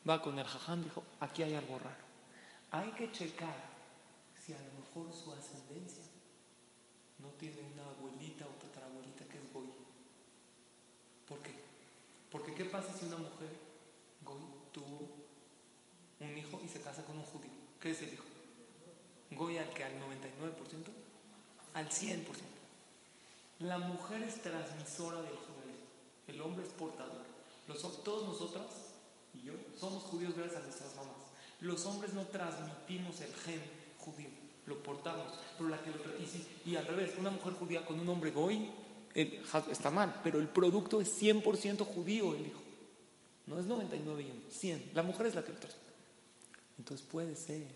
Va 0.09 0.21
con 0.21 0.39
el 0.39 0.45
jajam, 0.47 0.85
dijo, 0.85 1.03
aquí 1.21 1.43
hay 1.43 1.55
algo 1.55 1.79
raro. 1.79 2.05
Hay 2.71 2.91
que 2.93 3.11
checar 3.11 3.55
si 4.39 4.53
a 4.53 4.59
lo 4.59 4.81
mejor 4.81 5.13
su 5.13 5.33
ascendencia 5.33 6.05
no 7.19 7.29
tiene 7.31 7.61
una 7.75 7.85
abuelita 7.91 8.47
o 8.47 8.51
tatarabuelita 8.63 9.25
que 9.25 9.39
es 9.39 9.53
goy. 9.53 9.69
¿Por 11.27 11.39
qué? 11.41 11.55
Porque 12.31 12.55
¿qué 12.55 12.65
pasa 12.67 12.97
si 12.97 13.07
una 13.07 13.17
mujer 13.17 13.51
goy 14.23 14.43
tuvo 14.73 15.09
un 16.21 16.39
hijo 16.39 16.61
y 16.65 16.69
se 16.69 16.81
casa 16.81 17.05
con 17.05 17.19
un 17.19 17.25
judío? 17.25 17.51
¿Qué 17.81 17.91
es 17.91 18.03
el 18.03 18.15
hijo? 18.15 18.30
Goy 19.31 19.59
al 19.59 19.71
que 19.71 19.85
al 19.85 19.93
99%, 19.93 19.99
al 21.75 21.89
100%. 21.89 22.25
La 23.61 23.79
mujer 23.79 24.23
es 24.23 24.43
transmisora 24.43 25.23
del 25.23 25.37
judío 25.37 25.51
el 26.31 26.41
hombre 26.41 26.65
es 26.65 26.73
portador. 26.73 27.23
Los, 27.67 27.81
todos 28.03 28.29
nosotros 28.29 28.67
y 29.35 29.47
yo 29.47 29.53
somos 29.79 30.03
judíos 30.05 30.35
gracias 30.35 30.63
a 30.63 30.65
nuestras 30.65 30.97
mamás. 30.97 31.15
Los 31.61 31.85
hombres 31.87 32.15
no 32.15 32.25
transmitimos 32.27 33.21
el 33.21 33.33
gen 33.35 33.61
judío, 33.99 34.29
lo 34.67 34.83
portamos. 34.83 35.39
Pero 35.59 35.71
la 35.71 35.81
que 35.83 35.91
y, 36.65 36.77
al 36.77 36.87
revés, 36.87 37.13
una 37.19 37.31
mujer 37.31 37.53
judía 37.55 37.85
con 37.85 38.01
un 38.01 38.09
hombre 38.09 38.31
goy 38.31 38.71
está 39.15 39.91
mal, 39.91 40.21
pero 40.23 40.39
el 40.39 40.49
producto 40.49 41.01
es 41.01 41.21
100% 41.21 41.85
judío 41.85 42.35
el 42.35 42.47
hijo. 42.47 42.61
No 43.47 43.59
es 43.59 43.67
99 43.67 44.23
y 44.23 44.53
100. 44.53 44.93
La 44.95 45.03
mujer 45.03 45.27
es 45.27 45.35
la 45.35 45.45
que 45.45 45.53
lo 45.53 45.59
transmite. 45.59 45.93
Entonces 46.79 47.07
puede 47.07 47.37
ser 47.37 47.67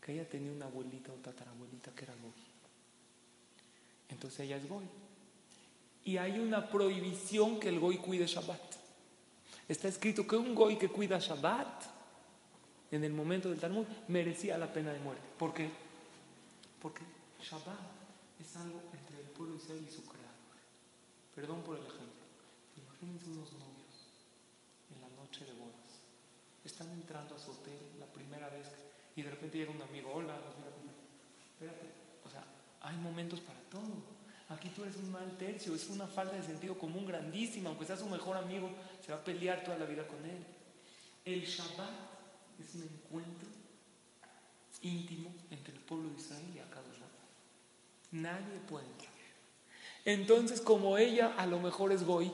que 0.00 0.12
ella 0.12 0.28
tenía 0.28 0.52
una 0.52 0.66
abuelita 0.66 1.12
o 1.12 1.16
tatarabuelita 1.16 1.92
que 1.94 2.04
era 2.04 2.14
goy. 2.14 2.32
Entonces 4.08 4.40
ella 4.40 4.56
es 4.56 4.68
goy. 4.68 4.84
Y 6.04 6.16
hay 6.16 6.38
una 6.38 6.68
prohibición 6.68 7.60
que 7.60 7.68
el 7.68 7.78
goy 7.78 7.98
cuide 7.98 8.26
Shabbat. 8.26 8.60
Está 9.68 9.88
escrito 9.88 10.26
que 10.26 10.36
un 10.36 10.54
goy 10.54 10.76
que 10.76 10.88
cuida 10.88 11.18
Shabbat 11.18 11.84
en 12.90 13.04
el 13.04 13.12
momento 13.12 13.50
del 13.50 13.60
Talmud 13.60 13.86
merecía 14.08 14.58
la 14.58 14.72
pena 14.72 14.92
de 14.92 15.00
muerte. 15.00 15.22
¿Por 15.38 15.54
qué? 15.54 15.70
Porque 16.80 17.02
Shabbat 17.40 17.78
es 18.40 18.56
algo 18.56 18.80
entre 18.92 19.20
el 19.20 19.26
pueblo 19.28 19.56
y 19.56 19.60
su 19.60 20.02
creador. 20.04 20.30
Perdón 21.34 21.62
por 21.62 21.76
el 21.76 21.84
ejemplo. 21.84 22.24
Imagínense 22.76 23.30
unos 23.30 23.52
novios 23.52 23.70
en 24.94 25.00
la 25.02 25.08
noche 25.22 25.44
de 25.44 25.52
bodas. 25.52 26.00
Están 26.64 26.90
entrando 26.90 27.36
a 27.36 27.38
su 27.38 27.52
hotel 27.52 27.78
la 27.98 28.06
primera 28.06 28.48
vez 28.48 28.66
y 29.20 29.22
de 29.22 29.30
repente 29.30 29.58
llega 29.58 29.70
un 29.70 29.82
amigo, 29.82 30.10
hola, 30.14 30.34
espérate. 31.52 31.86
O 32.24 32.30
sea, 32.30 32.42
hay 32.80 32.96
momentos 32.96 33.40
para 33.40 33.60
todo. 33.70 34.20
Aquí 34.48 34.70
tú 34.70 34.82
eres 34.82 34.96
un 34.96 35.12
mal 35.12 35.36
tercio, 35.36 35.74
es 35.74 35.88
una 35.90 36.06
falta 36.06 36.36
de 36.36 36.42
sentido 36.42 36.76
común 36.78 37.06
grandísima. 37.06 37.68
Aunque 37.68 37.84
sea 37.84 37.98
su 37.98 38.08
mejor 38.08 38.38
amigo, 38.38 38.70
se 39.04 39.12
va 39.12 39.18
a 39.18 39.24
pelear 39.24 39.62
toda 39.62 39.76
la 39.76 39.84
vida 39.84 40.06
con 40.06 40.24
él. 40.24 40.42
El 41.24 41.44
Shabbat 41.44 41.90
es 42.58 42.74
un 42.76 42.82
encuentro 42.82 43.48
íntimo 44.80 45.34
entre 45.50 45.74
el 45.74 45.80
pueblo 45.80 46.08
de 46.08 46.16
Israel 46.16 46.46
y 46.54 46.58
Akadosh 46.58 47.00
Nadie 48.12 48.58
puede 48.66 48.86
entrar. 48.86 49.10
Entonces, 50.06 50.62
como 50.62 50.96
ella 50.96 51.34
a 51.36 51.44
lo 51.46 51.60
mejor 51.60 51.92
es 51.92 52.04
Goy, 52.04 52.32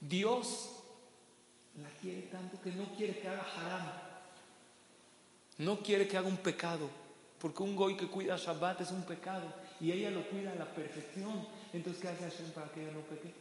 Dios 0.00 0.70
la 1.76 1.90
quiere 2.00 2.22
tanto 2.22 2.60
que 2.62 2.72
no 2.72 2.84
quiere 2.96 3.20
que 3.20 3.28
haga 3.28 3.42
haram. 3.42 4.07
No 5.58 5.80
quiere 5.80 6.06
que 6.06 6.16
haga 6.16 6.28
un 6.28 6.38
pecado. 6.38 6.88
Porque 7.38 7.62
un 7.62 7.76
Goy 7.76 7.96
que 7.96 8.08
cuida 8.08 8.36
Shabbat 8.36 8.80
es 8.80 8.90
un 8.90 9.02
pecado. 9.04 9.52
Y 9.80 9.92
ella 9.92 10.10
lo 10.10 10.28
cuida 10.28 10.52
a 10.52 10.56
la 10.56 10.72
perfección. 10.74 11.46
Entonces, 11.72 12.02
¿qué 12.02 12.08
hace 12.08 12.24
Hashem 12.24 12.50
para 12.52 12.70
que 12.72 12.82
ella 12.82 12.92
no 12.92 13.00
peque? 13.00 13.32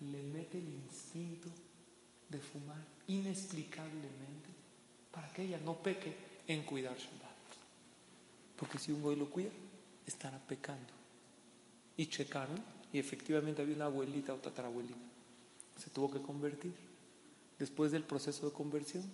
Le 0.00 0.22
mete 0.22 0.58
el 0.58 0.68
instinto 0.68 1.48
de 2.28 2.38
fumar 2.38 2.82
inexplicablemente 3.06 4.48
para 5.10 5.28
que 5.32 5.42
ella 5.42 5.58
no 5.64 5.76
peque 5.76 6.14
en 6.46 6.62
cuidar 6.64 6.96
Shabbat. 6.96 7.30
Porque 8.56 8.78
si 8.78 8.92
un 8.92 9.02
Goy 9.02 9.16
lo 9.16 9.30
cuida, 9.30 9.50
estará 10.06 10.38
pecando. 10.38 10.92
Y 11.96 12.06
checaron, 12.06 12.62
y 12.92 12.98
efectivamente 12.98 13.62
había 13.62 13.76
una 13.76 13.84
abuelita 13.86 14.34
o 14.34 14.36
tatarabuelita. 14.36 14.96
Se 15.78 15.90
tuvo 15.90 16.10
que 16.10 16.20
convertir. 16.20 16.74
Después 17.58 17.92
del 17.92 18.02
proceso 18.02 18.46
de 18.46 18.52
conversión, 18.52 19.04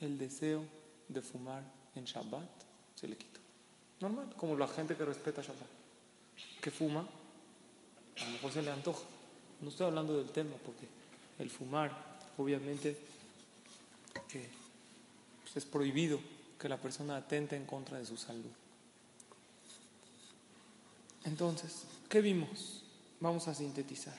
el 0.00 0.16
deseo 0.18 0.64
de 1.08 1.22
fumar 1.22 1.62
en 1.94 2.04
Shabbat 2.04 2.48
se 2.94 3.08
le 3.08 3.16
quitó. 3.16 3.40
Normal, 4.00 4.34
como 4.36 4.56
la 4.56 4.68
gente 4.68 4.96
que 4.96 5.04
respeta 5.04 5.42
Shabbat. 5.42 5.68
Que 6.60 6.70
fuma, 6.70 7.00
a 7.00 8.24
lo 8.24 8.30
mejor 8.30 8.52
se 8.52 8.62
le 8.62 8.70
antoja. 8.70 9.04
No 9.60 9.70
estoy 9.70 9.86
hablando 9.86 10.16
del 10.16 10.30
tema, 10.30 10.54
porque 10.64 10.86
el 11.38 11.50
fumar, 11.50 11.92
obviamente, 12.36 12.96
que 14.28 14.48
pues, 15.42 15.56
es 15.56 15.64
prohibido 15.64 16.20
que 16.58 16.68
la 16.68 16.76
persona 16.76 17.16
atente 17.16 17.56
en 17.56 17.64
contra 17.64 17.98
de 17.98 18.06
su 18.06 18.16
salud. 18.16 18.50
Entonces, 21.24 21.84
¿qué 22.08 22.20
vimos? 22.20 22.84
Vamos 23.20 23.48
a 23.48 23.54
sintetizar. 23.54 24.16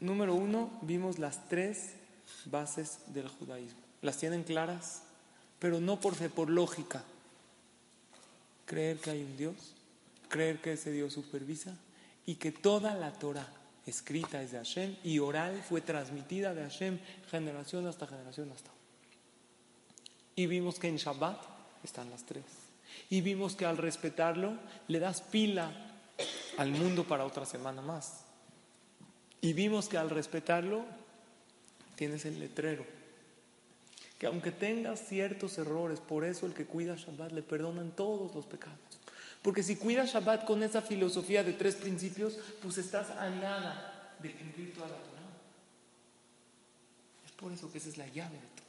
Número 0.00 0.34
uno, 0.34 0.70
vimos 0.82 1.18
las 1.18 1.48
tres 1.48 1.94
bases 2.46 3.00
del 3.08 3.28
judaísmo. 3.28 3.80
Las 4.00 4.16
tienen 4.16 4.44
claras, 4.44 5.02
pero 5.60 5.78
no 5.78 6.00
por 6.00 6.16
por 6.30 6.50
lógica. 6.50 7.04
Creer 8.66 8.98
que 8.98 9.10
hay 9.10 9.22
un 9.22 9.36
Dios, 9.36 9.54
creer 10.28 10.60
que 10.60 10.72
ese 10.72 10.90
Dios 10.90 11.12
supervisa 11.12 11.76
y 12.26 12.36
que 12.36 12.50
toda 12.50 12.94
la 12.94 13.12
Torah 13.12 13.46
escrita 13.86 14.42
es 14.42 14.52
de 14.52 14.58
Hashem 14.58 14.96
y 15.04 15.18
oral 15.18 15.62
fue 15.68 15.80
transmitida 15.80 16.54
de 16.54 16.62
Hashem 16.62 16.98
generación 17.30 17.86
hasta 17.86 18.06
generación 18.06 18.50
hasta 18.52 18.70
Y 20.36 20.46
vimos 20.46 20.78
que 20.78 20.88
en 20.88 20.96
Shabbat 20.96 21.42
están 21.84 22.10
las 22.10 22.24
tres. 22.24 22.44
Y 23.08 23.20
vimos 23.20 23.54
que 23.54 23.66
al 23.66 23.76
respetarlo 23.76 24.54
le 24.88 24.98
das 24.98 25.20
pila 25.20 25.72
al 26.56 26.70
mundo 26.70 27.04
para 27.04 27.24
otra 27.24 27.44
semana 27.44 27.82
más. 27.82 28.24
Y 29.40 29.52
vimos 29.52 29.88
que 29.88 29.98
al 29.98 30.10
respetarlo 30.10 30.84
tienes 31.96 32.24
el 32.24 32.38
letrero. 32.38 32.99
Que 34.20 34.26
aunque 34.26 34.52
tengas 34.52 35.00
ciertos 35.08 35.56
errores, 35.56 35.98
por 35.98 36.24
eso 36.24 36.44
el 36.44 36.52
que 36.52 36.66
cuida 36.66 36.94
Shabbat 36.94 37.32
le 37.32 37.42
perdonan 37.42 37.90
todos 37.92 38.34
los 38.34 38.44
pecados. 38.44 38.78
Porque 39.40 39.62
si 39.62 39.76
cuidas 39.76 40.12
Shabbat 40.12 40.44
con 40.44 40.62
esa 40.62 40.82
filosofía 40.82 41.42
de 41.42 41.54
tres 41.54 41.74
principios, 41.76 42.38
pues 42.60 42.76
estás 42.76 43.08
a 43.10 43.30
nada 43.30 44.14
de 44.22 44.32
cumplir 44.32 44.74
toda 44.74 44.88
la 44.88 44.96
Torah. 44.96 45.22
Es 47.24 47.32
por 47.32 47.50
eso 47.50 47.72
que 47.72 47.78
esa 47.78 47.88
es 47.88 47.96
la 47.96 48.06
llave 48.08 48.36
de 48.36 48.46
todo. 48.54 48.66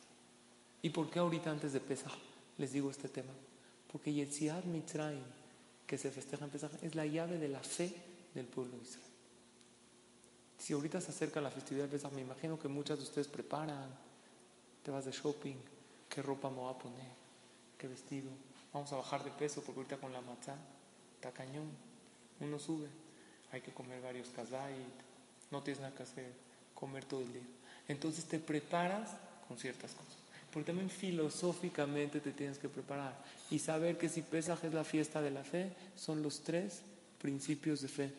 ¿Y 0.83 0.89
por 0.91 1.09
qué 1.09 1.19
ahorita 1.19 1.51
antes 1.51 1.73
de 1.73 1.81
Pesach 1.81 2.17
les 2.57 2.71
digo 2.71 2.89
este 2.89 3.09
tema? 3.09 3.33
Porque 3.91 4.13
Yetziat 4.13 4.63
Mitzrayim 4.63 5.41
que 5.85 5.97
se 5.97 6.09
festeja 6.09 6.45
en 6.45 6.51
Pesaj 6.51 6.71
es 6.81 6.95
la 6.95 7.05
llave 7.05 7.37
de 7.37 7.49
la 7.49 7.59
fe 7.59 7.93
del 8.33 8.45
pueblo 8.45 8.77
de 8.77 8.83
Israel. 8.83 9.05
Si 10.57 10.71
ahorita 10.71 11.01
se 11.01 11.11
acerca 11.11 11.41
la 11.41 11.51
festividad 11.51 11.87
de 11.87 11.91
Pesaj, 11.91 12.13
me 12.13 12.21
imagino 12.21 12.57
que 12.57 12.69
muchas 12.69 12.99
de 12.99 13.03
ustedes 13.03 13.27
preparan, 13.27 13.89
te 14.83 14.91
vas 14.91 15.05
de 15.05 15.11
shopping, 15.11 15.55
qué 16.09 16.21
ropa 16.21 16.49
me 16.49 16.57
voy 16.57 16.73
a 16.73 16.77
poner, 16.77 17.11
qué 17.77 17.87
vestido, 17.87 18.29
vamos 18.73 18.91
a 18.93 18.97
bajar 18.97 19.23
de 19.23 19.31
peso 19.31 19.61
porque 19.61 19.81
ahorita 19.81 19.97
con 19.97 20.13
la 20.13 20.21
matzá 20.21 20.55
está 21.15 21.31
cañón, 21.31 21.69
uno 22.39 22.59
sube, 22.59 22.87
hay 23.51 23.61
que 23.61 23.71
comer 23.71 24.01
varios 24.01 24.29
kazait, 24.29 24.75
no 25.51 25.61
tienes 25.61 25.81
nada 25.81 25.95
que 25.95 26.03
hacer, 26.03 26.31
comer 26.73 27.05
todo 27.05 27.21
el 27.21 27.33
día. 27.33 27.43
Entonces 27.87 28.25
te 28.25 28.39
preparas 28.39 29.11
con 29.47 29.57
ciertas 29.57 29.91
cosas. 29.91 30.17
Porque 30.51 30.67
también 30.67 30.89
filosóficamente 30.89 32.19
te 32.19 32.31
tienes 32.31 32.57
que 32.57 32.67
preparar 32.67 33.17
y 33.49 33.59
saber 33.59 33.97
que 33.97 34.09
si 34.09 34.21
Pesaj 34.21 34.65
es 34.65 34.73
la 34.73 34.83
fiesta 34.83 35.21
de 35.21 35.31
la 35.31 35.43
fe, 35.43 35.71
son 35.95 36.21
los 36.21 36.41
tres 36.41 36.81
principios 37.21 37.81
de 37.81 37.87
fe 37.87 38.13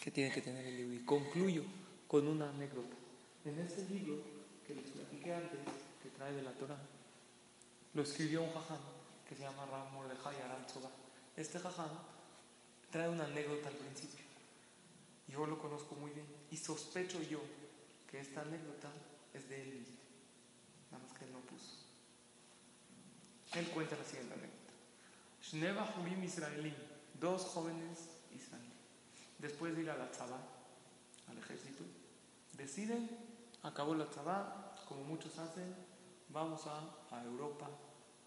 que 0.00 0.10
tiene 0.10 0.30
que 0.32 0.42
tener 0.42 0.66
el 0.66 0.76
libro. 0.76 0.94
Y 0.94 1.04
concluyo 1.04 1.62
con 2.06 2.26
una 2.26 2.50
anécdota. 2.50 2.96
En 3.44 3.58
este 3.60 3.82
libro 3.88 4.20
que 4.66 4.74
les 4.74 4.84
antes, 5.32 5.60
que 6.02 6.10
trae 6.10 6.32
de 6.32 6.42
la 6.42 6.52
Torah, 6.52 6.78
lo 7.94 8.02
escribió 8.02 8.42
un 8.42 8.52
jaján 8.52 8.80
que 9.28 9.34
se 9.34 9.42
llama 9.42 9.66
Ram 9.66 9.92
Mordejai 9.92 10.40
Aranzoba. 10.40 10.90
Este 11.36 11.58
jaján 11.58 11.90
trae 12.90 13.08
una 13.08 13.24
anécdota 13.24 13.68
al 13.68 13.74
principio. 13.74 14.24
Yo 15.28 15.46
lo 15.46 15.58
conozco 15.58 15.94
muy 15.94 16.10
bien 16.10 16.26
y 16.50 16.56
sospecho 16.56 17.22
yo 17.22 17.40
que 18.10 18.20
esta 18.20 18.40
anécdota 18.40 18.88
es 19.34 19.48
de 19.48 19.62
él 19.62 19.74
mismo. 19.80 19.98
Él 23.54 23.66
cuenta 23.70 23.96
la 23.96 24.04
siguiente 24.04 24.34
anécdota. 24.34 24.72
Shneva 25.42 25.94
Hurim 25.96 26.22
Israelim, 26.22 26.74
dos 27.18 27.44
jóvenes 27.44 28.10
israelíes, 28.34 28.74
después 29.38 29.74
de 29.74 29.82
ir 29.82 29.90
a 29.90 29.96
la 29.96 30.10
tzabá, 30.10 30.38
al 31.28 31.38
ejército, 31.38 31.82
deciden, 32.52 33.08
acabó 33.62 33.94
la 33.94 34.06
tzabá, 34.06 34.67
como 34.88 35.04
muchos 35.04 35.38
hacen, 35.38 35.74
vamos 36.30 36.66
a, 36.66 37.16
a 37.16 37.22
Europa 37.24 37.68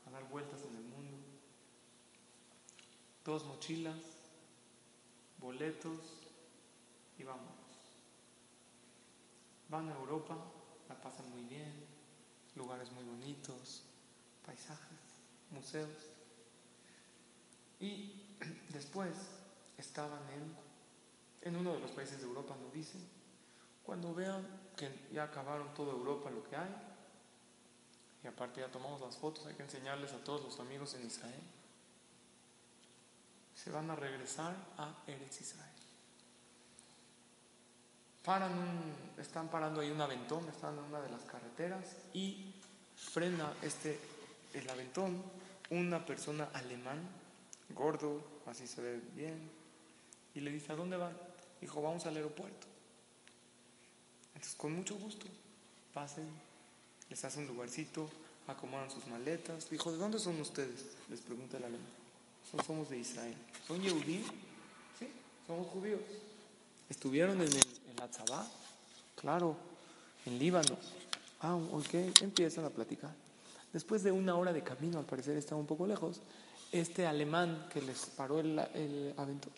a 0.06 0.12
dar 0.12 0.30
vueltas 0.30 0.62
en 0.70 0.76
el 0.76 0.84
mundo. 0.84 1.18
Dos 3.26 3.46
mochilas, 3.46 3.98
boletos 5.40 6.00
y 7.18 7.24
vamos. 7.24 7.56
Van 9.70 9.90
a 9.90 9.96
Europa, 9.96 10.38
la 10.88 11.02
pasan 11.02 11.30
muy 11.32 11.44
bien, 11.44 11.74
lugares 12.56 12.92
muy 12.92 13.04
bonitos, 13.04 13.84
paisajes 14.46 15.00
museos. 15.50 15.90
Y 17.80 18.36
después 18.70 19.14
estaban 19.78 20.22
en, 20.30 21.50
en 21.50 21.56
uno 21.56 21.74
de 21.74 21.80
los 21.80 21.92
países 21.92 22.20
de 22.20 22.26
Europa, 22.26 22.56
nos 22.62 22.72
dicen, 22.72 23.02
cuando 23.86 24.14
vean 24.14 24.46
que 24.76 25.08
ya 25.12 25.24
acabaron 25.24 25.74
toda 25.74 25.92
Europa 25.92 26.30
lo 26.30 26.44
que 26.44 26.56
hay, 26.56 26.70
y 28.24 28.28
aparte 28.28 28.62
ya 28.62 28.72
tomamos 28.72 29.02
las 29.02 29.18
fotos, 29.18 29.46
hay 29.46 29.56
que 29.56 29.64
enseñarles 29.64 30.14
a 30.14 30.24
todos 30.24 30.44
los 30.44 30.60
amigos 30.60 30.94
en 30.94 31.06
Israel, 31.06 31.42
se 33.56 33.72
van 33.72 33.90
a 33.90 33.96
regresar 33.96 34.56
a 34.78 35.04
Eretz 35.08 35.42
Israel. 35.42 35.70
Paran 38.24 38.52
están 39.18 39.50
parando 39.50 39.82
ahí 39.82 39.90
un 39.90 40.02
aventón, 40.02 40.48
están 40.48 40.78
en 40.78 40.84
una 40.84 41.02
de 41.02 41.10
las 41.10 41.24
carreteras 41.24 41.98
y 42.14 42.54
frena 42.96 43.52
este, 43.64 44.00
el 44.54 44.70
aventón 44.70 45.24
una 45.72 46.06
persona 46.06 46.50
alemán, 46.54 47.00
gordo, 47.70 48.22
así 48.46 48.68
se 48.68 48.82
ve 48.82 49.02
bien, 49.16 49.50
y 50.36 50.42
le 50.42 50.52
dice, 50.52 50.74
¿a 50.74 50.76
dónde 50.76 50.98
van? 50.98 51.18
Dijo, 51.60 51.82
vamos 51.82 52.06
al 52.06 52.16
aeropuerto. 52.18 52.68
Con 54.58 54.74
mucho 54.74 54.96
gusto, 54.96 55.26
pasen, 55.94 56.28
les 57.10 57.24
hace 57.26 57.40
un 57.40 57.48
lugarcito, 57.48 58.10
acomodan 58.48 58.90
sus 58.90 59.06
maletas. 59.08 59.70
Dijo, 59.70 59.92
¿de 59.92 59.98
dónde 59.98 60.20
son 60.20 60.40
ustedes? 60.40 60.86
Les 61.10 61.20
pregunta 61.22 61.58
el 61.58 61.64
alemán. 61.64 61.88
somos 62.66 62.90
de 62.90 63.00
Israel. 63.00 63.36
¿Son 63.68 63.82
Yehudim? 63.82 64.24
Sí, 65.00 65.08
somos 65.48 65.68
judíos. 65.68 66.02
¿Estuvieron 66.90 67.42
en, 67.42 67.48
el, 67.48 67.56
en 67.56 67.96
la? 67.98 68.48
Claro, 69.16 69.56
en 70.26 70.38
Líbano. 70.38 70.78
Ah, 71.42 71.56
ok, 71.56 72.22
empiezan 72.22 72.66
a 72.66 72.70
platicar. 72.70 73.14
Después 73.74 74.04
de 74.04 74.12
una 74.12 74.36
hora 74.36 74.52
de 74.54 74.64
camino, 74.64 75.00
al 75.00 75.06
parecer 75.06 75.38
estaba 75.38 75.60
un 75.60 75.68
poco 75.68 75.88
lejos, 75.88 76.20
este 76.72 77.06
alemán 77.06 77.68
que 77.72 77.82
les 77.82 78.06
paró 78.08 78.40
el, 78.40 78.60
el 78.74 79.14
aventura 79.18 79.56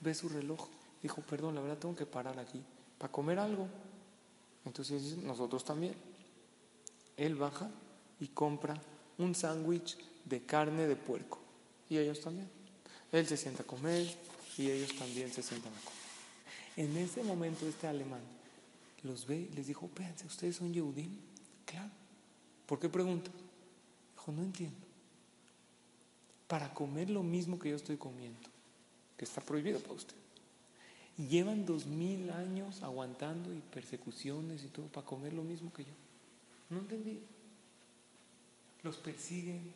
ve 0.00 0.14
su 0.14 0.28
reloj. 0.28 0.66
Dijo, 1.02 1.22
perdón, 1.22 1.54
la 1.54 1.60
verdad 1.60 1.78
tengo 1.78 1.94
que 1.94 2.06
parar 2.06 2.38
aquí 2.38 2.62
para 2.98 3.12
comer 3.12 3.38
algo. 3.38 3.68
Entonces 4.64 5.16
nosotros 5.18 5.64
también. 5.64 5.94
Él 7.16 7.34
baja 7.34 7.70
y 8.18 8.28
compra 8.28 8.80
un 9.18 9.34
sándwich 9.34 9.98
de 10.24 10.42
carne 10.44 10.86
de 10.86 10.96
puerco. 10.96 11.38
Y 11.88 11.98
ellos 11.98 12.20
también. 12.20 12.48
Él 13.12 13.26
se 13.26 13.36
sienta 13.36 13.62
a 13.62 13.66
comer 13.66 14.06
y 14.56 14.70
ellos 14.70 14.94
también 14.96 15.32
se 15.32 15.42
sientan 15.42 15.72
a 15.72 15.80
comer. 15.80 16.00
En 16.76 16.96
ese 16.96 17.22
momento 17.22 17.66
este 17.66 17.86
alemán 17.86 18.20
los 19.02 19.26
ve 19.26 19.48
y 19.50 19.54
les 19.54 19.66
dijo, 19.66 19.86
espérense, 19.86 20.26
¿ustedes 20.26 20.56
son 20.56 20.72
Yehudim? 20.72 21.16
Claro. 21.64 21.90
¿Por 22.66 22.78
qué 22.78 22.88
pregunta? 22.88 23.30
Dijo, 24.14 24.32
no 24.32 24.42
entiendo. 24.42 24.86
Para 26.46 26.72
comer 26.72 27.10
lo 27.10 27.22
mismo 27.22 27.58
que 27.58 27.70
yo 27.70 27.76
estoy 27.76 27.96
comiendo, 27.96 28.48
que 29.16 29.24
está 29.24 29.40
prohibido 29.40 29.80
para 29.80 29.94
usted. 29.94 30.16
Llevan 31.28 31.66
dos 31.66 31.86
mil 31.86 32.30
años 32.30 32.82
aguantando 32.82 33.52
y 33.52 33.58
persecuciones 33.58 34.64
y 34.64 34.68
todo 34.68 34.86
para 34.86 35.06
comer 35.06 35.32
lo 35.32 35.42
mismo 35.42 35.72
que 35.72 35.84
yo. 35.84 35.92
No 36.70 36.78
entendí. 36.78 37.20
Los 38.82 38.96
persiguen 38.96 39.72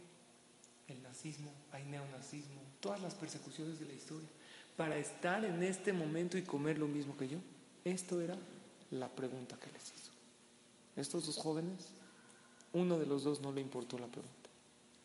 el 0.89 1.03
nazismo, 1.03 1.51
hay 1.73 1.85
neonazismo, 1.85 2.61
todas 2.81 3.03
las 3.03 3.15
persecuciones 3.15 3.79
de 3.79 3.87
la 3.87 3.93
historia, 3.93 4.29
para 4.77 4.97
estar 4.97 5.45
en 5.45 5.63
este 5.63 5.93
momento 5.93 6.39
y 6.39 6.43
comer 6.43 6.79
lo 6.79 6.87
mismo 6.87 7.17
que 7.17 7.29
yo. 7.29 7.39
Esto 7.85 8.21
era 8.21 8.37
la 8.91 9.09
pregunta 9.09 9.59
que 9.59 9.71
les 9.73 9.93
hizo. 9.95 10.13
Estos 10.97 11.27
dos 11.27 11.37
jóvenes, 11.37 11.89
uno 12.73 12.99
de 12.99 13.07
los 13.07 13.25
dos 13.25 13.41
no 13.41 13.53
le 13.53 13.61
importó 13.61 13.99
la 13.99 14.07
pregunta. 14.07 14.49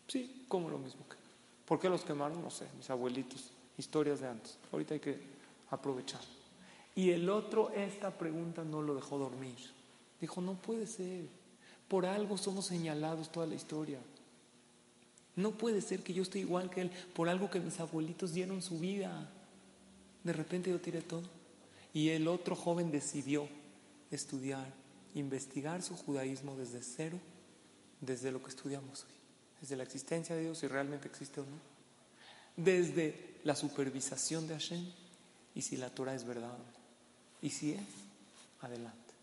Sí, 0.07 0.45
como 0.47 0.69
lo 0.69 0.77
mismo 0.77 1.07
que. 1.09 1.17
¿Por 1.65 1.79
qué 1.79 1.89
los 1.89 2.03
quemaron? 2.03 2.41
No 2.41 2.49
sé, 2.49 2.67
mis 2.77 2.89
abuelitos, 2.89 3.51
historias 3.77 4.21
de 4.21 4.27
antes. 4.27 4.57
Ahorita 4.71 4.93
hay 4.93 4.99
que 4.99 5.38
aprovechar. 5.69 6.21
Y 6.95 7.11
el 7.11 7.29
otro, 7.29 7.71
esta 7.71 8.17
pregunta 8.17 8.63
no 8.63 8.81
lo 8.81 8.95
dejó 8.95 9.17
dormir. 9.17 9.57
Dijo, 10.19 10.41
no 10.41 10.55
puede 10.55 10.87
ser. 10.87 11.27
Por 11.87 12.05
algo 12.05 12.37
somos 12.37 12.65
señalados 12.65 13.31
toda 13.31 13.47
la 13.47 13.55
historia. 13.55 13.99
No 15.35 15.51
puede 15.51 15.81
ser 15.81 16.03
que 16.03 16.13
yo 16.13 16.23
esté 16.23 16.39
igual 16.39 16.69
que 16.69 16.81
él 16.81 16.91
por 17.13 17.29
algo 17.29 17.49
que 17.49 17.59
mis 17.59 17.79
abuelitos 17.79 18.33
dieron 18.33 18.61
su 18.61 18.79
vida. 18.79 19.31
De 20.23 20.33
repente 20.33 20.69
yo 20.69 20.81
tiré 20.81 21.01
todo. 21.01 21.23
Y 21.93 22.09
el 22.09 22.27
otro 22.27 22.55
joven 22.55 22.91
decidió 22.91 23.47
estudiar, 24.11 24.71
investigar 25.15 25.81
su 25.81 25.95
judaísmo 25.95 26.55
desde 26.55 26.81
cero, 26.83 27.17
desde 28.01 28.31
lo 28.31 28.41
que 28.43 28.49
estudiamos 28.49 29.03
hoy, 29.03 29.13
desde 29.61 29.75
la 29.75 29.83
existencia 29.83 30.35
de 30.35 30.43
Dios, 30.43 30.59
si 30.59 30.67
realmente 30.67 31.07
existe 31.07 31.41
o 31.41 31.43
no, 31.43 31.57
desde 32.55 33.39
la 33.43 33.55
supervisación 33.55 34.47
de 34.47 34.53
Hashem 34.53 34.85
y 35.59 35.61
si 35.61 35.75
la 35.75 35.89
Torah 35.89 36.15
es 36.15 36.23
verdad. 36.23 36.57
Y 37.41 37.49
si 37.49 37.73
es, 37.73 37.81
adelante. 38.61 39.13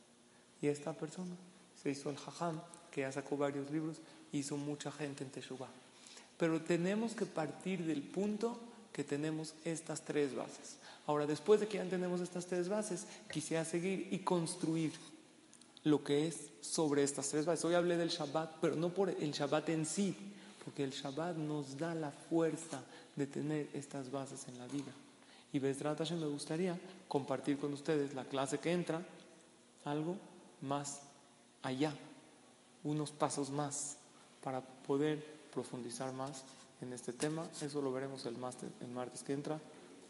Y 0.61 0.66
esta 0.66 0.93
persona 0.93 1.34
se 1.82 1.89
hizo 1.89 2.11
el 2.11 2.18
jajam, 2.18 2.61
que 2.91 3.01
ya 3.01 3.11
sacó 3.11 3.39
varios 3.39 3.70
libros, 3.70 3.97
hizo 4.32 4.59
mucha 4.59 4.93
gente 4.93 5.24
en 5.24 5.30
Teshuvah. 5.30 5.70
Pero 6.37 6.61
tenemos 6.61 7.14
que 7.14 7.24
partir 7.24 7.87
del 7.87 8.03
punto 8.03 8.61
que 8.93 9.03
tenemos 9.03 9.55
estas 9.64 10.05
tres 10.05 10.34
bases. 10.34 10.76
Ahora, 11.07 11.26
después 11.26 11.59
de 11.59 11.68
que 11.68 11.78
ya 11.78 11.89
tenemos 11.89 12.20
estas 12.20 12.45
tres 12.45 12.68
bases, 12.68 13.07
quisiera 13.32 13.64
seguir 13.64 14.09
y 14.11 14.18
construir 14.18 14.93
lo 15.84 16.05
que 16.05 16.28
es 16.28 16.51
sobre 16.61 17.03
estas 17.03 17.30
tres 17.30 17.47
bases. 17.47 17.64
Hoy 17.64 17.72
hablé 17.72 17.97
del 17.97 18.11
Shabbat, 18.11 18.57
pero 18.61 18.76
no 18.76 18.91
por 18.91 19.09
el 19.09 19.32
Shabbat 19.32 19.70
en 19.70 19.87
sí, 19.87 20.14
porque 20.62 20.84
el 20.84 20.91
Shabbat 20.91 21.39
nos 21.39 21.78
da 21.78 21.95
la 21.95 22.11
fuerza 22.11 22.82
de 23.14 23.26
tener 23.26 23.70
estas 23.72 24.11
bases 24.11 24.47
en 24.49 24.59
la 24.59 24.66
vida. 24.66 24.93
Y 25.53 25.59
Besrat 25.59 26.11
me 26.11 26.26
gustaría 26.26 26.78
compartir 27.09 27.59
con 27.59 27.72
ustedes 27.72 28.14
la 28.14 28.24
clase 28.24 28.59
que 28.59 28.72
entra, 28.72 29.03
algo 29.84 30.16
más 30.61 31.01
allá, 31.62 31.94
unos 32.84 33.11
pasos 33.11 33.51
más 33.51 33.97
para 34.42 34.61
poder 34.61 35.24
profundizar 35.53 36.12
más 36.12 36.44
en 36.80 36.92
este 36.92 37.12
tema. 37.12 37.47
Eso 37.61 37.80
lo 37.80 37.92
veremos 37.92 38.26
el, 38.26 38.36
el 38.80 38.88
martes 38.88 39.22
que 39.22 39.32
entra. 39.32 39.59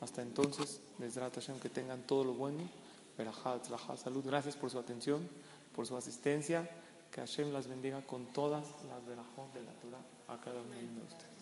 Hasta 0.00 0.22
entonces, 0.22 0.80
Besrat 0.98 1.34
Hashem, 1.34 1.58
que 1.58 1.68
tengan 1.68 2.02
todo 2.02 2.24
lo 2.24 2.34
bueno. 2.34 2.58
Verajá, 3.16 3.58
salud. 3.96 4.24
Gracias 4.26 4.56
por 4.56 4.70
su 4.70 4.78
atención, 4.78 5.26
por 5.74 5.86
su 5.86 5.96
asistencia. 5.96 6.68
Que 7.10 7.20
Hashem 7.20 7.52
las 7.52 7.66
bendiga 7.66 8.02
con 8.02 8.26
todas 8.26 8.64
las 8.88 9.06
verajón 9.06 9.50
de 9.54 9.62
la 9.62 9.72
Torah 9.72 10.02
a 10.28 10.40
cada 10.42 10.60
uno 10.60 10.74
de 10.74 11.06
ustedes. 11.06 11.35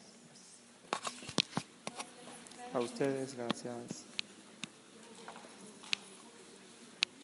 A 2.75 2.81
ustedes, 2.81 3.37
gracias. 3.37 4.14